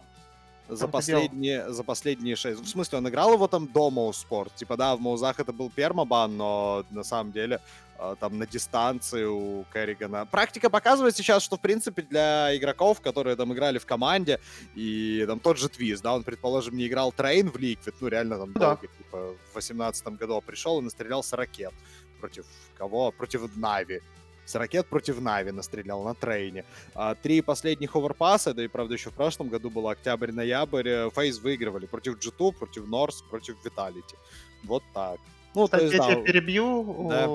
За 0.68 0.88
последние, 0.88 1.72
за 1.72 1.82
последние 1.84 2.36
шесть. 2.36 2.60
В 2.60 2.68
смысле, 2.68 2.98
он 2.98 3.08
играл 3.08 3.32
его 3.32 3.46
там 3.48 3.66
до 3.66 3.90
mousesports. 3.90 4.54
Типа, 4.56 4.76
да, 4.76 4.96
в 4.96 5.00
Моузах 5.00 5.38
это 5.40 5.52
был 5.52 5.70
пермабан, 5.70 6.36
но 6.36 6.84
на 6.90 7.04
самом 7.04 7.32
деле 7.32 7.60
э, 7.98 8.16
там 8.18 8.38
на 8.38 8.46
дистанции 8.46 9.24
у 9.24 9.64
Керригана. 9.72 10.26
Практика 10.26 10.68
показывает 10.68 11.16
сейчас, 11.16 11.42
что, 11.42 11.56
в 11.56 11.60
принципе, 11.60 12.02
для 12.02 12.56
игроков, 12.56 13.00
которые 13.00 13.36
там 13.36 13.52
играли 13.52 13.78
в 13.78 13.86
команде, 13.86 14.40
и 14.74 15.24
там 15.26 15.38
тот 15.38 15.56
же 15.58 15.68
Твистс, 15.68 16.00
да, 16.00 16.14
он, 16.14 16.24
предположим, 16.24 16.76
не 16.76 16.86
играл 16.88 17.12
Train 17.12 17.50
в 17.50 17.56
Liquid, 17.56 17.94
ну, 18.00 18.08
реально 18.08 18.38
там 18.38 18.52
Да. 18.52 18.60
долго, 18.60 18.88
типа, 18.88 19.34
в 19.52 19.54
18 19.54 20.08
году 20.18 20.42
пришел 20.44 20.80
и 20.80 20.82
настрелял 20.82 21.22
с 21.22 21.32
ракет. 21.32 21.72
Против 22.20 22.44
кого? 22.76 23.12
Против 23.12 23.56
Нави. 23.56 24.00
С 24.46 24.54
ракет 24.54 24.86
против 24.86 25.20
Нави 25.20 25.50
настрелял 25.50 26.02
на 26.04 26.14
трейне. 26.14 26.64
А, 26.94 27.14
Три 27.14 27.42
последних 27.42 27.96
оверпаса, 27.96 28.54
да 28.54 28.64
и 28.64 28.68
правда 28.68 28.94
еще 28.94 29.10
в 29.10 29.14
прошлом 29.14 29.48
году 29.48 29.70
было 29.70 29.90
октябрь-ноябрь, 29.90 30.88
э, 30.88 31.10
FaZe 31.10 31.40
выигрывали 31.40 31.86
против 31.86 32.16
G2, 32.18 32.52
против 32.52 32.86
North, 32.86 33.22
против 33.22 33.56
Vitality. 33.64 34.16
Вот 34.62 34.84
так. 34.94 35.18
Ну, 35.54 35.66
то 35.66 35.76
Кстати, 35.76 35.82
есть, 35.82 35.94
я 35.94 35.98
да, 35.98 36.12
тебя 36.12 36.22
перебью. 36.22 37.08
Да. 37.08 37.26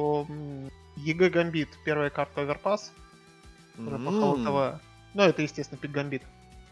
EG 0.95 1.29
Gambit, 1.29 1.69
первая 1.83 2.09
карта 2.09 2.41
Overpass, 2.41 2.93
HLTV. 3.75 4.82
Ну, 5.13 5.23
это, 5.23 5.41
естественно, 5.41 5.79
пик 5.79 5.91
Гамбит. 5.91 6.23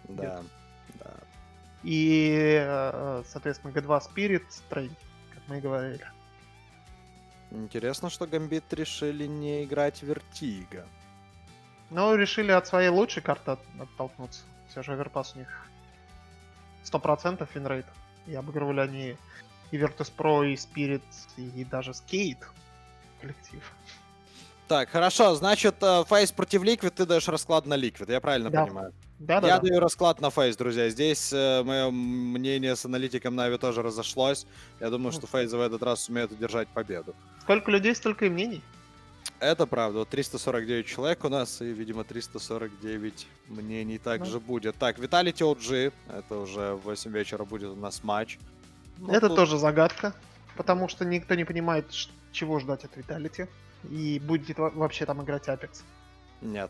Да, 0.08 0.42
да. 1.00 1.14
И, 1.84 2.62
э, 2.62 3.24
соответственно, 3.28 3.72
G2 3.72 4.02
Spirit, 4.02 4.44
Train, 4.70 4.96
как 5.34 5.44
мы 5.48 5.58
и 5.58 5.62
говорили. 5.62 6.06
Интересно, 7.52 8.10
что 8.10 8.28
Гамбит 8.28 8.72
решили 8.74 9.26
не 9.26 9.64
играть 9.64 10.04
Вертига. 10.04 10.86
Но 11.90 12.14
решили 12.16 12.52
от 12.52 12.68
своей 12.68 12.90
лучшей 12.90 13.24
карты 13.24 13.52
от- 13.52 13.66
оттолкнуться. 13.80 14.42
Все 14.70 14.84
же 14.84 14.92
Overpass 14.94 15.32
у 15.36 15.40
них 15.40 15.68
100% 16.84 17.48
винрейт. 17.56 17.86
И 18.28 18.36
обыгрывали 18.36 18.82
они 18.82 19.18
и 19.72 19.78
Virtus.pro, 19.78 20.48
и 20.52 20.54
Spirit, 20.56 21.02
и 21.38 21.64
даже 21.66 21.92
SKADE 21.92 22.44
коллектив. 23.22 23.64
Так, 24.68 24.90
хорошо, 24.90 25.34
значит, 25.34 25.76
э, 25.82 26.04
FaZe 26.08 26.32
против 26.32 26.62
Liquid, 26.64 26.94
ты 26.94 27.08
даешь 27.08 27.28
расклад 27.28 27.66
на 27.66 27.74
Liquid, 27.76 28.10
я 28.10 28.22
правильно 28.22 28.52
Да. 28.52 28.66
понимаю? 28.66 28.94
Да, 29.20 29.42
да, 29.42 29.48
я 29.48 29.60
да. 29.60 29.68
даю 29.68 29.80
расклад 29.82 30.22
на 30.22 30.30
FaZe, 30.30 30.56
друзья. 30.56 30.90
Здесь 30.90 31.32
мое 31.34 31.92
мнение 31.92 32.76
с 32.76 32.86
аналитиком 32.86 33.36
Нави 33.36 33.58
тоже 33.58 33.82
разошлось. 33.82 34.46
Я 34.80 34.90
думаю, 34.90 35.12
что 35.12 35.28
FaZe 35.28 35.52
в 35.52 35.60
этот 35.60 35.84
раз 35.84 36.04
сумеет 36.04 36.32
удержать 36.32 36.70
победу. 36.70 37.14
Сколько 37.42 37.70
людей, 37.72 37.94
столько 37.96 38.26
и 38.26 38.30
мнений. 38.30 38.62
Это 39.42 39.66
правда. 39.66 40.00
Вот 40.00 40.10
349 40.10 40.86
человек 40.86 41.24
у 41.26 41.30
нас, 41.30 41.62
и, 41.62 41.66
видимо, 41.66 42.04
349 42.04 43.28
мнений 43.48 43.98
также 43.98 44.40
будет. 44.40 44.76
Так, 44.78 45.00
Vitality 45.00 45.44
OG. 45.44 45.92
Это 46.08 46.38
уже 46.38 46.74
в 46.76 46.82
8 46.86 47.12
вечера 47.12 47.44
будет 47.44 47.70
у 47.72 47.76
нас 47.76 48.04
матч. 48.04 48.38
Ну, 48.98 49.12
Это 49.12 49.28
тут- 49.28 49.36
тоже 49.38 49.58
загадка, 49.58 50.14
потому 50.56 50.88
что 50.90 51.04
никто 51.06 51.36
не 51.36 51.44
понимает, 51.46 51.86
чего 52.32 52.60
ждать 52.60 52.86
от 52.86 52.96
Виталити. 52.98 53.48
И 53.90 54.20
будет 54.20 54.58
во- 54.58 54.70
вообще 54.72 55.06
там 55.06 55.22
играть 55.24 55.48
Apex. 55.48 55.84
Нет. 56.42 56.70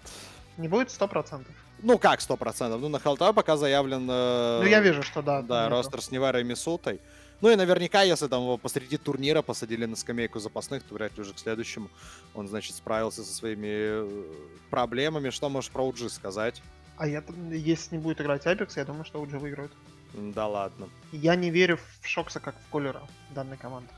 Не 0.58 0.68
будет 0.68 0.90
100%. 0.92 1.48
Ну 1.82 1.98
как 1.98 2.20
100%? 2.20 2.78
Ну 2.78 2.90
на 2.90 3.00
ХЛТВ 3.00 3.34
пока 3.34 3.58
заявлен... 3.58 4.08
э, 4.10 4.60
Ну, 4.62 4.68
я 4.68 4.80
вижу, 4.82 5.04
что 5.04 5.22
да. 5.22 5.42
Да, 5.42 5.70
ростер 5.70 6.02
с 6.02 6.12
Неверой 6.12 6.42
и 6.42 6.46
Мисутой. 6.46 7.00
Ну 7.42 7.50
и 7.50 7.56
наверняка, 7.56 8.02
если 8.02 8.28
там 8.28 8.42
его 8.42 8.58
посреди 8.58 8.98
турнира 8.98 9.42
посадили 9.42 9.86
на 9.86 9.96
скамейку 9.96 10.40
запасных, 10.40 10.84
то 10.84 10.96
вряд 10.96 11.16
ли 11.16 11.22
уже 11.22 11.34
к 11.34 11.40
следующему 11.40 11.90
он, 12.34 12.48
значит, 12.50 12.76
справился 12.76 13.24
со 13.24 13.34
своими 13.34 13.68
э, 13.70 14.24
проблемами. 14.70 15.30
Что 15.30 15.50
можешь 15.50 15.72
про 15.72 15.84
OG 15.88 16.10
сказать? 16.10 16.62
А 16.98 17.08
я, 17.08 17.24
если 17.50 17.96
не 17.96 18.02
будет 18.02 18.20
играть 18.20 18.46
Apex, 18.46 18.74
я 18.76 18.84
думаю, 18.84 19.06
что 19.06 19.22
уже 19.22 19.40
выиграют. 19.40 19.72
М, 20.16 20.34
Да 20.34 20.48
ладно. 20.48 20.90
Я 21.14 21.36
не 21.36 21.50
верю 21.50 21.78
в 22.02 22.06
Шокса 22.08 22.42
как 22.42 22.56
в 22.56 22.70
Колера 22.72 23.02
данной 23.30 23.56
команды. 23.56 23.90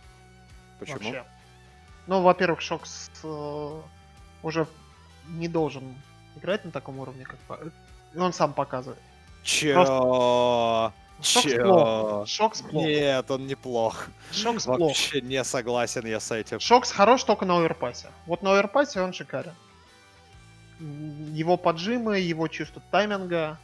Почему? 0.80 0.98
Вообще. 1.00 1.24
Ну, 2.06 2.22
во-первых, 2.22 2.62
Шокс 2.62 3.10
э, 3.24 3.82
уже 4.44 4.68
не 5.30 5.48
должен 5.48 5.96
играть 6.36 6.66
на 6.66 6.72
таком 6.72 7.00
уровне, 7.00 7.26
как 7.26 7.40
и 8.14 8.18
он 8.18 8.34
сам 8.34 8.54
показывает. 8.54 9.00
Чё? 9.44 10.94
плохо. 11.22 12.26
Шокс 12.26 12.62
плохо. 12.62 12.88
Нет, 12.88 13.32
он 13.32 13.48
неплох. 13.48 14.08
Шокс 14.32 14.66
плохо. 14.66 14.82
Вообще 14.82 15.22
не 15.22 15.44
согласен 15.44 16.06
я 16.06 16.20
с 16.20 16.32
этим. 16.32 16.60
Шокс 16.60 16.92
хорош 16.92 17.24
только 17.24 17.46
на 17.46 17.58
оверпасе. 17.58 18.10
Вот 18.26 18.42
на 18.42 18.54
оверпасе 18.54 19.02
он 19.02 19.14
шикарен. 19.14 19.54
Его 20.80 21.58
поджимы, 21.58 22.20
его 22.20 22.48
чувство 22.48 22.82
тайминга. 22.92 23.60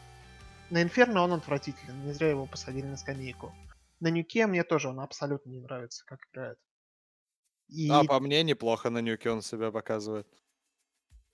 На 0.70 0.84
Инферно 0.84 1.24
он 1.24 1.34
отвратителен. 1.34 2.05
Не 2.05 2.13
зря 2.13 2.30
его 2.30 2.45
посадили 2.45 2.86
на 2.86 2.97
скамейку. 2.97 3.53
На 3.99 4.09
Нюке 4.09 4.45
мне 4.45 4.63
тоже 4.63 4.89
он 4.89 4.99
абсолютно 4.99 5.49
не 5.49 5.59
нравится, 5.59 6.03
как 6.05 6.20
играет. 6.32 6.57
И, 7.70 7.89
А 7.89 8.03
по 8.03 8.20
мне 8.20 8.43
неплохо 8.43 8.89
на 8.89 8.99
нюке 8.99 9.30
он 9.30 9.41
себя 9.41 9.72
показывает. 9.72 10.28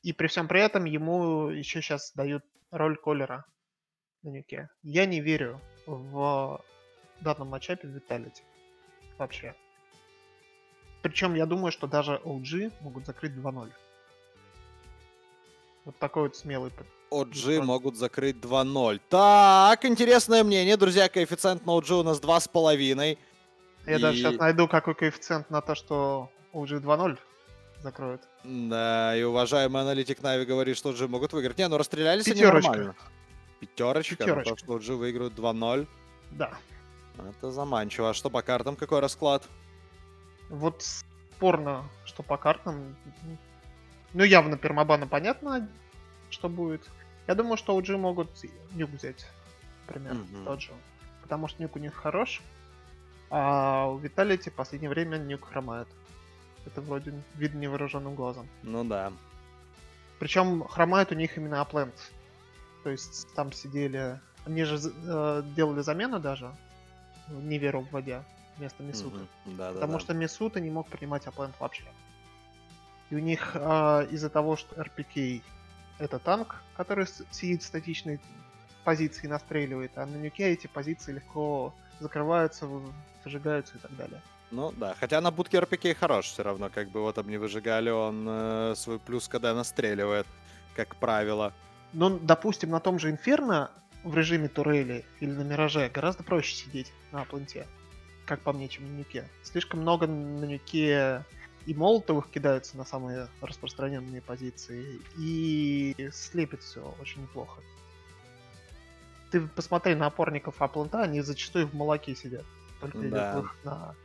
И 0.03 0.13
при 0.13 0.27
всем 0.27 0.47
при 0.47 0.61
этом 0.61 0.85
ему 0.85 1.47
еще 1.47 1.81
сейчас 1.81 2.11
дают 2.13 2.43
роль 2.71 2.97
колера 2.97 3.45
на 4.21 4.29
Нюке. 4.29 4.69
Я 4.83 5.05
не 5.05 5.21
верю 5.21 5.61
в 5.87 6.61
данном 7.21 7.47
матчапе 7.47 7.87
Виталити. 7.87 8.43
Вообще. 9.17 9.55
Причем 11.01 11.35
я 11.35 11.45
думаю, 11.45 11.71
что 11.71 11.87
даже 11.87 12.19
OG 12.23 12.73
могут 12.81 13.05
закрыть 13.05 13.31
2-0. 13.33 13.71
Вот 15.85 15.97
такой 15.97 16.23
вот 16.23 16.35
смелый 16.35 16.71
OG 17.11 17.61
могут 17.61 17.95
закрыть 17.97 18.37
2-0. 18.37 18.99
Так, 19.09 19.85
интересное 19.85 20.43
мнение, 20.43 20.77
друзья. 20.77 21.07
Коэффициент 21.09 21.65
на 21.65 21.71
OG 21.71 21.99
у 21.99 22.03
нас 22.03 22.19
2,5. 22.19 23.17
Я 23.85 23.99
даже 23.99 24.17
И- 24.17 24.21
сейчас 24.21 24.35
найду 24.35 24.67
какой 24.67 24.95
коэффициент 24.95 25.49
на 25.49 25.61
то, 25.61 25.75
что 25.75 26.29
OG 26.53 26.79
2-0 26.79 27.19
закроют. 27.83 28.21
Да, 28.43 29.15
и 29.15 29.23
уважаемый 29.23 29.81
аналитик 29.81 30.21
Нави 30.23 30.45
говорит, 30.45 30.77
что 30.77 30.91
OG 30.91 31.07
могут 31.07 31.33
выиграть. 31.33 31.57
Не, 31.57 31.67
ну 31.67 31.77
расстрелялись 31.77 32.25
они 32.27 32.35
Пятерочка. 32.35 32.69
нормально. 32.71 32.95
Пятерочка, 33.59 34.15
Пятерочка. 34.15 34.55
то, 34.55 34.57
что 34.57 34.77
OG 34.77 34.95
выиграют 34.95 35.33
2-0. 35.33 35.87
Да. 36.31 36.53
Это 37.17 37.51
заманчиво. 37.51 38.09
А 38.09 38.13
что 38.13 38.29
по 38.29 38.41
картам, 38.41 38.75
какой 38.75 38.99
расклад? 38.99 39.47
Вот 40.49 40.81
спорно, 40.81 41.83
что 42.05 42.23
по 42.23 42.37
картам. 42.37 42.95
Ну, 44.13 44.23
явно 44.23 44.57
пермабана 44.57 45.07
понятно, 45.07 45.69
что 46.29 46.49
будет. 46.49 46.89
Я 47.27 47.35
думаю, 47.35 47.57
что 47.57 47.77
OG 47.79 47.97
могут 47.97 48.29
нюк 48.73 48.89
взять. 48.91 49.25
Например, 49.87 50.13
Мгм. 50.13 50.45
тот 50.45 50.61
же. 50.61 50.71
Потому 51.21 51.47
что 51.47 51.61
нюк 51.61 51.75
у 51.75 51.79
них 51.79 51.93
хорош. 51.93 52.41
А 53.29 53.87
у 53.87 53.97
Виталити 53.97 54.49
в 54.49 54.53
последнее 54.53 54.89
время 54.89 55.17
нюк 55.17 55.47
хромает. 55.47 55.87
Это 56.65 56.81
вроде 56.81 57.13
видно 57.35 57.59
невооруженным 57.59 58.15
глазом. 58.15 58.47
Ну 58.61 58.83
да. 58.83 59.11
Причем 60.19 60.63
хромает 60.63 61.11
у 61.11 61.15
них 61.15 61.37
именно 61.37 61.61
аплент. 61.61 61.93
То 62.83 62.89
есть 62.89 63.27
там 63.35 63.51
сидели... 63.51 64.19
Они 64.45 64.63
же 64.63 64.77
э, 64.77 65.43
делали 65.55 65.81
замену 65.81 66.19
даже. 66.19 66.53
Неверу 67.29 67.87
вводя 67.91 68.23
вместо 68.57 68.83
Мисута. 68.83 69.17
Мгм. 69.45 69.57
Да, 69.57 69.69
да, 69.69 69.73
Потому 69.75 69.93
да. 69.93 69.99
что 69.99 70.13
Мисута 70.13 70.59
не 70.59 70.69
мог 70.69 70.87
принимать 70.87 71.25
аплент 71.27 71.55
вообще. 71.59 71.85
И 73.09 73.15
у 73.15 73.19
них 73.19 73.51
э, 73.55 74.07
из-за 74.11 74.29
того, 74.29 74.55
что 74.55 74.81
РПК 74.81 75.43
это 75.99 76.19
танк, 76.19 76.61
который 76.75 77.05
сидит 77.31 77.61
в 77.61 77.65
статичной 77.65 78.19
позиции 78.83 79.25
и 79.25 79.29
настреливает, 79.29 79.91
а 79.97 80.05
на 80.05 80.15
нюке 80.15 80.49
эти 80.51 80.67
позиции 80.67 81.13
легко 81.13 81.73
закрываются, 81.99 82.67
зажигаются 83.23 83.77
и 83.77 83.79
так 83.79 83.95
далее. 83.95 84.21
Ну 84.53 84.71
да, 84.71 84.95
хотя 84.99 85.19
на 85.19 85.31
будке 85.31 85.59
РПК 85.59 85.97
хорош 85.99 86.25
все 86.27 86.43
равно, 86.43 86.69
как 86.69 86.89
бы 86.91 86.99
его 86.99 87.11
там 87.11 87.27
не 87.27 87.37
выжигали, 87.37 87.89
он 87.89 88.25
э, 88.27 88.73
свой 88.77 88.99
плюс 88.99 89.27
когда 89.27 89.55
настреливает, 89.55 90.27
как 90.75 90.95
правило. 90.97 91.53
Но, 91.91 92.19
допустим, 92.19 92.69
на 92.69 92.79
том 92.79 92.99
же 92.99 93.09
Инферно 93.09 93.71
в 94.03 94.15
режиме 94.15 94.49
турели 94.49 95.05
или 95.19 95.31
на 95.31 95.41
Мираже 95.41 95.89
гораздо 95.89 96.23
проще 96.23 96.55
сидеть 96.55 96.93
на 97.11 97.21
апленте, 97.21 97.65
как 98.27 98.41
по 98.41 98.53
мне, 98.53 98.67
чем 98.67 98.85
на 98.85 98.99
нюке. 98.99 99.27
Слишком 99.41 99.79
много 99.79 100.05
на 100.05 100.45
нюке 100.45 101.25
и 101.65 101.73
молотовых 101.73 102.29
кидаются 102.29 102.77
на 102.77 102.85
самые 102.85 103.29
распространенные 103.41 104.21
позиции, 104.21 104.99
и 105.17 106.09
слепит 106.13 106.61
все 106.61 106.93
очень 107.01 107.23
неплохо. 107.23 107.59
Ты 109.31 109.41
посмотри 109.47 109.95
на 109.95 110.05
опорников 110.05 110.61
Апланта, 110.61 111.01
они 111.01 111.21
зачастую 111.21 111.65
в 111.65 111.73
молоке 111.73 112.13
сидят. 112.13 112.45
Только 112.79 112.99
Да. 112.99 113.43
на... 113.63 113.95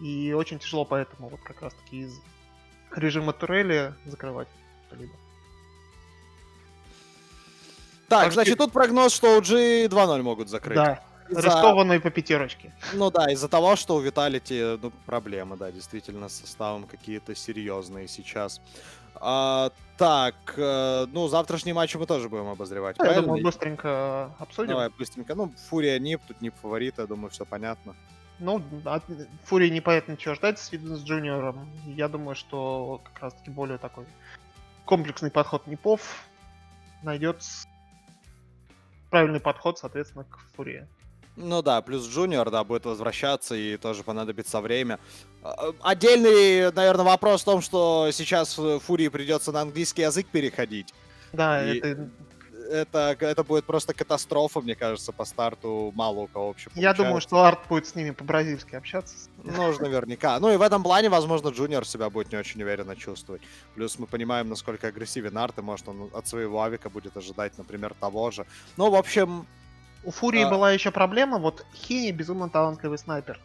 И 0.00 0.32
очень 0.32 0.58
тяжело 0.58 0.84
поэтому 0.84 1.28
вот 1.28 1.40
как 1.40 1.62
раз 1.62 1.72
таки 1.74 2.02
из 2.02 2.20
режима 2.94 3.32
турели 3.32 3.94
закрывать 4.04 4.48
что-либо. 4.88 5.12
Так, 8.08 8.24
Так, 8.24 8.32
значит, 8.32 8.56
ты- 8.56 8.64
тут 8.64 8.72
прогноз, 8.72 9.12
что 9.12 9.38
OG 9.38 9.88
2-0 9.88 10.22
могут 10.22 10.48
закрыть. 10.48 10.76
Да, 10.76 11.02
Из-за- 11.28 11.40
рискованные 11.48 11.98
по 12.00 12.10
пятерочке. 12.10 12.72
Ну 12.92 13.10
да, 13.10 13.32
из-за 13.32 13.48
того, 13.48 13.74
что 13.74 13.96
у 13.96 14.00
Виталити 14.00 14.78
ну, 14.80 14.92
проблемы, 15.06 15.56
да, 15.56 15.72
действительно, 15.72 16.28
с 16.28 16.34
составом 16.40 16.86
какие-то 16.86 17.34
серьезные 17.34 18.06
сейчас. 18.06 18.60
А, 19.18 19.70
так, 19.96 20.34
э, 20.56 21.06
ну, 21.10 21.26
завтрашний 21.26 21.72
матч 21.72 21.94
мы 21.96 22.06
тоже 22.06 22.28
будем 22.28 22.48
обозревать, 22.48 22.96
Ну, 22.98 23.04
Я 23.06 23.22
думаю, 23.22 23.42
быстренько 23.42 24.30
обсудим. 24.38 24.68
Давай 24.70 24.90
быстренько. 24.90 25.34
Ну, 25.34 25.52
Фурия 25.68 25.98
Нип, 25.98 26.20
тут 26.28 26.40
Нип 26.42 26.54
фаворит, 26.60 26.98
я 26.98 27.06
думаю, 27.06 27.30
все 27.30 27.44
понятно. 27.44 27.96
Ну, 28.38 28.62
от 28.84 29.02
Фурии 29.44 29.70
непонятно, 29.70 30.16
чего 30.16 30.34
ждать 30.34 30.58
с 30.58 30.66
Фитнес 30.68 31.00
Джуниором. 31.00 31.70
Я 31.86 32.08
думаю, 32.08 32.34
что 32.34 33.00
как 33.04 33.22
раз 33.22 33.34
таки 33.34 33.50
более 33.50 33.78
такой 33.78 34.04
комплексный 34.84 35.30
подход 35.30 35.66
Непов 35.66 36.24
найдет 37.02 37.42
с- 37.42 37.66
правильный 39.10 39.40
подход, 39.40 39.78
соответственно, 39.78 40.24
к 40.24 40.38
Фурии. 40.54 40.86
Ну 41.36 41.62
да, 41.62 41.80
плюс 41.82 42.08
Джуниор, 42.08 42.50
да, 42.50 42.62
будет 42.64 42.84
возвращаться 42.86 43.54
и 43.54 43.76
тоже 43.76 44.02
понадобится 44.02 44.60
время. 44.60 44.98
А, 45.42 45.72
Отдельный, 45.82 46.72
наверное, 46.72 47.04
вопрос 47.04 47.42
в 47.42 47.44
том, 47.44 47.60
что 47.62 48.10
сейчас 48.12 48.58
э, 48.58 48.78
Фурии 48.80 49.08
придется 49.08 49.52
на 49.52 49.60
английский 49.62 50.02
язык 50.02 50.26
переходить. 50.28 50.92
Да, 51.32 51.62
И- 51.66 51.78
это... 51.78 52.08
Это, 52.70 53.16
это 53.20 53.44
будет 53.44 53.64
просто 53.64 53.94
катастрофа, 53.94 54.60
мне 54.60 54.74
кажется, 54.74 55.12
по 55.12 55.24
старту 55.24 55.92
мало 55.94 56.20
у 56.20 56.26
кого 56.26 56.48
вообще 56.48 56.70
Я 56.74 56.92
думаю, 56.92 57.12
получается. 57.12 57.28
что 57.28 57.44
Арт 57.44 57.60
будет 57.68 57.86
с 57.86 57.94
ними 57.94 58.10
по-бразильски 58.10 58.74
общаться. 58.74 59.14
Ну, 59.42 59.78
наверняка. 59.78 60.38
Ну 60.40 60.52
и 60.52 60.56
в 60.56 60.62
этом 60.62 60.82
плане, 60.82 61.08
возможно, 61.08 61.48
Джуниор 61.48 61.86
себя 61.86 62.10
будет 62.10 62.32
не 62.32 62.38
очень 62.38 62.62
уверенно 62.62 62.96
чувствовать. 62.96 63.42
Плюс 63.74 63.98
мы 63.98 64.06
понимаем, 64.06 64.48
насколько 64.48 64.88
агрессивен 64.88 65.36
Арт, 65.38 65.58
и 65.58 65.62
может 65.62 65.88
он 65.88 66.10
от 66.12 66.26
своего 66.26 66.62
авика 66.62 66.90
будет 66.90 67.16
ожидать, 67.16 67.56
например, 67.58 67.94
того 68.00 68.30
же. 68.30 68.46
Ну, 68.76 68.90
в 68.90 68.94
общем... 68.94 69.46
У 70.04 70.10
Фурии 70.12 70.50
была 70.50 70.70
еще 70.72 70.90
проблема, 70.92 71.38
вот 71.38 71.66
Хени 71.74 72.12
безумно 72.12 72.48
талантливый 72.48 72.98
снайпер. 72.98 73.40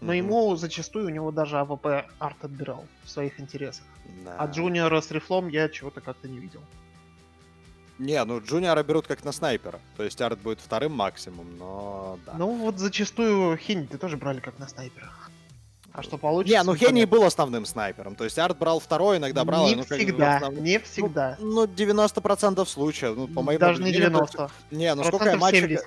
Но 0.00 0.08
мгм, 0.12 0.16
ему 0.16 0.56
зачастую 0.56 1.06
у 1.06 1.10
него 1.10 1.32
даже 1.32 1.58
АВП 1.58 2.06
Арт 2.18 2.44
отбирал 2.44 2.86
в 3.04 3.10
своих 3.10 3.40
интересах. 3.40 3.84
да. 4.24 4.36
А 4.38 4.46
Джуниора 4.46 5.00
с 5.00 5.10
рифлом 5.10 5.48
я 5.48 5.68
чего-то 5.68 6.00
как-то 6.00 6.28
не 6.28 6.38
видел. 6.38 6.62
Не, 7.98 8.24
ну 8.24 8.40
Джуниора 8.40 8.82
берут 8.82 9.06
как 9.06 9.24
на 9.24 9.32
снайпера. 9.32 9.80
То 9.96 10.04
есть 10.04 10.20
арт 10.20 10.38
будет 10.38 10.60
вторым 10.60 10.92
максимум, 10.92 11.46
но 11.58 12.18
да. 12.26 12.34
Ну 12.38 12.52
вот 12.54 12.78
зачастую 12.78 13.56
Хенни 13.56 13.86
ты 13.86 13.98
тоже 13.98 14.16
брали 14.16 14.40
как 14.40 14.58
на 14.58 14.68
снайпера. 14.68 15.10
А 15.92 16.02
что 16.02 16.16
получится? 16.16 16.56
Не, 16.56 16.62
ну 16.62 16.76
Хенни 16.76 17.04
был 17.06 17.24
основным 17.24 17.66
снайпером. 17.66 18.14
То 18.14 18.22
есть 18.22 18.38
Арт 18.38 18.56
брал 18.56 18.78
второй, 18.78 19.16
иногда 19.16 19.44
брал. 19.44 19.66
Не 19.66 19.74
ну, 19.74 19.82
всегда, 19.82 20.36
основном- 20.36 20.62
не 20.62 20.78
всегда. 20.78 21.36
Ну, 21.40 21.64
90% 21.66 22.64
случаев. 22.66 23.16
Ну, 23.16 23.26
по 23.26 23.42
моему 23.42 23.58
Даже 23.58 23.82
не 23.82 23.90
наблюдениям, 23.90 24.26
то 24.26 24.32
90. 24.32 24.42
есть- 24.42 24.54
Не, 24.70 24.94
ну 24.94 25.02
сколько 25.02 25.30
я 25.30 25.36
матчей... 25.36 25.78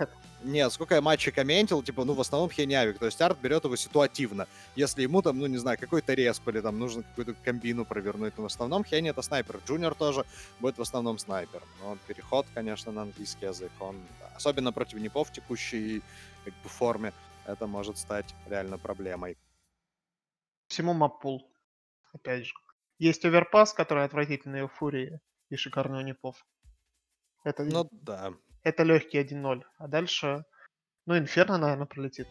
70. 0.41 0.53
Нет, 0.53 0.73
сколько 0.73 0.95
я 0.95 1.01
матчей 1.01 1.31
комментил, 1.31 1.83
типа, 1.83 2.05
ну, 2.05 2.13
в 2.13 2.21
основном 2.21 2.49
Хенни 2.49 2.73
Авик. 2.73 2.99
То 2.99 3.05
есть 3.05 3.21
Арт 3.21 3.39
берет 3.39 3.63
его 3.63 3.75
ситуативно. 3.75 4.47
Если 4.75 5.03
ему 5.03 5.21
там, 5.21 5.39
ну, 5.39 5.47
не 5.47 5.57
знаю, 5.57 5.77
какой-то 5.77 6.13
респ 6.13 6.47
или 6.47 6.61
там 6.61 6.79
нужно 6.79 7.03
какую-то 7.03 7.33
комбину 7.43 7.85
провернуть. 7.85 8.37
Но 8.37 8.43
в 8.43 8.45
основном 8.47 8.83
Хенни 8.83 9.09
это 9.09 9.21
снайпер. 9.21 9.59
Джуниор 9.65 9.95
тоже 9.95 10.25
будет 10.59 10.77
в 10.77 10.81
основном 10.81 11.17
снайпер. 11.17 11.61
Но 11.81 11.97
переход, 12.07 12.45
конечно, 12.53 12.91
на 12.91 13.03
английский 13.03 13.45
язык, 13.45 13.71
он... 13.79 13.95
Особенно 14.35 14.71
против 14.71 14.99
непов 14.99 15.29
в 15.29 15.33
текущей 15.33 16.01
как 16.43 16.53
бы, 16.63 16.69
форме, 16.69 17.13
это 17.45 17.67
может 17.67 17.97
стать 17.97 18.33
реально 18.47 18.77
проблемой. 18.77 19.37
Всему 20.67 20.93
маппул. 20.93 21.51
Опять 22.13 22.45
же. 22.45 22.53
Есть 22.97 23.25
оверпас, 23.25 23.73
который 23.73 24.05
отвратительный 24.05 24.63
у 24.63 24.67
Фурии 24.67 25.19
и 25.49 25.55
шикарный 25.55 25.99
у 25.99 26.01
Непов. 26.01 26.45
Это, 27.43 27.63
Ну, 27.63 27.89
да. 27.91 28.33
Это 28.63 28.83
легкий 28.83 29.19
1-0. 29.19 29.63
А 29.77 29.87
дальше, 29.87 30.45
ну, 31.05 31.17
Инферно, 31.17 31.57
наверное, 31.57 31.85
пролетит 31.85 32.27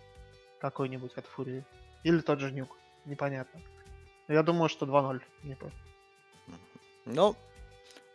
какой-нибудь 0.60 1.12
от 1.16 1.26
Фурии. 1.26 1.64
Или 2.04 2.20
тот 2.20 2.40
же 2.40 2.52
Нюк. 2.52 2.76
Непонятно. 3.04 3.60
Но 4.28 4.34
я 4.34 4.42
думаю, 4.42 4.68
что 4.68 4.86
2-0 4.86 5.20
Непы. 5.42 5.72
Ну, 7.04 7.36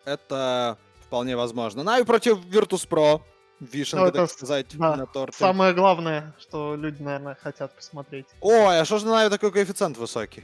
это 0.06 0.78
вполне 1.02 1.36
возможно. 1.36 1.84
Нави 1.84 2.04
против 2.04 2.38
Virtus.pro. 2.46 3.22
Вишенка, 3.62 4.06
Ну, 4.06 4.12
так 4.12 4.30
сказать, 4.30 4.78
да, 4.78 4.98
на 4.98 5.06
торте. 5.06 5.38
Самое 5.38 5.74
главное, 5.74 6.34
что 6.38 6.76
люди, 6.76 7.02
наверное, 7.02 7.36
хотят 7.36 7.74
посмотреть. 7.74 8.28
Ой, 8.42 8.80
а 8.80 8.84
что 8.84 8.98
же 8.98 9.06
на 9.06 9.12
Нави 9.12 9.30
такой 9.30 9.52
коэффициент 9.52 9.98
высокий? 9.98 10.44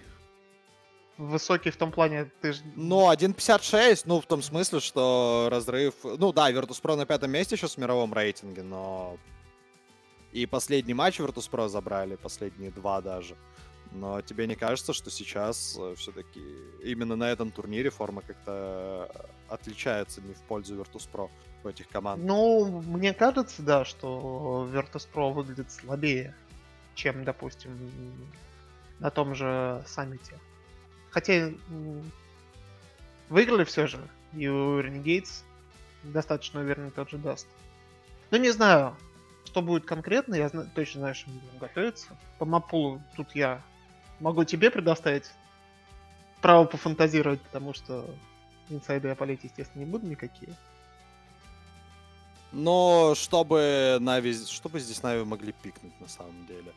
Высокий 1.17 1.69
в 1.69 1.77
том 1.77 1.91
плане, 1.91 2.31
ты 2.41 2.53
ж... 2.53 2.61
Ну, 2.75 3.11
1.56, 3.11 4.03
ну, 4.05 4.21
в 4.21 4.25
том 4.25 4.41
смысле, 4.41 4.79
что 4.79 5.49
разрыв... 5.51 5.93
Ну, 6.03 6.33
да, 6.33 6.51
Virtus.pro 6.51 6.95
на 6.95 7.05
пятом 7.05 7.31
месте 7.31 7.57
сейчас 7.57 7.75
в 7.75 7.77
мировом 7.77 8.13
рейтинге, 8.13 8.63
но... 8.63 9.17
И 10.31 10.45
последний 10.45 10.93
матч 10.93 11.19
Virtus.pro 11.19 11.67
забрали, 11.67 12.15
последние 12.15 12.71
два 12.71 13.01
даже. 13.01 13.35
Но 13.91 14.21
тебе 14.21 14.47
не 14.47 14.55
кажется, 14.55 14.93
что 14.93 15.11
сейчас 15.11 15.77
все-таки 15.97 16.41
именно 16.81 17.17
на 17.17 17.29
этом 17.29 17.51
турнире 17.51 17.89
форма 17.89 18.21
как-то 18.21 19.11
отличается 19.49 20.21
не 20.21 20.33
в 20.33 20.41
пользу 20.43 20.75
Virtus.pro 20.75 21.29
у 21.63 21.67
этих 21.67 21.89
команд? 21.89 22.23
Ну, 22.23 22.81
мне 22.81 23.13
кажется, 23.13 23.61
да, 23.61 23.83
что 23.83 24.67
Virtus.pro 24.71 25.33
выглядит 25.33 25.69
слабее, 25.71 26.33
чем, 26.95 27.25
допустим, 27.25 27.77
на 28.99 29.11
том 29.11 29.35
же 29.35 29.83
саммите. 29.85 30.39
Хотя 31.11 31.51
выиграли 33.29 33.63
все 33.63 33.87
же. 33.87 33.99
И 34.33 34.47
у 34.47 34.79
Renegades 34.79 35.43
достаточно 36.03 36.61
уверенный 36.61 36.91
тот 36.91 37.09
же 37.09 37.17
даст. 37.17 37.47
Ну, 38.31 38.37
не 38.37 38.49
знаю, 38.49 38.95
что 39.45 39.61
будет 39.61 39.85
конкретно, 39.85 40.35
я 40.35 40.47
зна- 40.49 40.65
точно 40.73 41.01
знаю, 41.01 41.15
что 41.15 41.29
мы 41.29 41.39
будем 41.39 41.59
готовиться. 41.59 42.17
По 42.39 42.45
мапулу 42.45 43.01
тут 43.15 43.35
я 43.35 43.61
могу 44.19 44.45
тебе 44.45 44.71
предоставить 44.71 45.29
право 46.41 46.63
пофантазировать, 46.65 47.41
потому 47.41 47.73
что 47.73 48.09
инсайды 48.69 49.09
я 49.09 49.15
полить, 49.15 49.43
естественно, 49.43 49.83
не 49.83 49.89
буду 49.89 50.07
никакие. 50.07 50.55
Но 52.53 53.13
чтобы 53.15 53.97
Нави, 53.99 54.33
чтобы 54.45 54.79
здесь 54.79 55.03
Нави 55.03 55.23
могли 55.23 55.51
пикнуть 55.51 55.99
на 55.99 56.07
самом 56.07 56.45
деле. 56.47 56.71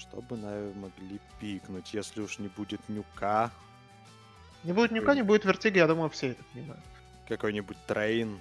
Чтобы 0.00 0.36
Нави 0.36 0.72
могли 0.74 1.18
пикнуть, 1.40 1.92
если 1.94 2.20
уж 2.22 2.38
не 2.38 2.48
будет 2.48 2.80
нюка, 2.88 3.50
Не 4.64 4.72
будет 4.72 4.90
нюка, 4.92 5.14
не 5.14 5.22
будет 5.22 5.44
вертига, 5.44 5.78
я 5.78 5.86
думаю, 5.86 6.08
все 6.10 6.28
это 6.28 6.42
понимают. 6.52 6.82
какой-нибудь 7.28 7.76
трейн. 7.86 8.40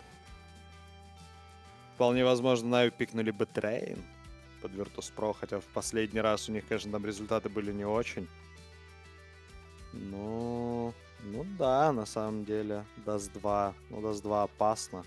Вполне 1.95 2.23
возможно, 2.25 2.69
Нави 2.69 2.91
пикнули 2.91 3.31
бы 3.31 3.45
трейн 3.45 4.01
под 4.61 4.71
Virtus.pro, 4.71 5.33
хотя 5.39 5.59
в 5.59 5.65
последний 5.65 6.21
раз 6.21 6.49
у 6.49 6.51
них, 6.51 6.67
конечно, 6.67 6.91
там 6.91 7.05
результаты 7.05 7.49
были 7.49 7.71
не 7.73 7.85
очень. 7.85 8.27
Ну, 9.93 10.93
ну 11.23 11.43
да, 11.57 11.91
на 11.91 12.05
самом 12.05 12.45
деле, 12.45 12.85
Даст 13.05 13.33
2, 13.33 13.73
ну 13.89 14.01
Даст 14.01 14.21
2 14.23 14.43
опасно. 14.43 15.03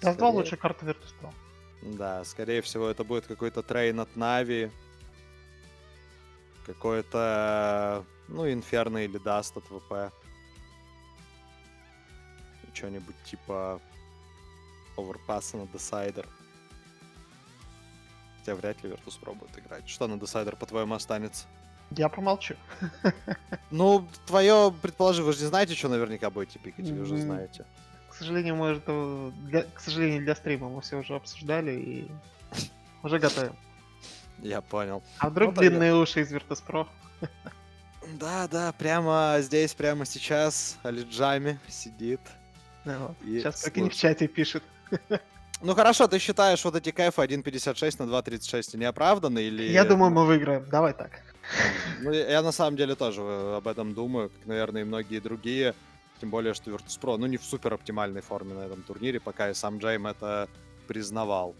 Две 0.00 0.12
скорее- 0.14 0.32
лучшие 0.32 0.56
карты 0.56 0.86
Virtus.pro. 0.86 1.32
Да, 1.82 2.24
скорее 2.24 2.60
всего, 2.60 2.88
это 2.88 3.04
будет 3.04 3.26
какой-то 3.26 3.62
трейн 3.62 4.00
от 4.00 4.14
Нави. 4.16 4.70
Какой-то, 6.66 8.04
ну, 8.28 8.50
Инферно 8.50 8.98
или 8.98 9.18
Даст 9.18 9.56
от 9.56 9.64
ВП. 9.64 10.12
Что-нибудь 12.72 13.16
типа 13.24 13.80
оверпасса 14.96 15.56
на 15.56 15.66
Десайдер. 15.66 16.26
Хотя 18.38 18.54
вряд 18.54 18.82
ли 18.82 18.90
Pro 18.90 19.34
будет 19.34 19.58
играть. 19.58 19.88
Что 19.88 20.06
на 20.06 20.18
Десайдер, 20.18 20.56
по-твоему, 20.56 20.94
останется? 20.94 21.46
Я 21.90 22.08
промолчу. 22.08 22.54
Ну, 23.72 24.08
твое, 24.26 24.74
предположи, 24.82 25.22
вы 25.22 25.32
же 25.32 25.42
не 25.42 25.46
знаете, 25.46 25.76
что 25.76 25.88
наверняка 25.88 26.28
будете 26.28 26.58
пикать, 26.58 26.88
вы 26.88 27.02
уже 27.02 27.16
знаете. 27.18 27.64
К 28.08 28.14
сожалению, 28.14 28.56
мы 28.56 28.70
это 28.70 29.32
для, 29.46 29.62
к 29.62 29.78
сожалению, 29.78 30.24
для 30.24 30.34
стрима 30.34 30.68
мы 30.68 30.80
все 30.80 30.96
уже 30.96 31.14
обсуждали 31.14 31.72
и 31.72 32.10
уже 33.04 33.20
готовим. 33.20 33.54
Я 34.42 34.60
понял. 34.60 35.02
А 35.18 35.28
вдруг 35.28 35.54
Ну, 35.54 35.60
длинные 35.60 35.94
уши 35.94 36.20
из 36.20 36.32
Virtus.pro? 36.32 36.86
Да, 38.18 38.48
да, 38.48 38.72
прямо 38.72 39.36
здесь, 39.40 39.74
прямо 39.74 40.04
сейчас 40.04 40.78
Алиджами 40.82 41.60
сидит. 41.68 42.20
Ну. 42.84 43.14
И 43.22 43.38
Сейчас 43.40 43.62
прикинь, 43.62 43.84
в 43.90 43.92
слушай. 43.92 44.00
чате 44.00 44.26
пишет. 44.28 44.62
Ну 45.62 45.74
хорошо, 45.74 46.08
ты 46.08 46.18
считаешь 46.18 46.64
вот 46.64 46.74
эти 46.74 46.90
кайфы 46.90 47.20
1.56 47.20 48.02
на 48.02 48.10
2.36 48.10 48.78
неоправданны 48.78 49.40
или... 49.42 49.64
Я 49.64 49.84
думаю, 49.84 50.10
мы 50.10 50.24
выиграем. 50.24 50.66
Давай 50.70 50.94
так. 50.94 51.20
Ну, 52.00 52.10
я 52.12 52.30
я 52.30 52.42
на 52.42 52.50
самом 52.50 52.78
деле 52.78 52.94
тоже 52.94 53.20
э, 53.20 53.56
об 53.58 53.68
этом 53.68 53.92
думаю, 53.92 54.30
как, 54.30 54.46
наверное, 54.46 54.80
и 54.80 54.84
многие 54.86 55.20
другие. 55.20 55.74
Тем 56.18 56.30
более, 56.30 56.54
что 56.54 56.70
Virtus.pro, 56.70 57.18
ну, 57.18 57.26
не 57.26 57.36
в 57.36 57.44
супер 57.44 57.74
оптимальной 57.74 58.22
форме 58.22 58.54
на 58.54 58.60
этом 58.60 58.82
турнире, 58.82 59.20
пока 59.20 59.50
и 59.50 59.54
сам 59.54 59.76
Джейм 59.76 60.06
это 60.06 60.48
признавал. 60.88 61.54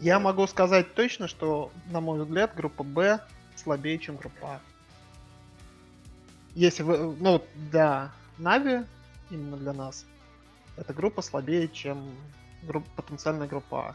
Я 0.00 0.18
Вот. 0.18 0.24
могу 0.24 0.46
сказать 0.46 0.94
точно, 0.94 1.28
что, 1.28 1.70
на 1.90 2.00
мой 2.00 2.22
взгляд, 2.22 2.54
группа 2.54 2.82
Б 2.82 3.20
слабее, 3.56 3.98
чем 3.98 4.16
группа 4.16 4.54
А. 4.54 4.60
Если 6.54 6.82
вы, 6.82 7.14
ну, 7.20 7.42
для 7.70 8.12
Нави, 8.38 8.84
именно 9.30 9.56
для 9.56 9.72
нас, 9.72 10.04
эта 10.76 10.92
группа 10.92 11.22
слабее, 11.22 11.68
чем 11.68 12.10
группа, 12.62 12.88
потенциальная 13.02 13.46
группа 13.46 13.94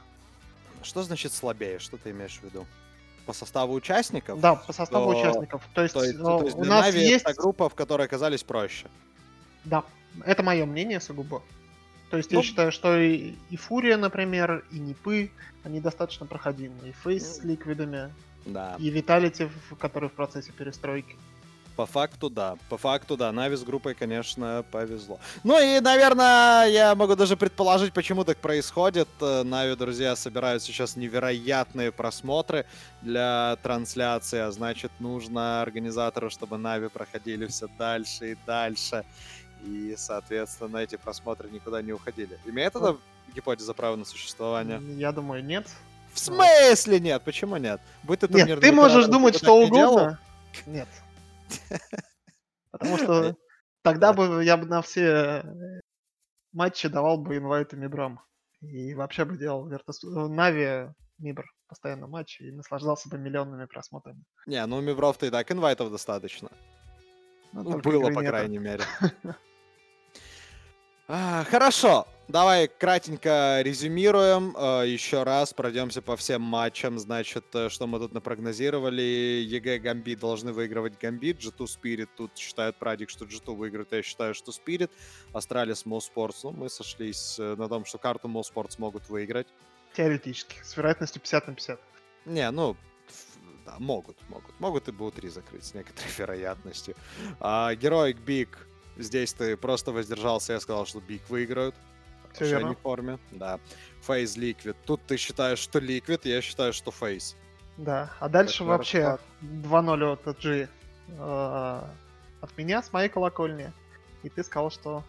Что 0.84 1.04
значит 1.04 1.34
слабее? 1.34 1.80
Что 1.80 1.98
ты 1.98 2.12
имеешь 2.12 2.40
в 2.40 2.44
виду? 2.44 2.66
По 3.26 3.34
составу 3.34 3.74
участников? 3.74 4.40
А. 4.40 4.42
Да, 4.42 4.56
по 4.56 4.74
составу 4.74 5.12
то- 5.12 5.20
участников. 5.20 5.68
То 5.74 5.84
есть, 5.84 5.94
То 5.94 6.02
ну, 6.14 6.40
то 6.40 6.46
есть 6.46 6.58
у 6.58 6.64
нас 6.64 6.86
Нави 6.86 7.02
есть... 7.02 7.26
это 7.26 7.34
группа, 7.36 7.70
в 7.70 7.76
которой 7.76 8.08
оказались 8.08 8.44
проще. 8.44 8.88
Да, 9.64 9.84
это 10.26 10.42
мое 10.42 10.66
мнение 10.66 11.00
сугубо. 11.00 11.44
То 12.12 12.18
есть 12.18 12.32
Ну- 12.32 12.40
я 12.40 12.44
считаю, 12.44 12.72
что 12.72 12.98
и, 13.00 13.34
и 13.50 13.56
Фурия, 13.58 13.98
например, 13.98 14.64
и 14.72 14.80
Нипы, 14.80 15.32
они 15.64 15.80
достаточно 15.80 16.26
проходимы. 16.26 16.76
И 16.90 16.92
FaZe 17.04 17.38
с 17.38 17.44
Ну. 17.44 17.50
ликвидами, 17.52 18.14
Да. 18.46 18.76
и 18.78 18.90
Vitality, 18.90 19.50
который 19.80 20.10
в 20.10 20.12
процессе 20.14 20.52
перестройки. 20.52 21.16
По 21.78 21.86
факту, 21.86 22.30
да. 22.30 22.58
По 22.70 22.78
факту, 22.78 23.16
да. 23.16 23.32
Нави 23.32 23.56
с 23.56 23.64
группой, 23.64 23.96
конечно, 23.96 24.66
повезло. 24.72 25.20
Ну 25.46 25.58
и, 25.58 25.80
наверное, 25.80 26.66
я 26.68 26.94
могу 26.96 27.16
даже 27.16 27.38
предположить, 27.38 27.94
почему 27.94 28.26
так 28.26 28.38
происходит. 28.38 29.08
Э, 29.22 29.44
Нави, 29.44 29.76
друзья, 29.78 30.18
собирают 30.18 30.62
сейчас 30.62 30.98
невероятные 30.98 31.94
просмотры 31.94 32.66
для 33.02 33.58
трансляции, 33.64 34.40
а 34.40 34.52
значит, 34.52 34.92
нужно 35.00 35.62
организатору, 35.62 36.30
чтобы 36.30 36.58
Нави 36.58 36.90
проходили 36.90 37.48
все 37.48 37.68
дальше 37.80 38.34
и 38.34 38.38
дальше. 38.46 39.06
И, 39.64 39.96
соответственно, 39.98 40.78
эти 40.78 40.96
просмотры 40.96 41.50
никуда 41.50 41.82
не 41.82 41.94
уходили. 41.94 42.40
Имеет 42.46 42.76
это 42.76 42.98
гипотеза 43.34 43.74
права 43.74 43.96
на 43.96 44.06
существование? 44.06 44.82
Я 44.98 45.12
думаю, 45.12 45.44
нет. 45.44 45.68
В 46.14 46.20
смысле 46.20 47.00
нет? 47.00 47.22
Почему 47.24 47.58
нет? 47.58 47.80
Будь 48.04 48.20
ты 48.20 48.28
Нет, 48.28 48.38
турнирный 48.38 48.62
ты 48.62 48.72
можешь 48.72 49.06
думать 49.06 49.38
что 49.38 49.58
угодно. 49.58 50.20
Нет. 50.66 50.88
Потому 52.72 52.98
что 52.98 53.36
тогда 53.82 54.14
бы 54.14 54.44
я 54.44 54.58
бы 54.58 54.66
на 54.66 54.82
все 54.82 55.04
э, 55.04 55.44
матчи 56.52 56.88
давал 56.88 57.18
бы 57.18 57.38
инвайты 57.38 57.78
Мибрам. 57.78 58.20
И 58.62 58.94
вообще 58.94 59.26
бы 59.26 59.38
делал 59.38 59.72
э, 59.72 59.78
Нави 60.28 60.90
Мибр 61.18 61.46
постоянно 61.68 62.08
матчи 62.08 62.44
и 62.44 62.52
наслаждался 62.52 63.08
бы 63.10 63.18
миллионными 63.18 63.66
просмотрами. 63.66 64.24
Не, 64.46 64.66
ну 64.66 64.78
у 64.78 64.82
Мивров-то 64.82 65.26
и 65.26 65.30
так 65.30 65.50
инвайтов 65.52 65.92
достаточно. 65.92 66.50
Но 67.54 67.64
Ну, 67.64 67.72
только 67.72 67.90
было, 67.90 68.12
по 68.12 68.22
крайней 68.22 68.58
мере. 68.58 68.84
А, 71.08 71.44
Хорошо. 71.46 72.08
Давай 72.28 72.70
кратенько 72.70 73.60
резюмируем. 73.62 74.56
э, 74.58 74.88
Еще 74.88 75.24
раз 75.24 75.54
пройдемся 75.54 76.02
по 76.02 76.16
всем 76.16 76.42
матчам. 76.42 76.98
Значит, 76.98 77.44
э, 77.54 77.68
что 77.68 77.88
мы 77.88 78.00
тут 78.00 78.14
напрогнозировали. 78.14 79.02
EG 79.02 79.80
Gambit 79.80 80.20
должны 80.20 80.54
выигрывать 80.54 80.98
Gambit. 80.98 81.40
G2 81.40 81.66
Spirit 81.66 82.08
тут 82.16 82.38
считают 82.38 82.78
Прадик, 82.78 83.10
что 83.10 83.26
G2 83.26 83.54
выиграет. 83.54 83.92
Я 83.92 84.02
считаю, 84.02 84.34
что 84.34 84.54
Spirit. 84.54 84.92
Astralis 85.34 85.84
mousesports. 85.86 86.38
Ну, 86.44 86.52
мы 86.52 86.70
сошлись 86.70 87.38
э, 87.38 87.56
на 87.58 87.68
том, 87.68 87.84
что 87.84 87.98
карту 87.98 88.30
mousesports 88.30 88.76
могут 88.78 89.10
выиграть. 89.10 89.48
Теоретически, 89.94 90.56
с 90.64 90.78
вероятностью 90.78 91.22
50 91.22 91.48
на 91.48 91.54
50. 91.56 91.80
Не, 92.28 92.50
ну, 92.52 92.78
да, 93.66 93.76
могут, 93.80 94.18
могут. 94.30 94.58
Могут 94.62 94.88
и 94.88 94.94
БО-3 94.94 95.30
закрыть 95.30 95.66
с 95.66 95.74
некоторой 95.74 96.12
вероятностью. 96.18 96.96
А, 97.42 97.76
Heroic 97.76 98.20
BIG. 98.20 98.68
Здесь 99.02 99.34
ты 99.34 99.58
просто 99.58 99.92
воздержался, 99.92 100.54
я 100.54 100.60
сказал, 100.60 100.86
что 100.86 101.00
BIG 101.00 101.22
выиграют. 101.30 101.76
Верно. 102.40 102.70
не 102.70 102.76
в 102.76 102.80
форме, 102.80 103.20
да. 103.32 103.60
FaZe 104.02 104.38
Liquid. 104.38 104.78
Тут 104.86 105.02
ты 105.06 105.18
считаешь, 105.18 105.60
что 105.60 105.80
Liquid, 105.80 106.26
я 106.26 106.42
считаю, 106.42 106.72
что 106.72 106.92
FaZe. 106.92 107.36
Да, 107.78 108.10
а 108.20 108.30
дальше 108.30 108.60
Такой 108.60 108.68
вообще 108.68 109.00
расклад. 109.00 109.22
2-0 109.42 110.14
от 110.14 110.42
OG 110.42 110.70
э, 111.08 111.82
от 112.42 112.58
меня, 112.58 112.82
с 112.82 112.94
моей 112.94 113.10
колокольни. 113.10 113.72
И 114.24 114.30
ты 114.30 114.44
сказал, 114.44 114.72
что... 114.72 115.04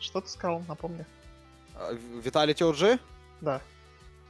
Что 0.00 0.20
ты 0.20 0.28
сказал, 0.28 0.62
напомни. 0.66 1.06
А, 1.74 1.92
Vitality 1.92 2.64
OG? 2.64 2.98
Да. 3.40 3.60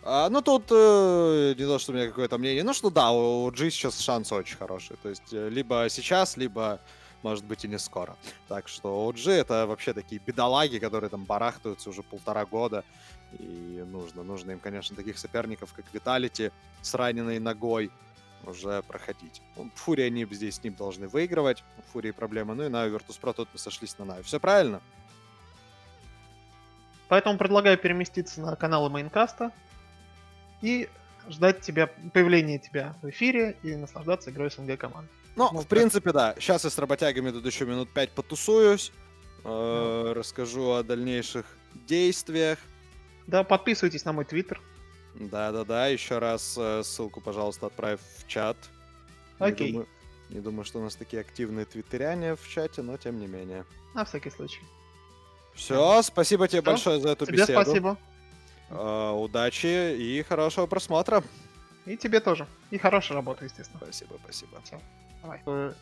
А, 0.02 0.28
ну, 0.28 0.42
тут 0.42 0.64
э, 0.70 1.54
не 1.56 1.64
то, 1.64 1.78
что 1.78 1.92
у 1.92 1.94
меня 1.94 2.08
какое-то 2.08 2.38
мнение. 2.38 2.62
Ну, 2.62 2.74
что 2.74 2.90
да, 2.90 3.10
у 3.10 3.50
OG 3.50 3.70
сейчас 3.70 4.00
шанс 4.00 4.32
очень 4.32 4.56
хороший. 4.56 4.96
То 5.02 5.08
есть, 5.08 5.32
э, 5.32 5.48
либо 5.48 5.86
сейчас, 5.88 6.36
либо, 6.36 6.80
может 7.22 7.44
быть, 7.44 7.64
и 7.64 7.68
не 7.68 7.78
скоро. 7.78 8.16
Так 8.48 8.68
что 8.68 9.08
OG 9.08 9.30
это 9.32 9.66
вообще 9.66 9.92
такие 9.92 10.20
бедолаги, 10.24 10.78
которые 10.78 11.10
там 11.10 11.24
барахтаются 11.24 11.90
уже 11.90 12.02
полтора 12.02 12.44
года. 12.44 12.84
И 13.38 13.84
нужно, 13.90 14.22
нужно 14.22 14.52
им, 14.52 14.58
конечно, 14.58 14.94
таких 14.96 15.18
соперников, 15.18 15.72
как 15.72 15.84
Vitality 15.92 16.50
с 16.82 16.94
раненой 16.94 17.38
ногой 17.38 17.90
уже 18.44 18.82
проходить. 18.82 19.40
Ну, 19.56 19.70
FURIA, 19.74 20.06
они 20.06 20.26
здесь 20.30 20.56
с 20.56 20.64
ним 20.64 20.74
должны 20.74 21.08
выигрывать. 21.08 21.64
У 21.78 21.92
Фурии 21.92 22.10
проблемы. 22.10 22.54
Ну 22.54 22.64
и 22.64 22.68
на 22.68 22.86
Virtus.pro 22.86 23.32
тут 23.32 23.48
мы 23.52 23.58
сошлись 23.58 23.98
на 23.98 24.04
NAVI. 24.04 24.22
Все 24.22 24.40
правильно? 24.40 24.80
Поэтому 27.08 27.38
предлагаю 27.38 27.78
переместиться 27.78 28.40
на 28.40 28.56
каналы 28.56 28.88
Maincast 28.88 29.45
а 29.45 29.52
и 30.62 30.88
ждать 31.28 31.60
тебя, 31.60 31.88
появления 32.12 32.58
тебя 32.58 32.96
в 33.02 33.10
эфире 33.10 33.56
и 33.62 33.74
наслаждаться 33.76 34.30
игрой 34.30 34.50
СНГ 34.50 34.78
команд. 34.78 35.10
Ну, 35.36 35.48
Ну, 35.52 35.60
в 35.60 35.66
принципе, 35.66 36.12
да. 36.12 36.34
Сейчас 36.38 36.64
я 36.64 36.70
с 36.70 36.78
работягами 36.78 37.30
тут 37.30 37.44
еще 37.46 37.64
минут 37.64 37.88
пять 37.90 38.10
потусуюсь. 38.10 38.92
э, 39.44 40.12
Расскажу 40.14 40.70
о 40.72 40.82
дальнейших 40.82 41.46
действиях. 41.86 42.58
Да, 43.26 43.42
подписывайтесь 43.44 44.04
на 44.04 44.12
мой 44.12 44.24
твиттер. 44.24 44.60
Да-да-да, 45.14 45.86
еще 45.88 46.18
раз 46.18 46.54
э, 46.58 46.82
ссылку, 46.84 47.20
пожалуйста, 47.20 47.66
отправь 47.66 48.00
в 48.18 48.26
чат. 48.28 48.56
Не 49.40 49.46
Окей. 49.46 49.72
думаю- 49.72 49.88
Не 50.30 50.40
думаю, 50.40 50.64
что 50.64 50.78
у 50.78 50.82
нас 50.82 50.96
такие 50.96 51.20
активные 51.20 51.64
твиттеряне 51.66 52.36
в 52.36 52.48
чате, 52.48 52.80
но 52.82 52.96
тем 52.96 53.18
не 53.20 53.26
менее. 53.26 53.64
На 53.94 54.04
всякий 54.04 54.30
случай. 54.30 54.60
Все, 55.54 56.00
спасибо 56.02 56.48
тебе 56.48 56.62
Всё, 56.62 56.70
большое 56.70 57.00
за 57.00 57.10
эту 57.10 57.26
Тебе 57.26 57.38
беседу. 57.38 57.60
спасибо. 57.62 57.96
Э, 58.70 59.10
Удачи 59.10 59.94
и 59.96 60.22
хорошего 60.22 60.66
просмотра. 60.66 61.22
И 61.84 61.96
тебе 61.98 62.20
тоже. 62.20 62.46
И 62.70 62.78
хорошей 62.78 63.12
работы, 63.14 63.44
естественно. 63.44 63.80
Спасибо, 63.82 64.18
спасибо. 64.24 64.60
Давай. 65.22 65.40
Э, 65.46 65.72